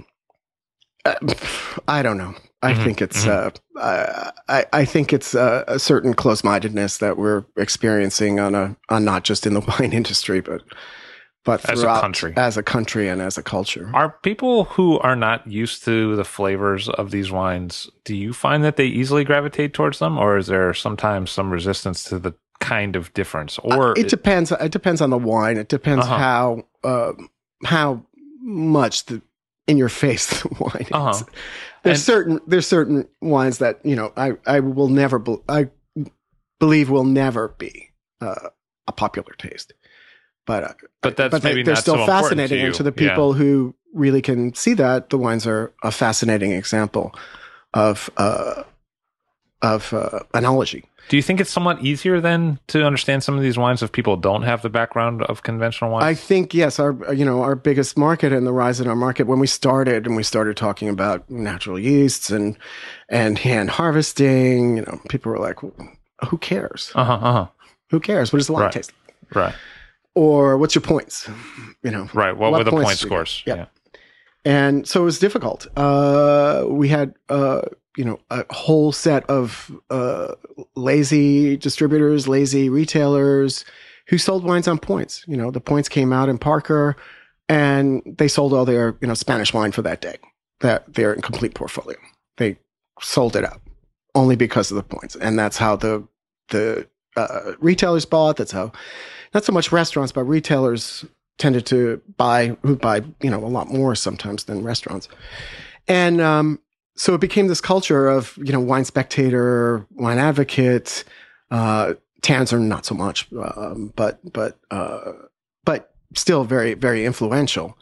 uh, 1.04 1.14
I 1.88 2.02
don't 2.02 2.18
know. 2.18 2.34
I 2.62 2.74
Mhm, 2.74 2.84
think 2.84 3.00
it's 3.02 3.26
uh, 3.26 3.50
uh, 3.76 4.30
I 4.48 4.66
I 4.72 4.84
think 4.84 5.12
it's 5.12 5.34
uh, 5.34 5.64
a 5.66 5.78
certain 5.78 6.12
close 6.14 6.44
mindedness 6.44 6.98
that 6.98 7.16
we're 7.16 7.44
experiencing 7.56 8.38
on 8.38 8.54
a 8.54 8.76
on 8.88 9.04
not 9.04 9.24
just 9.24 9.46
in 9.46 9.54
the 9.54 9.60
wine 9.80 9.92
industry, 9.92 10.40
but 10.40 10.62
but 11.44 11.68
As 11.70 11.82
a 11.82 11.86
country. 11.86 12.34
as 12.36 12.58
a 12.58 12.62
country, 12.62 13.08
and 13.08 13.22
as 13.22 13.38
a 13.38 13.42
culture. 13.42 13.90
Are 13.94 14.10
people 14.22 14.64
who 14.64 14.98
are 14.98 15.16
not 15.16 15.46
used 15.46 15.84
to 15.86 16.14
the 16.16 16.24
flavors 16.24 16.88
of 16.90 17.10
these 17.12 17.30
wines, 17.32 17.88
do 18.04 18.14
you 18.14 18.34
find 18.34 18.62
that 18.62 18.76
they 18.76 18.86
easily 18.86 19.24
gravitate 19.24 19.72
towards 19.72 19.98
them, 19.98 20.18
or 20.18 20.36
is 20.36 20.48
there 20.48 20.74
sometimes 20.74 21.30
some 21.30 21.50
resistance 21.50 22.04
to 22.04 22.18
the 22.18 22.34
kind 22.60 22.94
of 22.94 23.10
difference? 23.14 23.58
Or 23.60 23.98
it 23.98 24.08
depends. 24.08 24.52
It 24.52 24.70
depends 24.70 25.00
on 25.00 25.08
the 25.08 25.16
wine. 25.18 25.56
It 25.56 25.68
depends 25.68 26.04
Uh-huh. 26.04 26.18
how 26.18 26.64
uh, 26.84 27.12
how 27.64 28.04
much 28.42 29.06
the 29.06 29.22
in 29.66 29.78
your 29.78 29.88
face 29.88 30.26
the 30.42 30.48
wine 30.60 30.82
is. 30.82 30.92
Uh-huh. 30.92 31.24
There's 31.82 31.98
And- 31.98 32.04
certain 32.04 32.40
there's 32.46 32.66
certain 32.66 33.08
wines 33.20 33.58
that 33.58 33.80
you 33.84 33.96
know 33.96 34.12
I 34.16 34.32
I 34.46 34.60
will 34.60 34.88
never 34.88 35.18
be, 35.18 35.36
I 35.48 35.68
believe 36.58 36.90
will 36.90 37.04
never 37.04 37.48
be 37.58 37.90
uh, 38.20 38.50
a 38.86 38.92
popular 38.92 39.32
taste, 39.38 39.72
but 40.46 40.64
uh, 40.64 40.72
But 41.02 41.16
that's 41.16 41.30
but 41.30 41.42
they, 41.42 41.50
maybe 41.50 41.62
they're 41.62 41.74
not 41.74 41.82
still 41.82 41.94
so 41.94 42.00
important 42.02 42.22
to 42.22 42.36
fascinating. 42.42 42.66
And 42.66 42.74
to 42.74 42.82
the 42.82 42.92
Yeah. 42.96 43.08
people 43.10 43.32
who 43.32 43.74
really 43.94 44.20
can 44.22 44.54
see 44.54 44.74
that, 44.74 45.10
the 45.10 45.18
wines 45.18 45.46
are 45.46 45.72
a 45.82 45.90
fascinating 45.90 46.52
example 46.52 47.14
of 47.72 48.10
uh, 48.18 48.64
of 49.62 49.92
uh, 49.94 50.20
analogy. 50.34 50.84
Do 51.08 51.16
you 51.16 51.22
think 51.22 51.40
it's 51.40 51.50
somewhat 51.50 51.82
easier 51.82 52.20
then 52.20 52.58
to 52.68 52.84
understand 52.84 53.22
some 53.24 53.36
of 53.36 53.42
these 53.42 53.58
wines 53.58 53.82
if 53.82 53.90
people 53.90 54.16
don't 54.16 54.42
have 54.42 54.62
the 54.62 54.68
background 54.70 55.22
of 55.22 55.42
conventional 55.42 55.90
wines? 55.90 56.04
I 56.04 56.14
think 56.14 56.54
yes, 56.54 56.78
our 56.78 56.96
you 57.14 57.24
know 57.24 57.42
our 57.42 57.56
biggest 57.56 57.96
market 57.98 58.32
and 58.32 58.46
the 58.46 58.52
rise 58.52 58.80
in 58.80 58.86
our 58.86 58.94
market 58.96 59.26
when 59.26 59.38
we 59.40 59.46
started 59.46 60.06
and 60.06 60.14
we 60.16 60.22
started 60.22 60.56
talking 60.56 60.88
about 60.88 61.28
natural 61.30 61.78
yeasts 61.78 62.30
and 62.30 62.56
and 63.08 63.38
hand 63.38 63.70
harvesting. 63.70 64.76
You 64.76 64.82
know, 64.82 65.00
people 65.08 65.32
were 65.32 65.38
like, 65.38 65.58
"Who 66.28 66.38
cares? 66.38 66.92
uh 66.94 67.04
huh. 67.04 67.12
Uh 67.14 67.32
huh. 67.32 67.46
Who 67.90 67.98
cares? 68.00 68.32
What 68.32 68.38
does 68.38 68.46
the 68.46 68.52
wine 68.52 68.62
Right. 68.64 68.72
taste 68.72 68.92
like? 69.06 69.34
Right. 69.34 69.54
Or 70.14 70.58
what's 70.58 70.74
your 70.74 70.82
points? 70.82 71.28
You 71.82 71.90
know, 71.90 72.08
Right. 72.14 72.36
What, 72.36 72.52
What 72.52 72.58
were 72.58 72.64
the 72.64 72.70
points 72.70 72.86
point 72.88 72.98
do 73.00 73.06
you 73.06 73.10
get? 73.10 73.28
scores? 73.28 73.42
Yeah. 73.46 73.66
And 74.44 74.86
so 74.86 75.02
it 75.02 75.04
was 75.04 75.18
difficult. 75.18 75.66
Uh, 75.76 76.64
we 76.68 76.88
had 76.88 77.14
uh, 77.28 77.62
you 77.96 78.04
know 78.04 78.18
a 78.30 78.44
whole 78.52 78.92
set 78.92 79.28
of 79.28 79.70
uh, 79.90 80.34
lazy 80.74 81.56
distributors, 81.56 82.28
lazy 82.28 82.68
retailers 82.68 83.64
who 84.06 84.18
sold 84.18 84.44
wines 84.44 84.66
on 84.66 84.78
points. 84.78 85.24
You 85.26 85.36
know, 85.36 85.50
the 85.50 85.60
points 85.60 85.88
came 85.88 86.12
out 86.12 86.28
in 86.28 86.38
Parker, 86.38 86.96
and 87.48 88.02
they 88.06 88.28
sold 88.28 88.52
all 88.52 88.64
their 88.64 88.96
you 89.00 89.08
know 89.08 89.14
Spanish 89.14 89.52
wine 89.52 89.72
for 89.72 89.82
that 89.82 90.00
day. 90.00 90.16
That 90.60 90.92
their 90.94 91.14
complete 91.16 91.54
portfolio. 91.54 91.98
They 92.36 92.58
sold 93.00 93.36
it 93.36 93.44
up 93.44 93.60
only 94.14 94.36
because 94.36 94.70
of 94.70 94.76
the 94.76 94.82
points, 94.82 95.16
and 95.16 95.38
that's 95.38 95.56
how 95.56 95.76
the 95.76 96.06
the 96.48 96.88
uh, 97.16 97.52
retailers 97.60 98.04
bought. 98.04 98.36
That's 98.36 98.52
how, 98.52 98.72
not 99.34 99.44
so 99.44 99.52
much 99.52 99.72
restaurants, 99.72 100.12
but 100.12 100.24
retailers 100.24 101.04
tended 101.40 101.66
to 101.66 102.00
buy 102.16 102.56
who 102.62 102.76
buy 102.76 103.02
you 103.20 103.30
know 103.30 103.44
a 103.44 103.48
lot 103.48 103.68
more 103.68 103.96
sometimes 103.96 104.44
than 104.44 104.62
restaurants, 104.62 105.08
and 105.88 106.20
um, 106.20 106.60
so 106.94 107.14
it 107.14 107.20
became 107.20 107.48
this 107.48 107.60
culture 107.60 108.08
of 108.08 108.36
you 108.36 108.52
know 108.52 108.60
wine 108.60 108.84
spectator, 108.84 109.86
wine 109.90 110.18
advocate. 110.18 111.02
Uh, 111.50 111.94
Tanzer 112.22 112.60
not 112.60 112.86
so 112.86 112.94
much, 112.94 113.26
um, 113.32 113.92
but 113.96 114.20
but 114.32 114.60
uh, 114.70 115.12
but 115.64 115.92
still 116.14 116.44
very 116.44 116.74
very 116.74 117.04
influential, 117.04 117.76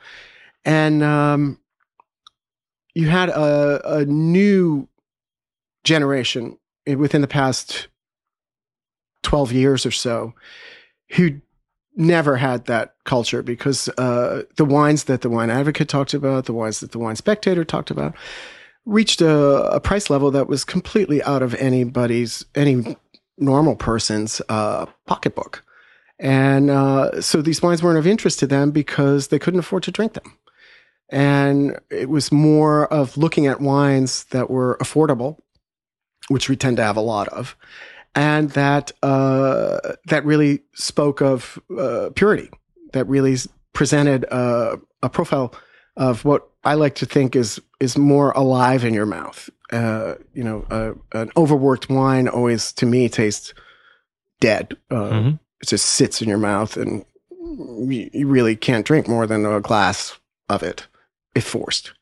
and 0.64 1.02
um, 1.02 1.59
you 2.94 3.09
had 3.09 3.28
a, 3.28 3.98
a 3.98 4.04
new 4.04 4.88
generation 5.84 6.59
within 6.86 7.20
the 7.20 7.28
past 7.28 7.88
12 9.22 9.52
years 9.52 9.84
or 9.84 9.90
so 9.90 10.34
who 11.12 11.40
never 11.99 12.36
had 12.36 12.66
that 12.66 12.94
culture 13.05 13.42
because 13.42 13.88
uh, 13.99 14.44
the 14.57 14.64
wines 14.64 15.05
that 15.05 15.20
the 15.20 15.28
wine 15.28 15.51
advocate 15.51 15.88
talked 15.88 16.14
about, 16.14 16.46
the 16.46 16.53
wines 16.53 16.80
that 16.80 16.92
the 16.92 16.99
wine 16.99 17.16
spectator 17.16 17.64
talked 17.64 17.90
about, 17.90 18.14
reached 18.86 19.20
a, 19.20 19.64
a 19.70 19.80
price 19.80 20.09
level 20.09 20.30
that 20.30 20.49
was 20.49 20.64
completely 20.64 21.22
out 21.24 21.42
of 21.42 21.55
anybody's, 21.57 22.46
any 22.55 22.96
normal 23.36 23.76
person's 23.76 24.40
uh, 24.49 24.86
pocketbook. 25.07 25.64
And 26.20 26.70
uh, 26.70 27.20
so 27.20 27.42
these 27.42 27.62
wines 27.62 27.82
weren't 27.82 27.99
of 27.99 28.07
interest 28.07 28.38
to 28.40 28.46
them 28.46 28.70
because 28.70 29.28
they 29.28 29.38
couldn't 29.38 29.61
afford 29.61 29.82
to 29.84 29.90
drink 29.90 30.14
them. 30.14 30.38
And 31.11 31.78
it 31.90 32.09
was 32.09 32.30
more 32.30 32.86
of 32.92 33.16
looking 33.16 33.46
at 33.46 33.61
wines 33.61 34.24
that 34.24 34.51
were 34.51 34.76
affordable, 34.80 35.38
which 36.28 36.49
we 36.49 36.57
tend 36.57 36.76
to 36.76 36.84
have 36.84 36.96
a 36.96 37.03
lot 37.03 37.28
of, 37.28 37.57
and 38.14 38.50
that 38.50 38.92
uh, 39.02 39.78
that 40.06 40.24
really 40.24 40.62
spoke 40.74 41.20
of 41.20 41.59
uh, 41.76 42.11
purity, 42.14 42.50
that 42.92 43.06
really 43.06 43.36
presented 43.72 44.24
a, 44.24 44.78
a, 45.02 45.09
profile 45.09 45.54
of 45.96 46.24
what 46.24 46.48
I 46.64 46.74
like 46.74 46.96
to 46.96 47.06
think 47.06 47.36
is 47.36 47.61
is 47.80 47.96
more 47.96 48.32
alive 48.32 48.84
in 48.84 48.94
your 48.94 49.06
mouth. 49.06 49.48
Uh, 49.70 50.14
you 50.32 50.42
know, 50.42 50.96
an 51.12 51.30
overworked 51.36 51.90
wine 51.90 52.26
always 52.28 52.72
to 52.72 52.86
me 52.86 53.09
tastes 53.09 53.52
dead. 54.40 54.76
Uh, 54.90 54.94
mm-hmm. 54.94 55.28
It 55.61 55.68
just 55.68 55.86
sits 55.86 56.22
in 56.22 56.28
your 56.28 56.38
mouth, 56.38 56.76
and 56.76 57.04
you, 57.30 58.11
you 58.12 58.26
really 58.26 58.56
can't 58.56 58.86
drink 58.86 59.09
more 59.09 59.26
than 59.26 59.44
a 59.44 59.61
glass 59.61 60.18
of 60.48 60.62
it 60.62 60.86
if 61.34 61.44
forced. 61.44 61.92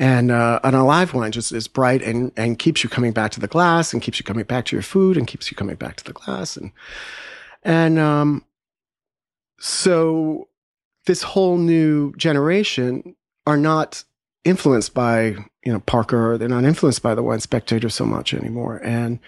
And 0.00 0.30
uh, 0.30 0.60
an 0.64 0.74
alive 0.74 1.12
wine 1.12 1.30
just 1.30 1.52
is 1.52 1.68
bright 1.68 2.00
and, 2.00 2.32
and 2.34 2.58
keeps 2.58 2.82
you 2.82 2.88
coming 2.88 3.12
back 3.12 3.32
to 3.32 3.40
the 3.40 3.46
glass 3.46 3.92
and 3.92 4.00
keeps 4.00 4.18
you 4.18 4.24
coming 4.24 4.46
back 4.46 4.64
to 4.64 4.76
your 4.76 4.82
food 4.82 5.18
and 5.18 5.26
keeps 5.26 5.50
you 5.50 5.56
coming 5.58 5.76
back 5.76 5.96
to 5.96 6.04
the 6.04 6.14
glass. 6.14 6.56
And, 6.56 6.72
and 7.62 7.98
um, 7.98 8.46
so 9.58 10.48
this 11.04 11.22
whole 11.22 11.58
new 11.58 12.14
generation 12.16 13.14
are 13.46 13.58
not 13.58 14.02
influenced 14.42 14.94
by, 14.94 15.36
you 15.64 15.72
know, 15.72 15.80
Parker. 15.80 16.38
They're 16.38 16.48
not 16.48 16.64
influenced 16.64 17.02
by 17.02 17.14
the 17.14 17.22
wine 17.22 17.40
spectator 17.40 17.90
so 17.90 18.06
much 18.06 18.32
anymore. 18.32 18.80
And, 18.82 19.18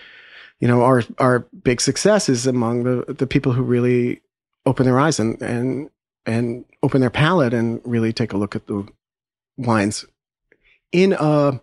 you 0.59 0.69
know, 0.69 0.85
our, 0.85 1.03
our 1.19 1.41
big 1.65 1.83
success 1.83 2.31
is 2.31 2.47
among 2.47 2.85
the, 2.85 3.13
the 3.13 3.27
people 3.27 3.53
who 3.53 3.63
really 3.63 4.23
open 4.65 4.87
their 4.87 4.99
eyes 4.99 5.21
and, 5.21 5.41
and, 5.43 5.91
and 6.25 6.65
open 6.83 7.03
their 7.03 7.11
palate 7.11 7.53
and 7.53 7.83
really 7.85 8.15
take 8.15 8.33
a 8.33 8.39
look 8.39 8.57
at 8.57 8.69
the 8.69 8.89
wines 9.59 10.07
in 10.93 11.15
a 11.19 11.61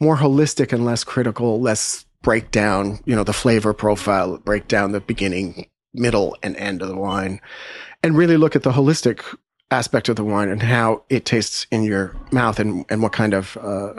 more 0.00 0.16
holistic 0.16 0.72
and 0.72 0.84
less 0.84 1.04
critical, 1.04 1.60
less 1.60 2.04
breakdown, 2.22 2.98
you 3.04 3.14
know, 3.14 3.24
the 3.24 3.32
flavor 3.32 3.72
profile, 3.72 4.38
break 4.38 4.68
down 4.68 4.92
the 4.92 5.00
beginning, 5.00 5.68
middle, 5.92 6.36
and 6.42 6.56
end 6.56 6.82
of 6.82 6.88
the 6.88 6.96
wine, 6.96 7.40
and 8.02 8.16
really 8.16 8.36
look 8.36 8.56
at 8.56 8.62
the 8.62 8.72
holistic 8.72 9.22
aspect 9.70 10.08
of 10.08 10.16
the 10.16 10.24
wine 10.24 10.48
and 10.48 10.62
how 10.62 11.02
it 11.08 11.24
tastes 11.24 11.66
in 11.70 11.82
your 11.82 12.14
mouth 12.32 12.58
and, 12.58 12.84
and 12.88 13.02
what 13.02 13.12
kind 13.12 13.34
of 13.34 13.56
uh, 13.58 13.94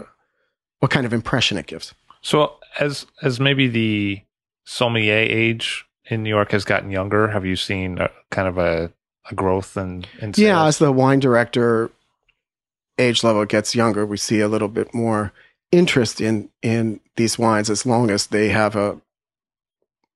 what 0.80 0.92
kind 0.92 1.06
of 1.06 1.14
impression 1.14 1.58
it 1.58 1.68
gives. 1.68 1.94
So 2.22 2.54
as 2.80 3.06
as 3.22 3.40
maybe 3.40 3.68
the 3.68 4.22
sommelier 4.66 5.14
age 5.16 5.86
in 6.06 6.24
New 6.24 6.30
York 6.30 6.52
has 6.52 6.66
gotten 6.66 6.92
younger, 6.92 7.28
have 7.30 7.46
you 7.46 7.56
seen 7.56 8.00
a, 8.00 8.10
kind 8.32 8.48
of 8.48 8.58
a, 8.58 8.92
a 9.30 9.36
growth 9.36 9.78
in, 9.78 10.06
in 10.22 10.34
sales? 10.34 10.38
Yeah, 10.40 10.66
as 10.66 10.78
the 10.78 10.92
wine 10.92 11.20
director 11.20 11.92
age 12.98 13.24
level 13.24 13.46
gets 13.46 13.76
younger, 13.76 14.06
we 14.06 14.18
see 14.18 14.40
a 14.40 14.48
little 14.48 14.68
bit 14.68 14.94
more 14.94 15.34
interest 15.72 16.22
in 16.22 16.50
in 16.62 17.00
these 17.16 17.38
wines 17.38 17.70
as 17.70 17.86
long 17.86 18.10
as 18.10 18.28
they 18.28 18.50
have 18.50 18.76
a 18.76 19.00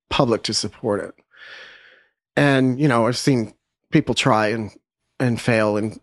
public 0.09 0.43
to 0.43 0.53
support 0.53 1.03
it. 1.03 1.15
And 2.35 2.79
you 2.79 2.87
know, 2.87 3.07
I've 3.07 3.17
seen 3.17 3.53
people 3.91 4.15
try 4.15 4.47
and 4.47 4.71
and 5.19 5.39
fail 5.39 5.77
in 5.77 5.99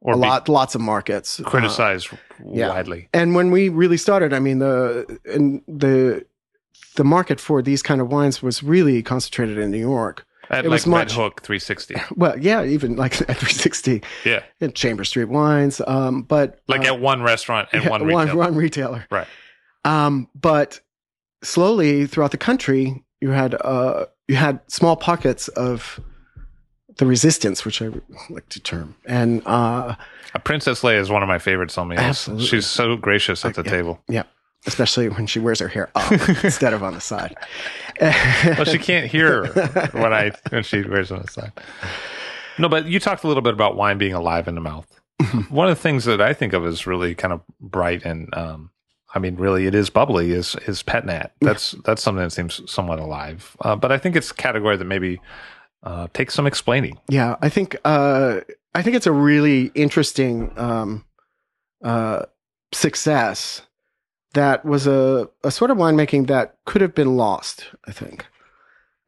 or 0.00 0.14
a 0.14 0.16
lot 0.16 0.48
lots 0.48 0.74
of 0.74 0.80
markets 0.80 1.40
criticized 1.44 2.12
uh, 2.12 2.16
yeah. 2.52 2.68
widely. 2.68 3.08
And 3.12 3.34
when 3.34 3.50
we 3.50 3.68
really 3.68 3.96
started, 3.96 4.32
I 4.32 4.38
mean 4.38 4.58
the 4.58 5.18
and 5.24 5.62
the 5.66 6.24
the 6.96 7.04
market 7.04 7.40
for 7.40 7.62
these 7.62 7.82
kind 7.82 8.00
of 8.00 8.10
wines 8.10 8.42
was 8.42 8.62
really 8.62 9.02
concentrated 9.02 9.58
in 9.58 9.70
New 9.70 9.78
York. 9.78 10.26
At 10.50 10.64
it 10.64 10.68
like 10.68 10.76
was 10.76 10.86
much, 10.86 11.10
Red 11.10 11.22
Hook 11.22 11.42
360. 11.42 11.94
Well, 12.16 12.38
yeah, 12.38 12.64
even 12.64 12.96
like 12.96 13.20
at 13.20 13.36
360. 13.36 14.02
Yeah. 14.24 14.42
In 14.60 14.72
Chambers 14.72 15.10
Street 15.10 15.26
Wines. 15.26 15.80
Um, 15.86 16.22
but 16.22 16.60
like 16.68 16.82
uh, 16.82 16.94
at 16.94 17.00
one 17.00 17.22
restaurant 17.22 17.68
and 17.72 17.88
one 17.88 18.04
retailer. 18.04 18.26
One, 18.26 18.36
one 18.36 18.54
retailer. 18.56 19.06
Right. 19.10 19.26
Um, 19.84 20.28
but 20.34 20.80
slowly 21.42 22.06
throughout 22.06 22.30
the 22.30 22.38
country, 22.38 23.04
you 23.20 23.30
had 23.30 23.54
uh, 23.60 24.06
you 24.26 24.36
had 24.36 24.60
small 24.68 24.96
pockets 24.96 25.48
of 25.48 26.00
the 26.96 27.06
resistance, 27.06 27.64
which 27.64 27.80
I 27.82 27.90
like 28.30 28.48
to 28.48 28.60
term. 28.60 28.96
And 29.06 29.42
uh, 29.46 29.96
Princess 30.44 30.82
Leia 30.82 30.98
is 30.98 31.10
one 31.10 31.22
of 31.22 31.28
my 31.28 31.38
favorite 31.38 31.70
sommeliers. 31.70 31.98
Absolutely. 31.98 32.46
She's 32.46 32.66
so 32.66 32.96
gracious 32.96 33.44
at 33.44 33.54
the 33.54 33.62
yeah, 33.62 33.70
table. 33.70 34.00
Yeah 34.08 34.24
especially 34.68 35.08
when 35.08 35.26
she 35.26 35.40
wears 35.40 35.58
her 35.58 35.68
hair 35.68 35.90
up 35.94 36.12
instead 36.44 36.72
of 36.72 36.82
on 36.82 36.94
the 36.94 37.00
side. 37.00 37.34
well, 38.00 38.64
she 38.64 38.78
can't 38.78 39.10
hear 39.10 39.46
when 39.92 40.12
I 40.12 40.30
when 40.50 40.62
she 40.62 40.82
wears 40.82 41.10
it 41.10 41.14
on 41.14 41.22
the 41.22 41.28
side. 41.28 41.52
No, 42.58 42.68
but 42.68 42.86
you 42.86 43.00
talked 43.00 43.24
a 43.24 43.28
little 43.28 43.42
bit 43.42 43.54
about 43.54 43.76
wine 43.76 43.98
being 43.98 44.14
alive 44.14 44.46
in 44.46 44.54
the 44.54 44.60
mouth. 44.60 45.00
One 45.48 45.68
of 45.68 45.76
the 45.76 45.82
things 45.82 46.04
that 46.04 46.20
I 46.20 46.32
think 46.32 46.52
of 46.52 46.64
as 46.64 46.86
really 46.86 47.14
kind 47.14 47.32
of 47.32 47.40
bright 47.60 48.04
and 48.04 48.32
um, 48.36 48.70
I 49.14 49.18
mean, 49.18 49.36
really, 49.36 49.66
it 49.66 49.74
is 49.74 49.90
bubbly. 49.90 50.32
Is 50.32 50.54
is 50.66 50.82
pet 50.82 51.06
nat? 51.06 51.32
That's 51.40 51.74
that's 51.84 52.02
something 52.02 52.22
that 52.22 52.30
seems 52.30 52.60
somewhat 52.70 52.98
alive. 52.98 53.56
Uh, 53.60 53.74
but 53.74 53.90
I 53.90 53.98
think 53.98 54.16
it's 54.16 54.30
a 54.30 54.34
category 54.34 54.76
that 54.76 54.84
maybe 54.84 55.20
uh, 55.82 56.08
takes 56.12 56.34
some 56.34 56.46
explaining. 56.46 56.98
Yeah, 57.08 57.36
I 57.40 57.48
think 57.48 57.76
uh, 57.84 58.40
I 58.74 58.82
think 58.82 58.96
it's 58.96 59.06
a 59.06 59.12
really 59.12 59.72
interesting 59.74 60.52
um, 60.58 61.06
uh, 61.82 62.26
success 62.72 63.62
that 64.38 64.64
was 64.64 64.86
a, 64.86 65.28
a 65.42 65.50
sort 65.50 65.70
of 65.70 65.76
winemaking 65.76 66.28
that 66.28 66.56
could 66.64 66.80
have 66.80 66.94
been 66.94 67.16
lost, 67.16 67.68
I 67.86 67.92
think. 67.92 68.24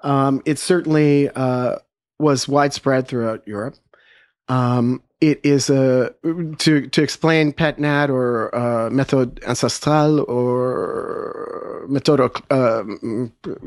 Um, 0.02 0.42
it 0.44 0.58
certainly 0.58 1.28
uh, 1.30 1.76
was 2.18 2.48
widespread 2.48 3.06
throughout 3.06 3.46
Europe. 3.46 3.76
Um, 4.48 5.02
it 5.20 5.40
is 5.44 5.70
a 5.70 6.14
to 6.58 6.88
to 6.88 7.02
explain 7.02 7.52
pet 7.52 7.78
nat 7.78 8.08
or 8.10 8.54
uh, 8.54 8.90
method 8.90 9.40
ancestral 9.46 10.20
or 10.28 11.86
metodo 11.88 12.30
uh, 12.50 12.82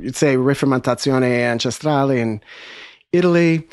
you'd 0.02 0.16
say 0.16 0.36
rifermentazione 0.36 1.40
ancestrale 1.54 2.18
in 2.18 2.42
Italy 3.12 3.68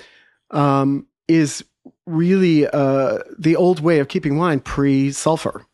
um, 0.50 1.06
is 1.26 1.64
really 2.06 2.66
uh, 2.66 3.18
the 3.38 3.56
old 3.56 3.80
way 3.80 3.98
of 3.98 4.08
keeping 4.08 4.36
wine 4.36 4.60
pre 4.60 5.10
sulfur. 5.10 5.64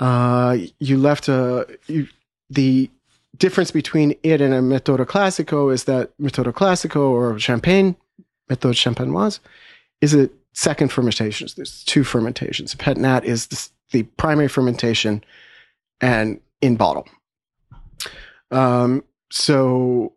Uh, 0.00 0.58
you 0.80 0.98
left 0.98 1.28
a 1.28 1.66
you, 1.86 2.08
the 2.50 2.90
difference 3.36 3.70
between 3.70 4.14
it 4.22 4.40
and 4.40 4.54
a 4.54 4.60
metodo 4.60 5.04
classico 5.06 5.72
is 5.72 5.84
that 5.84 6.16
metodo 6.18 6.52
classico 6.52 7.10
or 7.10 7.38
champagne 7.38 7.96
methode 8.50 8.74
champenoise 8.74 9.38
is 10.00 10.14
a 10.14 10.28
second 10.52 10.92
fermentation. 10.92 11.48
There's 11.56 11.84
two 11.84 12.04
fermentations. 12.04 12.74
Pet 12.74 12.96
nat 12.96 13.24
is 13.24 13.46
the, 13.48 13.68
the 13.90 14.02
primary 14.16 14.48
fermentation 14.48 15.24
and 16.00 16.40
in 16.60 16.76
bottle. 16.76 17.08
Um, 18.50 19.04
so 19.30 20.12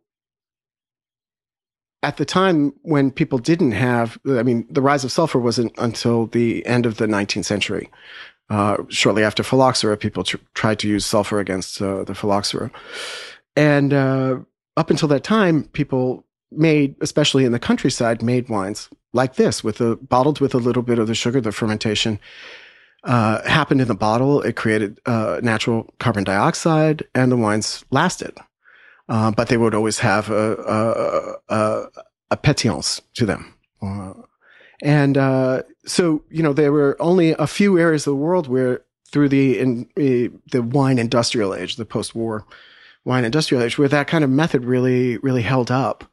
at 2.04 2.18
the 2.18 2.26
time 2.26 2.74
when 2.84 3.12
people 3.12 3.40
didn't 3.40 3.72
have, 3.72 4.20
I 4.28 4.44
mean, 4.44 4.68
the 4.70 4.82
rise 4.82 5.04
of 5.04 5.12
sulfur 5.12 5.40
wasn't 5.40 5.74
until 5.78 6.28
the 6.28 6.66
end 6.66 6.86
of 6.86 6.98
the 6.98 7.08
19th 7.08 7.46
century. 7.46 7.90
Uh, 8.50 8.78
shortly 8.90 9.24
after 9.24 9.44
phylloxera, 9.44 9.98
people 9.98 10.24
tr- 10.24 10.38
tried 10.54 10.80
to 10.80 10.88
use 10.88 11.06
sulfur 11.06 11.40
against 11.40 11.82
uh, 11.82 12.04
the 12.06 12.16
phylloxera. 12.16 12.72
And 13.56 13.94
uh, 13.94 14.40
up 14.78 14.90
until 14.90 15.10
that 15.10 15.24
time, 15.24 15.66
people 15.74 16.24
made, 16.52 16.96
especially 17.02 17.44
in 17.44 17.52
the 17.52 17.60
countryside, 17.60 18.22
made 18.22 18.48
wines 18.48 18.90
like 19.12 19.36
this, 19.36 19.64
with 19.64 19.82
a 19.82 19.98
bottled 19.98 20.40
with 20.40 20.54
a 20.54 20.60
little 20.60 20.84
bit 20.84 21.00
of 21.00 21.08
the 21.08 21.16
sugar. 21.16 21.42
The 21.42 21.52
fermentation 21.52 22.20
uh, 23.04 23.42
happened 23.48 23.82
in 23.82 23.88
the 23.90 23.96
bottle. 23.96 24.42
It 24.42 24.56
created 24.56 25.00
uh, 25.06 25.42
natural 25.44 25.94
carbon 26.00 26.24
dioxide, 26.24 27.04
and 27.14 27.32
the 27.32 27.38
wines 27.38 27.84
lasted. 27.92 28.38
but 29.08 29.48
they 29.50 29.58
would 29.58 29.76
always 29.76 30.00
have 30.00 30.30
a 30.30 30.56
a, 30.56 31.56
a, 31.56 31.88
a 32.32 32.38
pétillance 32.38 33.02
to 33.16 33.26
them. 33.26 33.54
And 34.84 35.18
so, 35.88 36.24
you 36.30 36.44
know, 36.44 36.54
there 36.54 36.72
were 36.72 36.96
only 37.00 37.32
a 37.32 37.48
few 37.48 37.80
areas 37.80 38.06
of 38.06 38.12
the 38.12 38.18
world 38.18 38.48
where, 38.48 38.82
through 39.12 39.30
the 39.30 39.58
in, 39.58 39.90
the 40.52 40.62
wine 40.62 41.00
industrial 41.00 41.56
age, 41.56 41.78
the 41.78 41.86
post-war 41.86 42.46
wine 43.06 43.26
industrial 43.26 43.64
age, 43.64 43.78
where 43.78 43.88
that 43.88 44.08
kind 44.08 44.24
of 44.24 44.30
method 44.30 44.66
really 44.66 45.18
really 45.18 45.42
held 45.42 45.72
up. 45.72 46.04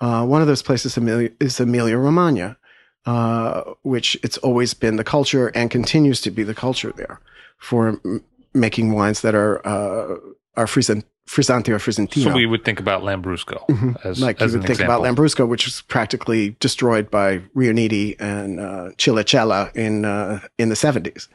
Uh, 0.00 0.24
one 0.26 0.42
of 0.42 0.46
those 0.46 0.62
places 0.62 0.96
is 1.40 1.58
Emilia 1.58 1.96
Romagna, 1.96 2.58
uh, 3.06 3.62
which 3.82 4.18
it's 4.22 4.36
always 4.38 4.74
been 4.74 4.96
the 4.96 5.04
culture 5.04 5.48
and 5.48 5.70
continues 5.70 6.20
to 6.20 6.30
be 6.30 6.42
the 6.42 6.54
culture 6.54 6.92
there 6.96 7.20
for 7.58 8.00
m- 8.04 8.22
making 8.52 8.92
wines 8.92 9.22
that 9.22 9.34
are 9.34 9.66
uh, 9.66 10.16
are 10.56 10.66
Frisan- 10.66 11.04
Frizzante 11.28 11.68
or 11.68 11.78
Frizzantino. 11.78 12.24
So 12.24 12.32
we 12.32 12.46
would 12.46 12.64
think 12.64 12.78
about 12.78 13.02
Lambrusco 13.02 13.66
mm-hmm. 13.66 13.92
as 14.04 14.20
like 14.20 14.40
as 14.40 14.52
you 14.52 14.58
would 14.58 14.66
think 14.66 14.80
example. 14.80 15.04
about 15.04 15.16
Lambrusco, 15.16 15.48
which 15.48 15.66
was 15.66 15.82
practically 15.82 16.56
destroyed 16.60 17.10
by 17.10 17.38
Riunite 17.54 18.16
and 18.20 18.60
uh, 18.60 19.70
in 19.74 20.04
uh, 20.04 20.40
in 20.58 20.68
the 20.68 20.76
seventies. 20.76 21.28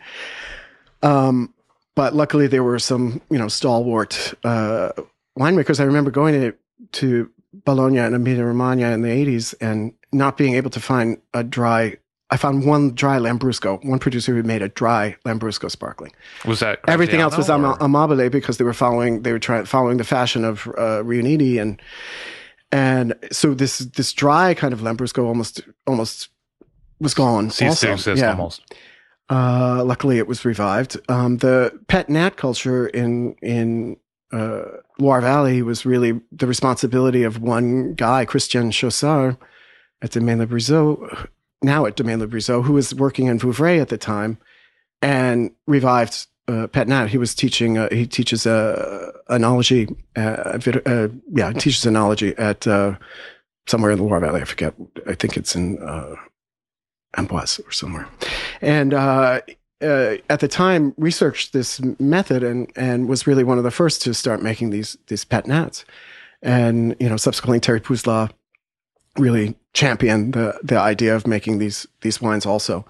Um, 1.04 1.54
but 1.96 2.16
luckily, 2.16 2.48
there 2.48 2.64
were 2.64 2.80
some 2.80 3.22
you 3.30 3.38
know 3.38 3.50
stalwart 3.50 4.34
uh, 4.46 4.92
winemakers. 5.38 5.80
I 5.80 5.84
remember 5.84 6.10
going 6.10 6.40
to 6.40 6.54
to 6.94 7.30
Bologna 7.66 8.00
and 8.00 8.16
Emilia 8.16 8.46
Romagna 8.46 8.92
in 8.92 9.02
the 9.02 9.12
eighties 9.12 9.54
and 9.54 9.94
not 10.14 10.38
being 10.38 10.56
able 10.56 10.70
to 10.70 10.80
find 10.80 11.22
a 11.34 11.44
dry 11.44 11.98
I 12.32 12.38
found 12.38 12.66
one 12.66 12.96
dry 12.96 13.18
Lambrusco, 13.18 13.84
one 13.84 14.00
producer 14.00 14.34
who 14.34 14.42
made 14.44 14.62
a 14.62 14.70
dry 14.70 15.18
Lambrusco 15.26 15.70
sparkling. 15.70 16.14
Was 16.46 16.62
that 16.62 16.80
everything 16.88 17.20
else 17.20 17.36
was 17.36 17.50
am- 17.50 17.64
Amabile 17.64 18.32
because 18.32 18.58
they 18.58 18.64
were 18.64 18.74
following 18.74 19.24
they 19.24 19.34
were 19.34 19.40
trying 19.40 19.66
following 19.66 19.98
the 19.98 20.06
fashion 20.06 20.46
of 20.46 20.68
uh, 20.78 21.04
and 21.06 21.82
and 22.72 23.14
so 23.32 23.54
this 23.54 23.80
this 23.80 24.14
dry 24.14 24.54
kind 24.54 24.74
of 24.74 24.80
Lambrusco 24.80 25.26
almost 25.26 25.62
almost 25.86 26.30
was 27.02 27.14
gone. 27.14 27.50
Ceased 27.50 27.82
to 27.82 27.94
exist 27.94 28.22
yeah. 28.22 28.32
almost. 28.32 28.62
Uh, 29.30 29.84
luckily, 29.86 30.18
it 30.18 30.28
was 30.28 30.46
revived. 30.46 31.00
Um, 31.10 31.38
the 31.38 31.78
pet 31.88 32.10
nat 32.10 32.38
culture 32.38 32.88
in 32.88 33.36
in 33.42 33.98
uh, 34.32 34.64
Loire 35.00 35.22
Valley 35.22 35.62
was 35.62 35.86
really 35.86 36.22
the 36.32 36.48
responsibility 36.48 37.24
of 37.24 37.42
one 37.42 37.94
guy, 37.94 38.24
Christian 38.24 38.72
Chaussard, 38.72 39.38
at 40.02 40.12
Domaine 40.12 40.40
Le 40.40 40.48
Briseau, 40.48 41.28
now 41.62 41.86
at 41.86 41.96
Domaine 41.96 42.20
Le 42.20 42.28
Briseau, 42.28 42.64
who 42.64 42.74
was 42.74 42.94
working 42.96 43.28
in 43.28 43.40
Vouvray 43.40 43.82
at 43.82 43.90
the 43.90 43.98
time 43.98 44.38
and 45.02 45.52
revived 45.68 46.28
uh, 46.48 46.68
Pet 46.68 46.88
Nat. 46.88 47.08
He 47.08 47.18
was 47.18 47.36
teaching, 47.36 47.78
uh, 47.78 47.90
he 47.92 48.06
teaches 48.06 48.46
uh, 48.46 49.12
enology, 49.30 49.96
uh, 50.16 50.60
uh, 50.86 51.08
yeah, 51.34 51.52
teaches 51.54 51.86
enology 51.86 52.38
at 52.40 52.68
uh, 52.68 52.96
somewhere 53.68 53.92
in 53.92 53.98
the 53.98 54.04
Loire 54.04 54.20
Valley. 54.20 54.42
I 54.42 54.46
forget. 54.46 54.74
I 55.08 55.14
think 55.14 55.38
it's 55.38 55.56
in 55.56 55.82
uh, 55.82 56.16
Amboise 57.18 57.60
or 57.66 57.72
somewhere. 57.72 58.08
And 58.62 58.94
at 58.94 60.40
the 60.40 60.48
time, 60.48 60.94
researched 60.98 61.54
this 61.54 61.82
method 62.00 62.44
and 62.44 62.72
and 62.76 63.08
was 63.08 63.28
really 63.28 63.44
one 63.44 63.58
of 63.58 63.64
the 63.64 63.72
first 63.72 64.02
to 64.04 64.14
start 64.14 64.42
making 64.42 64.72
these 64.72 64.98
these 65.08 65.24
pet 65.24 65.48
nats. 65.48 65.86
And 66.42 66.96
you 67.00 67.08
know, 67.08 67.18
subsequently, 67.18 67.60
Thierry 67.60 67.82
Puzelat 67.82 68.32
really 69.18 69.56
championed 69.74 70.34
the 70.34 70.60
the 70.64 70.78
idea 70.78 71.16
of 71.16 71.28
making 71.28 71.60
these 71.60 71.88
these 72.02 72.22
wines 72.22 72.46
also, 72.46 72.86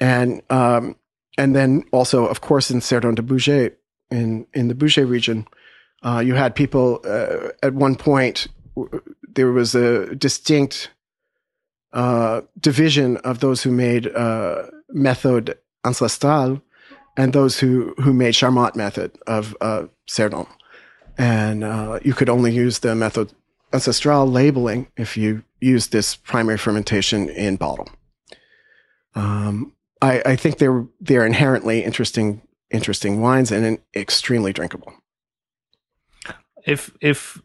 and 0.00 0.42
um, 0.50 0.96
and 1.38 1.54
then 1.54 1.84
also 1.92 2.26
of 2.26 2.40
course 2.40 2.70
in 2.70 2.80
Cerdon 2.80 3.14
de 3.14 3.22
Bugey 3.22 3.72
in 4.10 4.46
in 4.54 4.68
the 4.68 4.74
Bugey 4.74 5.08
region, 5.08 5.46
uh, 6.02 6.22
you 6.24 6.34
had 6.34 6.54
people 6.54 7.00
uh, 7.04 7.48
at 7.62 7.74
one 7.74 7.96
point 7.96 8.48
there 9.34 9.52
was 9.52 9.74
a 9.74 10.14
distinct 10.14 10.90
uh, 11.92 12.42
division 12.60 13.16
of 13.18 13.40
those 13.40 13.62
who 13.62 13.70
made 13.70 14.06
uh, 14.14 14.64
method 14.90 15.56
ancestral 15.84 16.60
and 17.16 17.32
those 17.32 17.58
who 17.58 17.94
who 17.98 18.12
made 18.12 18.34
Charmat 18.34 18.76
method 18.76 19.12
of 19.26 19.56
Cerdon, 20.06 20.46
and 21.16 21.64
uh, 21.64 21.98
you 22.02 22.12
could 22.12 22.28
only 22.28 22.52
use 22.52 22.80
the 22.80 22.94
method 22.94 23.32
ancestral 23.72 24.26
labeling 24.26 24.86
if 24.96 25.16
you 25.16 25.42
use 25.66 25.88
this 25.88 26.16
primary 26.16 26.58
fermentation 26.58 27.28
in 27.28 27.56
bottle. 27.56 27.88
Um, 29.14 29.72
I, 30.00 30.22
I, 30.24 30.36
think 30.36 30.58
they're 30.58 30.86
they're 31.00 31.26
inherently 31.26 31.82
interesting 31.82 32.42
interesting 32.70 33.20
wines 33.20 33.50
and 33.50 33.78
extremely 33.94 34.52
drinkable. 34.52 34.92
If 36.66 36.94
if 37.00 37.40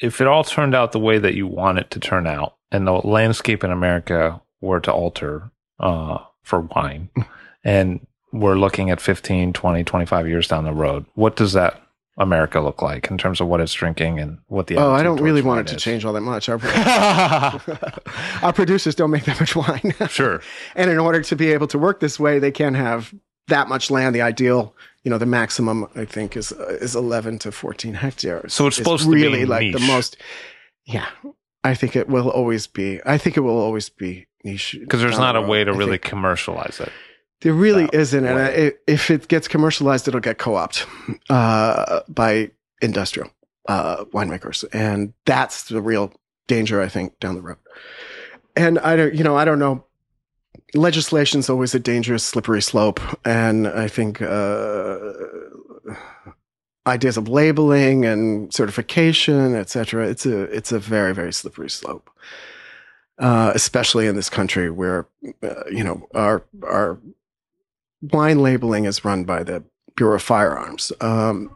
if 0.00 0.20
it 0.20 0.26
all 0.26 0.44
turned 0.44 0.74
out 0.74 0.92
the 0.92 0.98
way 0.98 1.18
that 1.18 1.34
you 1.34 1.46
want 1.46 1.78
it 1.78 1.90
to 1.92 2.00
turn 2.00 2.26
out, 2.26 2.56
and 2.70 2.86
the 2.86 2.92
landscape 2.92 3.64
in 3.64 3.70
America 3.70 4.40
were 4.60 4.80
to 4.80 4.92
alter 4.92 5.50
uh, 5.80 6.18
for 6.42 6.60
wine, 6.60 7.08
and 7.62 8.06
we're 8.32 8.58
looking 8.58 8.90
at 8.90 9.00
15, 9.00 9.52
20, 9.52 9.84
25 9.84 10.28
years 10.28 10.48
down 10.48 10.64
the 10.64 10.72
road, 10.72 11.06
what 11.14 11.36
does 11.36 11.52
that 11.52 11.80
America 12.16 12.60
look 12.60 12.80
like 12.80 13.10
in 13.10 13.18
terms 13.18 13.40
of 13.40 13.48
what 13.48 13.60
it's 13.60 13.72
drinking 13.72 14.20
and 14.20 14.38
what 14.46 14.68
the 14.68 14.76
oh 14.76 14.92
I 14.92 15.02
don't 15.02 15.20
really 15.20 15.42
want 15.42 15.60
it 15.60 15.72
to 15.72 15.76
change 15.76 16.04
all 16.04 16.12
that 16.12 16.20
much. 16.20 16.48
Our, 16.48 16.60
our 18.42 18.52
producers 18.52 18.94
don't 18.94 19.10
make 19.10 19.24
that 19.24 19.40
much 19.40 19.56
wine. 19.56 19.94
sure. 20.08 20.40
And 20.76 20.90
in 20.90 20.98
order 20.98 21.22
to 21.22 21.36
be 21.36 21.50
able 21.50 21.66
to 21.68 21.78
work 21.78 21.98
this 21.98 22.20
way, 22.20 22.38
they 22.38 22.52
can't 22.52 22.76
have 22.76 23.12
that 23.48 23.68
much 23.68 23.90
land. 23.90 24.14
The 24.14 24.22
ideal, 24.22 24.76
you 25.02 25.10
know, 25.10 25.18
the 25.18 25.26
maximum 25.26 25.88
I 25.96 26.04
think 26.04 26.36
is 26.36 26.52
uh, 26.52 26.78
is 26.80 26.94
eleven 26.94 27.38
to 27.40 27.50
fourteen 27.50 27.94
hectares. 27.94 28.54
So 28.54 28.68
it's 28.68 28.76
supposed 28.76 29.02
it's 29.02 29.10
to 29.10 29.16
really 29.16 29.44
like 29.44 29.62
niche. 29.62 29.74
the 29.74 29.80
most. 29.80 30.16
Yeah, 30.84 31.06
I 31.64 31.74
think 31.74 31.96
it 31.96 32.08
will 32.08 32.30
always 32.30 32.68
be. 32.68 33.00
I 33.04 33.18
think 33.18 33.36
it 33.36 33.40
will 33.40 33.58
always 33.58 33.88
be 33.88 34.28
niche 34.44 34.76
because 34.78 35.00
there's 35.00 35.18
not 35.18 35.34
a 35.34 35.42
way 35.42 35.64
to 35.64 35.72
I 35.72 35.76
really 35.76 35.92
think. 35.92 36.02
commercialize 36.02 36.78
it. 36.78 36.92
There 37.40 37.52
really 37.52 37.88
isn't, 37.92 38.24
and 38.24 38.38
I, 38.38 38.72
if 38.86 39.10
it 39.10 39.28
gets 39.28 39.48
commercialized, 39.48 40.08
it'll 40.08 40.20
get 40.20 40.38
co-opted 40.38 40.86
uh, 41.28 42.00
by 42.08 42.50
industrial 42.80 43.30
uh, 43.68 44.04
winemakers, 44.06 44.64
and 44.72 45.12
that's 45.26 45.64
the 45.64 45.82
real 45.82 46.12
danger, 46.46 46.80
I 46.80 46.88
think, 46.88 47.18
down 47.20 47.34
the 47.34 47.42
road. 47.42 47.58
And 48.56 48.78
I 48.78 48.96
don't, 48.96 49.14
you 49.14 49.24
know, 49.24 49.36
I 49.36 49.44
don't 49.44 49.58
know. 49.58 49.84
Legislation 50.74 51.40
is 51.40 51.50
always 51.50 51.74
a 51.74 51.78
dangerous, 51.78 52.24
slippery 52.24 52.62
slope, 52.62 53.00
and 53.26 53.68
I 53.68 53.88
think 53.88 54.22
uh, 54.22 55.12
ideas 56.86 57.16
of 57.16 57.28
labeling 57.28 58.04
and 58.04 58.52
certification, 58.54 59.54
et 59.54 59.68
cetera, 59.68 60.08
it's 60.08 60.24
a 60.24 60.42
it's 60.44 60.72
a 60.72 60.78
very 60.78 61.14
very 61.14 61.32
slippery 61.32 61.70
slope. 61.70 62.10
Uh, 63.16 63.52
especially 63.54 64.08
in 64.08 64.16
this 64.16 64.28
country 64.28 64.70
where 64.70 65.06
uh, 65.42 65.62
you 65.70 65.84
know 65.84 66.08
our 66.14 66.42
our 66.64 66.98
wine 68.12 68.40
labeling 68.40 68.84
is 68.84 69.04
run 69.04 69.24
by 69.24 69.42
the 69.42 69.64
Bureau 69.96 70.16
of 70.16 70.22
Firearms, 70.22 70.92
um, 71.00 71.50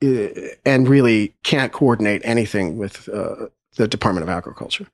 and 0.00 0.88
really 0.88 1.34
can't 1.44 1.72
coordinate 1.72 2.22
anything 2.24 2.78
with 2.78 3.08
uh, 3.08 3.46
the 3.76 3.86
Department 3.86 4.22
of 4.22 4.28
Agriculture. 4.28 4.86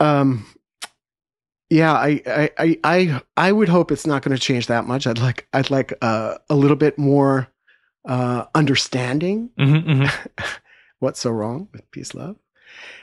Um, 0.00 0.46
yeah, 1.70 1.92
I, 1.92 2.50
I, 2.58 2.78
I, 2.84 3.22
I 3.36 3.52
would 3.52 3.68
hope 3.68 3.92
it's 3.92 4.06
not 4.06 4.22
going 4.22 4.36
to 4.36 4.42
change 4.42 4.66
that 4.66 4.84
much. 4.86 5.06
I'd 5.06 5.18
like, 5.18 5.46
I'd 5.52 5.70
like 5.70 5.92
uh, 6.02 6.38
a 6.50 6.54
little 6.54 6.76
bit 6.76 6.98
more 6.98 7.48
uh, 8.04 8.44
understanding. 8.54 9.50
Mm-hmm, 9.58 9.90
mm-hmm. 9.90 10.44
What's 10.98 11.20
so 11.20 11.30
wrong 11.30 11.68
with 11.72 11.90
peace, 11.90 12.14
love, 12.14 12.36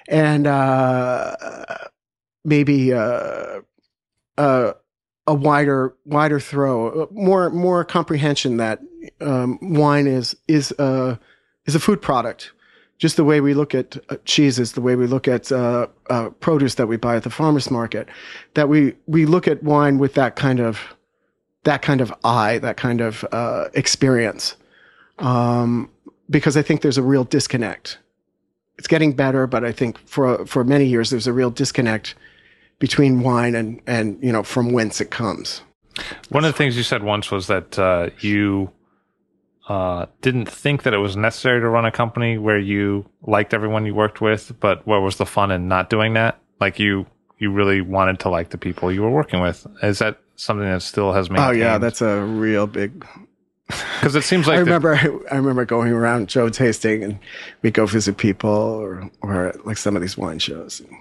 and 0.08 0.48
uh, 0.48 1.36
maybe 2.46 2.94
uh, 2.94 3.62
uh, 4.38 4.74
a 5.30 5.34
wider 5.34 5.94
wider 6.06 6.40
throw, 6.40 7.04
uh, 7.04 7.06
more 7.12 7.52
more 7.52 7.86
comprehension 7.86 8.58
that 8.58 8.82
um, 9.22 9.60
wine 9.62 10.08
is 10.08 10.36
is 10.48 10.72
a 10.80 11.20
is 11.68 11.76
a 11.76 11.80
food 11.80 12.02
product, 12.02 12.52
just 12.98 13.16
the 13.16 13.24
way 13.24 13.40
we 13.40 13.54
look 13.54 13.76
at 13.76 13.96
uh, 14.10 14.18
cheeses, 14.26 14.72
the 14.72 14.82
way 14.82 14.96
we 14.96 15.06
look 15.06 15.28
at 15.28 15.52
uh, 15.52 15.86
uh, 16.10 16.32
produce 16.40 16.76
that 16.76 16.88
we 16.88 16.98
buy 16.98 17.16
at 17.16 17.24
the 17.24 17.30
farmers 17.30 17.70
market, 17.70 18.10
that 18.56 18.70
we 18.70 18.96
we 19.06 19.28
look 19.28 19.48
at 19.48 19.62
wine 19.62 20.00
with 20.00 20.16
that 20.16 20.36
kind 20.36 20.60
of 20.60 20.80
that 21.64 21.84
kind 21.84 22.02
of 22.02 22.12
eye, 22.24 22.58
that 22.58 22.78
kind 22.78 23.00
of 23.00 23.24
uh, 23.32 23.66
experience, 23.76 24.56
um, 25.20 25.92
because 26.28 26.58
I 26.58 26.64
think 26.64 26.82
there's 26.82 26.98
a 26.98 27.04
real 27.04 27.24
disconnect. 27.24 28.00
It's 28.80 28.88
getting 28.88 29.14
better, 29.14 29.46
but 29.46 29.64
I 29.64 29.74
think 29.74 30.00
for 30.08 30.44
for 30.48 30.64
many 30.64 30.86
years 30.86 31.12
there's 31.12 31.28
a 31.28 31.34
real 31.34 31.52
disconnect 31.52 32.16
between 32.80 33.22
wine 33.22 33.56
and 33.56 33.82
and 33.86 34.18
you 34.24 34.32
know 34.32 34.44
from 34.44 34.72
whence 34.72 35.00
it 35.02 35.12
comes. 35.12 35.62
One 36.30 36.46
of 36.46 36.52
the 36.52 36.58
things 36.58 36.78
you 36.78 36.84
said 36.84 37.04
once 37.04 37.30
was 37.30 37.48
that 37.48 37.78
uh, 37.78 38.10
you 38.20 38.72
uh, 39.68 40.06
didn't 40.22 40.50
think 40.50 40.84
that 40.84 40.94
it 40.94 40.98
was 40.98 41.16
necessary 41.16 41.60
to 41.60 41.68
run 41.68 41.86
a 41.86 41.92
company 41.92 42.38
where 42.38 42.58
you 42.58 43.06
liked 43.22 43.54
everyone 43.54 43.86
you 43.86 43.94
worked 43.94 44.22
with, 44.22 44.54
but 44.60 44.86
what 44.88 45.02
was 45.02 45.18
the 45.18 45.26
fun 45.26 45.52
in 45.52 45.68
not 45.68 45.90
doing 45.90 46.14
that? 46.14 46.40
Like 46.60 46.80
you, 46.80 47.06
you 47.38 47.52
really 47.52 47.82
wanted 47.82 48.20
to 48.22 48.30
like 48.30 48.50
the 48.50 48.58
people 48.58 48.92
you 48.92 49.02
were 49.02 49.12
working 49.12 49.42
with. 49.42 49.68
Is 49.84 50.00
that 50.00 50.20
something 50.38 50.66
that 50.66 50.82
still 50.82 51.12
has 51.14 51.30
maintained? 51.30 51.50
Oh 51.50 51.52
yeah, 51.52 51.78
that's 51.78 52.02
a 52.02 52.22
real 52.22 52.66
big, 52.66 53.06
Because 53.68 54.16
it 54.16 54.24
seems 54.24 54.48
like 54.48 54.56
I 54.56 54.60
the- 54.60 54.66
remember 54.66 55.24
I 55.30 55.36
remember 55.36 55.66
going 55.66 55.92
around 55.92 56.30
Joe 56.30 56.50
tasting 56.50 57.04
and 57.04 57.20
we 57.62 57.72
go 57.72 57.86
visit 57.86 58.18
people 58.18 58.50
or 58.50 59.10
or 59.22 59.54
like 59.66 59.78
some 59.78 59.96
of 59.96 60.02
these 60.02 60.18
wine 60.18 60.40
shows. 60.40 60.80
And 60.80 60.96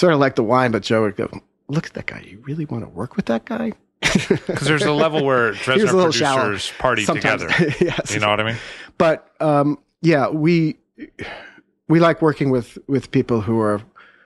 sort 0.00 0.14
of 0.14 0.18
like 0.18 0.34
the 0.34 0.42
wine, 0.42 0.72
but 0.72 0.82
Joe 0.82 1.02
would 1.02 1.16
go, 1.16 1.28
Look 1.68 1.86
at 1.86 1.92
that 1.94 2.06
guy. 2.06 2.24
You 2.26 2.38
really 2.40 2.64
want 2.64 2.82
to 2.82 2.90
work 2.90 3.14
with 3.16 3.26
that 3.26 3.44
guy? 3.44 3.72
Because 4.02 4.66
there's 4.66 4.82
a 4.82 4.92
level 4.92 5.24
where 5.24 5.52
Dressner 5.64 5.92
a 5.92 5.96
little 5.96 6.10
shallow 6.10 6.40
producers 6.40 6.72
party 6.78 7.04
sometimes. 7.04 7.42
together. 7.42 7.74
yes. 7.80 8.10
You 8.14 8.20
know 8.20 8.30
what 8.30 8.40
I 8.40 8.44
mean? 8.44 8.56
but 8.98 9.30
um, 9.40 9.78
yeah, 10.02 10.28
we 10.28 10.78
we 11.88 12.00
like 12.00 12.20
working 12.20 12.50
with 12.50 12.78
with 12.88 13.10
people 13.12 13.42
who 13.42 13.60
are 13.60 13.82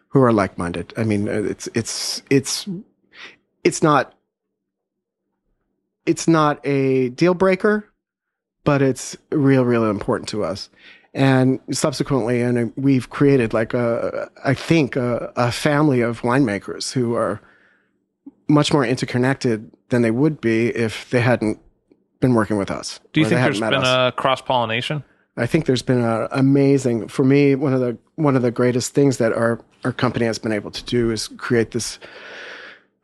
who 0.09 0.23
are 0.23 0.33
like 0.33 0.57
minded. 0.57 0.95
I 0.97 1.03
mean, 1.03 1.29
uh, 1.29 1.33
it's 1.43 1.69
it's 1.75 2.23
it's 2.31 2.67
it's 3.65 3.83
not 3.83 4.15
it's 6.07 6.29
not 6.29 6.65
a 6.65 7.11
deal 7.11 7.35
breaker, 7.35 7.91
but 8.63 8.81
it's 8.81 9.17
real, 9.31 9.65
real 9.65 9.91
important 9.91 10.29
to 10.31 10.45
us. 10.45 10.71
And 11.15 11.61
subsequently, 11.71 12.43
and 12.43 12.73
we've 12.77 13.09
created 13.09 13.55
like 13.55 13.73
a, 13.73 14.29
I 14.45 14.55
think, 14.55 14.97
a, 14.97 15.33
a 15.37 15.53
family 15.53 16.01
of 16.01 16.23
winemakers 16.23 16.93
who 16.93 17.15
are 17.15 17.41
much 18.49 18.73
more 18.73 18.85
interconnected 18.85 19.71
than 19.91 20.03
they 20.03 20.11
would 20.11 20.41
be 20.41 20.69
if 20.69 21.09
they 21.11 21.21
hadn't 21.21 21.61
been 22.21 22.35
working 22.35 22.57
with 22.57 22.71
us. 22.71 23.01
Do 23.13 23.21
you 23.21 23.27
think 23.27 23.41
there's 23.41 23.61
been 23.61 23.75
us. 23.75 23.87
a 23.87 24.13
cross 24.17 24.41
pollination? 24.41 25.05
I 25.37 25.47
think 25.47 25.67
there's 25.67 25.83
been 25.83 26.01
an 26.01 26.29
amazing 26.31 27.09
for 27.09 27.25
me 27.25 27.55
one 27.55 27.75
of 27.75 27.81
the 27.81 27.99
one 28.15 28.37
of 28.37 28.43
the 28.43 28.53
greatest 28.53 28.95
things 28.95 29.19
that 29.19 29.33
our 29.33 29.61
our 29.85 29.93
company 29.93 30.27
has 30.27 30.39
been 30.39 30.53
able 30.53 30.71
to 30.71 30.85
do 30.85 31.11
is 31.11 31.29
create 31.29 31.73
this 31.73 31.99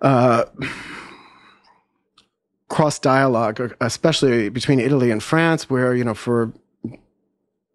uh, 0.00 0.44
cross 2.68 2.98
dialogue, 2.98 3.76
especially 3.80 4.48
between 4.48 4.80
Italy 4.80 5.11
and 5.11 5.22
France, 5.22 5.68
where 5.68 5.94
you 5.94 6.04
know 6.04 6.14
for 6.14 6.52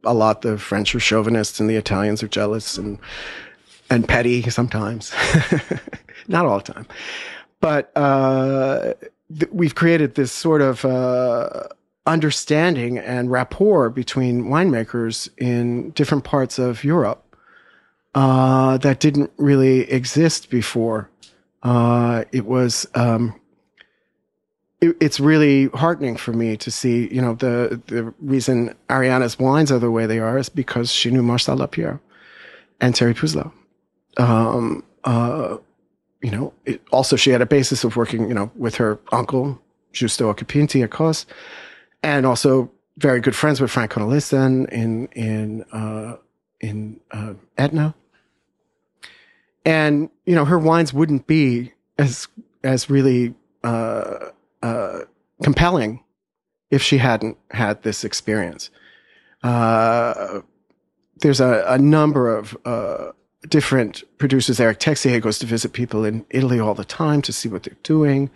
a 0.06 0.14
lot 0.14 0.42
the 0.42 0.58
French 0.58 0.94
are 0.96 1.00
chauvinists 1.00 1.60
and 1.60 1.70
the 1.70 1.76
Italians 1.76 2.24
are 2.24 2.28
jealous 2.28 2.78
and 2.78 3.00
and 3.90 4.08
petty 4.08 4.42
sometimes, 4.50 5.14
not 6.28 6.46
all 6.46 6.58
the 6.58 6.74
time, 6.74 6.88
but 7.60 7.92
uh, 7.96 8.94
th- 9.38 9.52
we've 9.52 9.76
created 9.76 10.16
this 10.16 10.32
sort 10.32 10.62
of. 10.62 10.86
Uh, 10.86 11.64
understanding 12.08 13.00
and 13.00 13.32
rapport 13.32 13.90
between 13.90 14.44
winemakers 14.44 15.28
in 15.40 15.90
different 15.90 16.24
parts 16.24 16.60
of 16.60 16.84
Europe 16.84 17.36
uh, 18.14 18.78
that 18.78 19.00
didn't 19.00 19.32
really 19.38 19.90
exist 19.92 20.50
before. 20.50 21.10
Uh, 21.64 22.24
it 22.32 22.46
was. 22.46 22.88
Um, 22.96 23.40
it, 24.90 24.98
it's 25.00 25.20
really 25.20 25.68
heartening 25.68 26.16
for 26.16 26.34
me 26.34 26.58
to 26.58 26.72
see, 26.72 27.14
you 27.14 27.22
know, 27.22 27.36
the 27.36 27.82
the 27.88 28.14
reason 28.20 28.76
Arianna's 28.90 29.40
wines 29.40 29.72
are 29.72 29.80
the 29.80 29.92
way 29.92 30.06
they 30.06 30.20
are 30.20 30.38
is 30.38 30.50
because 30.50 30.92
she 30.92 31.12
knew 31.12 31.24
Marcel 31.24 31.58
Lapierre 31.58 32.00
and 32.82 32.96
Thierry 32.96 33.14
Puzelat. 33.14 33.52
Um, 34.18 34.84
uh, 35.04 35.58
you 36.22 36.32
know, 36.32 36.54
it, 36.66 36.82
also 36.92 37.16
she 37.16 37.30
had 37.30 37.42
a 37.42 37.46
basis 37.46 37.84
of 37.84 37.96
working, 37.96 38.28
you 38.28 38.34
know, 38.34 38.52
with 38.56 38.76
her 38.76 39.00
uncle 39.12 39.62
Giusto 39.94 40.34
Occhipinti 40.34 40.84
of 40.84 40.90
course, 40.90 41.26
and 42.04 42.26
also 42.26 42.72
very 42.98 43.20
good 43.20 43.36
friends 43.36 43.60
with 43.60 43.72
Frank 43.72 43.92
Cornelissen 43.92 44.70
in 44.70 45.08
in 45.08 45.64
uh, 45.72 46.18
in 46.62 47.00
uh, 47.12 47.34
Etna. 47.58 47.94
And 49.66 50.10
you 50.26 50.36
know, 50.36 50.46
her 50.46 50.60
wines 50.60 50.94
wouldn't 50.94 51.28
be 51.28 51.74
as 51.98 52.28
as 52.64 52.90
really 52.90 53.34
uh, 53.64 54.30
uh, 54.62 55.00
compelling 55.44 56.04
if 56.72 56.82
she 56.82 56.98
hadn't 56.98 57.38
had 57.52 57.84
this 57.84 58.04
experience. 58.04 58.70
Uh, 59.44 60.42
there's 61.22 61.40
a, 61.40 61.64
a 61.68 61.78
number 61.78 62.36
of 62.36 62.58
uh, 62.66 63.12
different 63.48 64.04
producers. 64.18 64.60
Eric 64.60 64.80
Texier 64.80 65.22
goes 65.22 65.40
to 65.40 65.46
visit 65.46 65.74
people 65.74 66.04
in 66.04 66.26
Italy 66.30 66.60
all 66.60 66.74
the 66.74 66.86
time 66.86 67.22
to 67.24 67.34
see 67.34 67.48
what 67.48 67.64
they're 67.64 67.78
doing. 67.84 68.30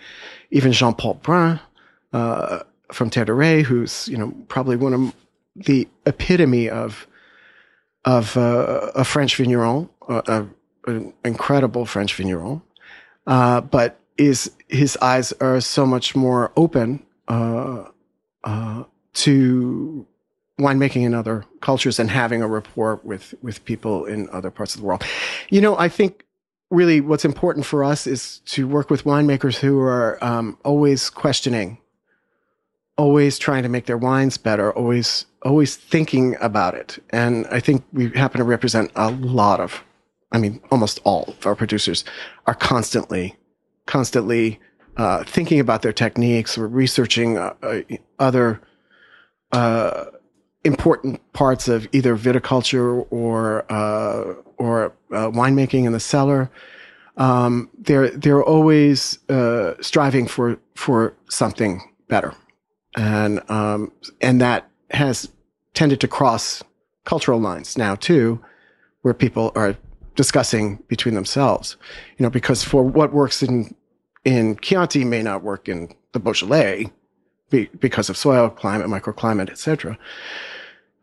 Even 0.51 0.71
Jean 0.71 0.93
Paul 0.93 1.15
Brun 1.15 1.59
uh, 2.13 2.59
from 2.91 3.09
Terre 3.09 3.61
who's 3.61 4.07
you 4.07 4.17
know 4.17 4.33
probably 4.47 4.75
one 4.75 4.93
of 4.93 5.13
the 5.55 5.87
epitome 6.05 6.69
of 6.69 7.07
of 8.05 8.37
uh, 8.37 8.91
a 8.95 9.03
French 9.03 9.35
vigneron, 9.35 9.89
uh, 10.07 10.45
an 10.87 11.13
incredible 11.25 11.85
French 11.85 12.15
vigneron, 12.15 12.61
uh, 13.27 13.61
but 13.61 13.99
is 14.19 14.51
his 14.67 14.97
eyes 15.01 15.31
are 15.39 15.61
so 15.61 15.85
much 15.85 16.15
more 16.15 16.51
open 16.55 17.05
uh, 17.27 17.85
uh, 18.43 18.83
to 19.13 20.05
winemaking 20.59 21.03
in 21.03 21.13
other 21.13 21.45
cultures 21.61 21.99
and 21.99 22.09
having 22.09 22.41
a 22.41 22.47
rapport 22.47 22.99
with 23.03 23.33
with 23.41 23.63
people 23.65 24.05
in 24.05 24.29
other 24.29 24.51
parts 24.51 24.75
of 24.75 24.81
the 24.81 24.87
world. 24.87 25.03
You 25.49 25.61
know, 25.61 25.77
I 25.77 25.89
think 25.89 26.25
really 26.69 27.01
what's 27.01 27.25
important 27.25 27.65
for 27.65 27.83
us 27.83 28.05
is 28.05 28.39
to 28.45 28.67
work 28.67 28.89
with 28.89 29.03
winemakers 29.03 29.57
who 29.57 29.79
are 29.79 30.23
um, 30.23 30.57
always 30.63 31.09
questioning, 31.09 31.79
always 32.97 33.39
trying 33.39 33.63
to 33.63 33.69
make 33.69 33.85
their 33.85 33.97
wines 33.97 34.37
better, 34.37 34.71
always 34.73 35.25
always 35.43 35.77
thinking 35.77 36.35
about 36.41 36.75
it. 36.75 37.01
And 37.11 37.47
I 37.47 37.61
think 37.61 37.85
we 37.93 38.09
happen 38.09 38.39
to 38.39 38.43
represent 38.43 38.91
a 38.95 39.11
lot 39.11 39.61
of, 39.61 39.83
I 40.33 40.37
mean, 40.37 40.61
almost 40.69 40.99
all 41.05 41.33
of 41.39 41.45
our 41.45 41.55
producers 41.55 42.03
are 42.45 42.53
constantly, 42.53 43.37
constantly 43.89 44.59
uh, 44.97 45.23
thinking 45.23 45.59
about 45.59 45.81
their 45.81 45.91
techniques 45.91 46.57
or 46.57 46.67
researching 46.67 47.37
uh, 47.37 47.53
uh, 47.63 47.81
other 48.19 48.61
uh, 49.51 50.05
important 50.63 51.19
parts 51.33 51.67
of 51.67 51.87
either 51.91 52.15
viticulture 52.15 53.07
or 53.09 53.65
uh, 53.71 54.35
or 54.57 54.93
uh, 55.11 55.31
winemaking 55.31 55.85
in 55.85 55.91
the 55.91 55.99
cellar. 55.99 56.51
Um, 57.17 57.69
they're 57.79 58.11
they're 58.11 58.43
always 58.43 59.17
striving 59.81 60.27
for 60.27 60.59
for 60.75 61.15
something 61.29 61.81
better, 62.07 62.35
and 62.95 63.41
um, 63.49 63.91
and 64.21 64.39
that 64.39 64.69
has 64.91 65.29
tended 65.73 65.99
to 66.01 66.07
cross 66.07 66.63
cultural 67.05 67.39
lines 67.39 67.77
now 67.77 67.95
too, 67.95 68.39
where 69.01 69.13
people 69.15 69.51
are 69.55 69.75
discussing 70.15 70.83
between 70.89 71.15
themselves. 71.15 71.77
You 72.17 72.23
know, 72.23 72.29
because 72.29 72.63
for 72.63 72.83
what 72.83 73.13
works 73.13 73.41
in 73.41 73.73
in 74.23 74.57
Chianti 74.57 75.05
may 75.05 75.21
not 75.21 75.43
work 75.43 75.69
in 75.69 75.93
the 76.11 76.19
Beaujolais 76.19 76.91
be, 77.49 77.69
because 77.79 78.09
of 78.09 78.17
soil, 78.17 78.49
climate, 78.49 78.87
microclimate, 78.87 79.49
etc. 79.49 79.97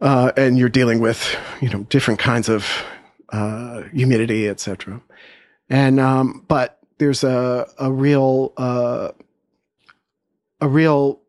Uh, 0.00 0.32
and 0.36 0.58
you're 0.58 0.68
dealing 0.68 1.00
with 1.00 1.36
you 1.60 1.68
know 1.68 1.84
different 1.84 2.20
kinds 2.20 2.48
of 2.48 2.66
uh, 3.30 3.82
humidity, 3.92 4.48
etc. 4.48 5.00
And 5.68 5.98
um, 5.98 6.44
but 6.48 6.78
there's 6.98 7.24
a 7.24 7.66
a 7.78 7.90
real 7.90 8.52
uh, 8.56 9.10
a 10.60 10.68
real 10.68 11.20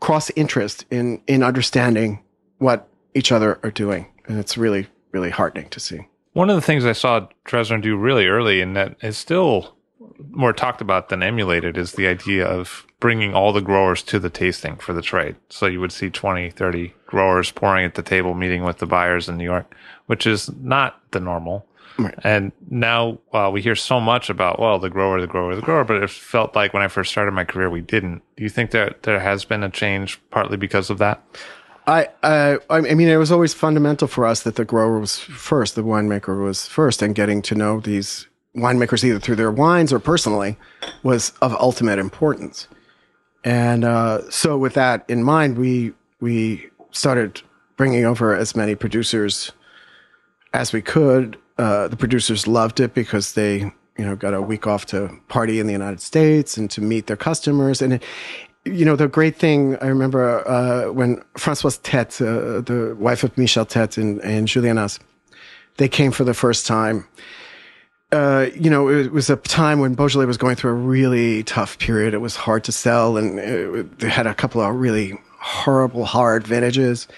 cross 0.00 0.30
interest 0.30 0.86
in 0.90 1.22
in 1.26 1.42
understanding 1.42 2.22
what 2.58 2.88
each 3.14 3.32
other 3.32 3.58
are 3.62 3.70
doing, 3.70 4.06
and 4.26 4.38
it's 4.38 4.56
really 4.56 4.86
really 5.12 5.30
heartening 5.30 5.68
to 5.70 5.80
see. 5.80 6.06
One 6.32 6.48
of 6.48 6.56
the 6.56 6.62
things 6.62 6.86
I 6.86 6.92
saw 6.92 7.28
Dressner 7.46 7.82
do 7.82 7.96
really 7.96 8.26
early, 8.26 8.62
and 8.62 8.74
that 8.74 8.96
is 9.02 9.18
still 9.18 9.76
more 10.30 10.52
talked 10.52 10.80
about 10.80 11.08
than 11.08 11.22
emulated, 11.22 11.76
is 11.76 11.92
the 11.92 12.06
idea 12.06 12.46
of 12.46 12.86
bringing 13.00 13.34
all 13.34 13.52
the 13.52 13.60
growers 13.60 14.02
to 14.04 14.18
the 14.18 14.30
tasting 14.30 14.76
for 14.76 14.92
the 14.92 15.02
trade. 15.02 15.36
So 15.48 15.66
you 15.66 15.80
would 15.80 15.92
see 15.92 16.10
20, 16.10 16.50
30 16.50 16.94
growers 17.06 17.50
pouring 17.50 17.84
at 17.84 17.94
the 17.94 18.02
table, 18.02 18.34
meeting 18.34 18.64
with 18.64 18.78
the 18.78 18.86
buyers 18.86 19.28
in 19.28 19.36
New 19.36 19.44
York, 19.44 19.74
which 20.06 20.26
is 20.26 20.50
not 20.56 21.00
the 21.10 21.20
normal. 21.20 21.66
Right. 21.98 22.14
And 22.24 22.52
now 22.70 23.18
uh, 23.32 23.50
we 23.52 23.60
hear 23.60 23.74
so 23.74 24.00
much 24.00 24.30
about, 24.30 24.58
well, 24.58 24.78
the 24.78 24.88
grower, 24.88 25.20
the 25.20 25.26
grower, 25.26 25.54
the 25.54 25.62
grower, 25.62 25.84
but 25.84 26.02
it 26.02 26.10
felt 26.10 26.54
like 26.54 26.72
when 26.72 26.82
I 26.82 26.88
first 26.88 27.10
started 27.10 27.32
my 27.32 27.44
career, 27.44 27.68
we 27.68 27.80
didn't. 27.80 28.22
Do 28.36 28.44
you 28.44 28.48
think 28.48 28.70
that 28.70 29.02
there 29.02 29.20
has 29.20 29.44
been 29.44 29.62
a 29.62 29.70
change 29.70 30.20
partly 30.30 30.56
because 30.56 30.88
of 30.88 30.98
that? 30.98 31.22
I, 31.86 32.08
I 32.22 32.58
I 32.70 32.94
mean, 32.94 33.08
it 33.08 33.16
was 33.16 33.32
always 33.32 33.54
fundamental 33.54 34.06
for 34.06 34.24
us 34.24 34.42
that 34.44 34.54
the 34.54 34.64
grower 34.64 34.98
was 34.98 35.18
first, 35.18 35.74
the 35.74 35.82
winemaker 35.82 36.42
was 36.42 36.66
first, 36.66 37.02
and 37.02 37.14
getting 37.14 37.42
to 37.42 37.54
know 37.54 37.80
these 37.80 38.28
winemakers 38.56 39.04
either 39.04 39.18
through 39.18 39.36
their 39.36 39.50
wines 39.50 39.92
or 39.92 39.98
personally 39.98 40.56
was 41.02 41.32
of 41.40 41.54
ultimate 41.54 41.98
importance. 41.98 42.68
And 43.44 43.84
uh, 43.84 44.30
so, 44.30 44.56
with 44.56 44.74
that 44.74 45.04
in 45.08 45.22
mind, 45.24 45.58
we 45.58 45.92
we 46.20 46.68
started 46.92 47.42
bringing 47.76 48.04
over 48.04 48.36
as 48.36 48.54
many 48.54 48.74
producers 48.74 49.52
as 50.52 50.72
we 50.72 50.82
could. 50.82 51.36
Uh, 51.58 51.88
the 51.88 51.96
producers 51.96 52.46
loved 52.46 52.80
it 52.80 52.94
because 52.94 53.32
they, 53.32 53.58
you 53.98 54.04
know, 54.04 54.14
got 54.14 54.34
a 54.34 54.40
week 54.40 54.66
off 54.66 54.86
to 54.86 55.10
party 55.28 55.58
in 55.58 55.66
the 55.66 55.72
United 55.72 56.00
States 56.00 56.56
and 56.56 56.70
to 56.70 56.80
meet 56.80 57.06
their 57.06 57.16
customers. 57.16 57.82
And 57.82 57.94
it, 57.94 58.02
you 58.64 58.84
know, 58.84 58.94
the 58.94 59.08
great 59.08 59.36
thing 59.36 59.76
I 59.78 59.86
remember 59.86 60.46
uh, 60.48 60.92
when 60.92 61.16
Françoise 61.34 61.80
Tête, 61.80 62.20
uh, 62.20 62.60
the 62.60 62.94
wife 62.94 63.24
of 63.24 63.36
Michel 63.36 63.66
Tête 63.66 63.98
and, 63.98 64.20
and 64.20 64.98
they 65.78 65.88
came 65.88 66.12
for 66.12 66.24
the 66.24 66.34
first 66.34 66.66
time. 66.66 67.06
Uh, 68.12 68.46
you 68.54 68.68
know, 68.68 68.88
it 68.88 69.10
was 69.10 69.30
a 69.30 69.36
time 69.36 69.80
when 69.80 69.94
Beaujolais 69.94 70.26
was 70.26 70.36
going 70.36 70.54
through 70.54 70.72
a 70.72 70.74
really 70.74 71.42
tough 71.44 71.78
period. 71.78 72.12
It 72.12 72.20
was 72.20 72.36
hard 72.36 72.62
to 72.64 72.72
sell, 72.72 73.16
and 73.16 73.38
they 73.98 74.08
had 74.08 74.26
a 74.26 74.34
couple 74.34 74.60
of 74.60 74.74
really 74.74 75.18
horrible, 75.38 76.04
hard 76.04 76.46
vintages. 76.46 77.08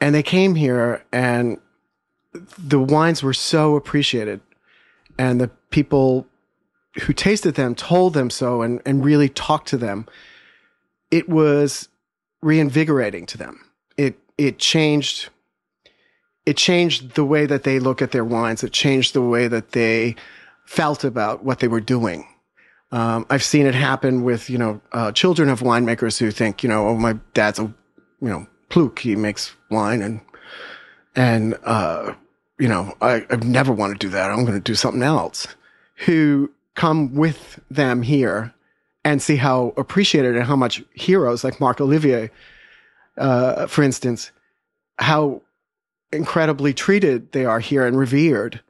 And 0.00 0.14
they 0.14 0.22
came 0.22 0.54
here 0.54 1.04
and 1.12 1.58
the 2.58 2.80
wines 2.80 3.22
were 3.22 3.34
so 3.34 3.76
appreciated. 3.76 4.40
And 5.18 5.40
the 5.40 5.48
people 5.70 6.26
who 7.02 7.12
tasted 7.12 7.54
them 7.54 7.74
told 7.74 8.14
them 8.14 8.30
so 8.30 8.62
and, 8.62 8.80
and 8.86 9.04
really 9.04 9.28
talked 9.28 9.68
to 9.68 9.76
them. 9.76 10.06
It 11.10 11.28
was 11.28 11.88
reinvigorating 12.42 13.26
to 13.26 13.38
them. 13.38 13.60
It 13.96 14.18
it 14.38 14.58
changed 14.58 15.28
it 16.50 16.56
changed 16.56 17.14
the 17.14 17.24
way 17.24 17.46
that 17.46 17.62
they 17.62 17.78
look 17.78 18.02
at 18.02 18.10
their 18.10 18.24
wines. 18.24 18.64
It 18.64 18.72
changed 18.72 19.14
the 19.14 19.22
way 19.22 19.46
that 19.46 19.70
they 19.70 20.16
felt 20.66 21.04
about 21.04 21.44
what 21.44 21.60
they 21.60 21.68
were 21.68 21.80
doing. 21.80 22.26
Um, 22.90 23.24
I've 23.30 23.44
seen 23.44 23.66
it 23.66 23.74
happen 23.76 24.24
with, 24.24 24.50
you 24.50 24.58
know, 24.58 24.80
uh, 24.90 25.12
children 25.12 25.48
of 25.48 25.60
winemakers 25.60 26.18
who 26.18 26.32
think, 26.32 26.64
you 26.64 26.68
know, 26.68 26.88
oh, 26.88 26.96
my 26.96 27.12
dad's 27.34 27.60
a, 27.60 27.72
you 28.20 28.28
know, 28.28 28.48
pluk. 28.68 28.98
He 28.98 29.14
makes 29.14 29.54
wine 29.70 30.02
and, 30.02 30.20
and, 31.14 31.56
uh, 31.62 32.14
you 32.58 32.66
know, 32.66 32.96
I, 33.00 33.24
I 33.30 33.36
never 33.36 33.72
want 33.72 33.92
to 33.92 34.06
do 34.06 34.10
that. 34.10 34.32
I'm 34.32 34.44
going 34.44 34.58
to 34.58 34.60
do 34.60 34.74
something 34.74 35.04
else. 35.04 35.46
Who 36.06 36.50
come 36.74 37.14
with 37.14 37.60
them 37.70 38.02
here 38.02 38.52
and 39.04 39.22
see 39.22 39.36
how 39.36 39.72
appreciated 39.76 40.34
and 40.34 40.46
how 40.46 40.56
much 40.56 40.82
heroes 40.94 41.44
like 41.44 41.60
Marc 41.60 41.78
Ollivier, 41.78 42.28
uh, 43.18 43.68
for 43.68 43.84
instance, 43.84 44.32
how 44.98 45.42
incredibly 46.12 46.74
treated 46.74 47.32
they 47.32 47.44
are 47.44 47.60
here 47.60 47.86
and 47.86 47.98
revered. 47.98 48.60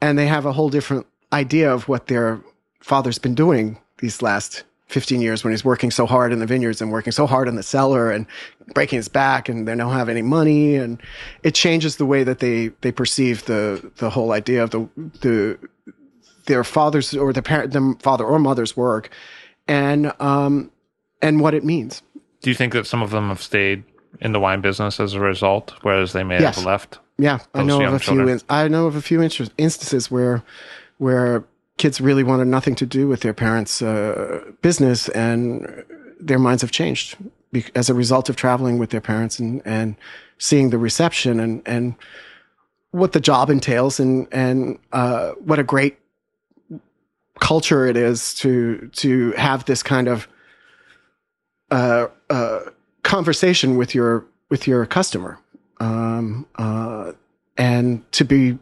And 0.00 0.18
they 0.18 0.26
have 0.26 0.46
a 0.46 0.52
whole 0.52 0.68
different 0.68 1.06
idea 1.32 1.72
of 1.72 1.88
what 1.88 2.08
their 2.08 2.40
father's 2.80 3.18
been 3.18 3.34
doing 3.34 3.78
these 3.98 4.20
last 4.20 4.64
15 4.88 5.22
years 5.22 5.42
when 5.42 5.52
he's 5.52 5.64
working 5.64 5.90
so 5.90 6.04
hard 6.04 6.32
in 6.32 6.38
the 6.38 6.46
vineyards 6.46 6.82
and 6.82 6.92
working 6.92 7.12
so 7.12 7.26
hard 7.26 7.48
in 7.48 7.54
the 7.54 7.62
cellar 7.62 8.10
and 8.10 8.26
breaking 8.74 8.98
his 8.98 9.08
back 9.08 9.48
and 9.48 9.66
they 9.66 9.74
don't 9.74 9.92
have 9.92 10.10
any 10.10 10.20
money 10.20 10.74
and 10.76 11.00
it 11.42 11.54
changes 11.54 11.96
the 11.96 12.04
way 12.04 12.22
that 12.22 12.40
they 12.40 12.68
they 12.82 12.92
perceive 12.92 13.46
the 13.46 13.90
the 13.96 14.10
whole 14.10 14.32
idea 14.32 14.62
of 14.62 14.70
the 14.70 14.86
the 15.22 15.58
their 16.46 16.62
father's 16.62 17.14
or 17.14 17.32
the 17.32 17.40
parent 17.40 17.72
the 17.72 17.96
father 18.00 18.24
or 18.24 18.38
mother's 18.38 18.76
work 18.76 19.08
and 19.66 20.12
um 20.20 20.70
and 21.22 21.40
what 21.40 21.54
it 21.54 21.64
means 21.64 22.02
Do 22.42 22.50
you 22.50 22.56
think 22.56 22.74
that 22.74 22.86
some 22.86 23.00
of 23.00 23.10
them 23.10 23.28
have 23.28 23.40
stayed 23.40 23.84
in 24.20 24.32
the 24.32 24.40
wine 24.40 24.60
business 24.60 25.00
as 25.00 25.14
a 25.14 25.20
result, 25.20 25.72
whereas 25.82 26.12
they 26.12 26.22
may 26.24 26.40
Yes. 26.40 26.56
have 26.56 26.64
left? 26.64 26.98
Yeah, 27.18 27.38
I 27.54 27.62
know 27.62 27.82
of 27.84 27.94
a 27.94 27.98
few. 27.98 28.14
children. 28.14 28.28
In, 28.28 28.40
I 28.48 28.68
know 28.68 28.86
of 28.86 28.96
a 28.96 29.02
few 29.02 29.22
instances 29.22 30.10
where 30.10 30.42
where 30.98 31.44
kids 31.78 32.00
really 32.00 32.22
wanted 32.22 32.46
nothing 32.46 32.74
to 32.76 32.86
do 32.86 33.08
with 33.08 33.20
their 33.20 33.34
parents' 33.34 33.82
uh, 33.82 34.40
business, 34.60 35.08
and 35.10 35.84
their 36.20 36.38
minds 36.38 36.62
have 36.62 36.70
changed 36.70 37.16
as 37.74 37.90
a 37.90 37.94
result 37.94 38.28
of 38.28 38.36
traveling 38.36 38.78
with 38.78 38.90
their 38.90 39.00
parents 39.00 39.38
and 39.38 39.62
and 39.64 39.96
seeing 40.38 40.70
the 40.70 40.78
reception 40.78 41.38
and 41.40 41.62
and 41.66 41.94
what 42.92 43.12
the 43.12 43.20
job 43.20 43.50
entails, 43.50 44.00
and 44.00 44.26
and 44.32 44.78
uh, 44.92 45.30
what 45.44 45.58
a 45.58 45.64
great 45.64 45.98
culture 47.40 47.86
it 47.86 47.96
is 47.96 48.34
to 48.34 48.88
to 48.92 49.32
have 49.32 49.64
this 49.64 49.82
kind 49.82 50.08
of 50.08 50.28
uh, 51.70 52.06
uh, 52.30 52.60
conversation 53.02 53.76
with 53.76 53.94
your 53.94 54.24
with 54.50 54.66
your 54.66 54.84
customer 54.86 55.38
um, 55.80 56.46
uh, 56.56 57.12
and 57.56 58.10
to 58.12 58.24
be 58.24 58.58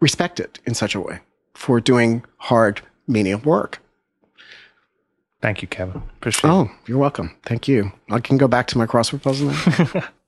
respected 0.00 0.58
in 0.64 0.74
such 0.74 0.94
a 0.94 1.00
way 1.00 1.20
for 1.54 1.80
doing 1.80 2.24
hard 2.38 2.80
menial 3.06 3.40
work. 3.40 3.82
Thank 5.40 5.62
you, 5.62 5.68
Kevin. 5.68 6.02
Appreciate 6.16 6.50
it. 6.50 6.52
Oh, 6.52 6.70
you're 6.86 6.98
welcome. 6.98 7.36
Thank 7.44 7.68
you. 7.68 7.92
I 8.10 8.18
can 8.20 8.38
go 8.38 8.48
back 8.48 8.66
to 8.68 8.78
my 8.78 8.86
crossword 8.86 9.22
puzzle 9.22 9.50
now. 9.50 10.08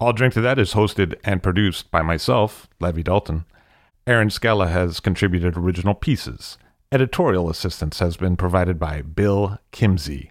I'll 0.00 0.12
Drink 0.12 0.34
to 0.34 0.40
That 0.40 0.58
is 0.60 0.74
hosted 0.74 1.16
and 1.24 1.42
produced 1.42 1.90
by 1.90 2.02
myself, 2.02 2.68
Levi 2.80 3.02
Dalton. 3.02 3.44
Aaron 4.06 4.30
Scala 4.30 4.68
has 4.68 5.00
contributed 5.00 5.56
original 5.56 5.94
pieces. 5.94 6.56
Editorial 6.92 7.50
assistance 7.50 7.98
has 7.98 8.16
been 8.16 8.36
provided 8.36 8.78
by 8.78 9.02
Bill 9.02 9.58
Kimsey. 9.72 10.30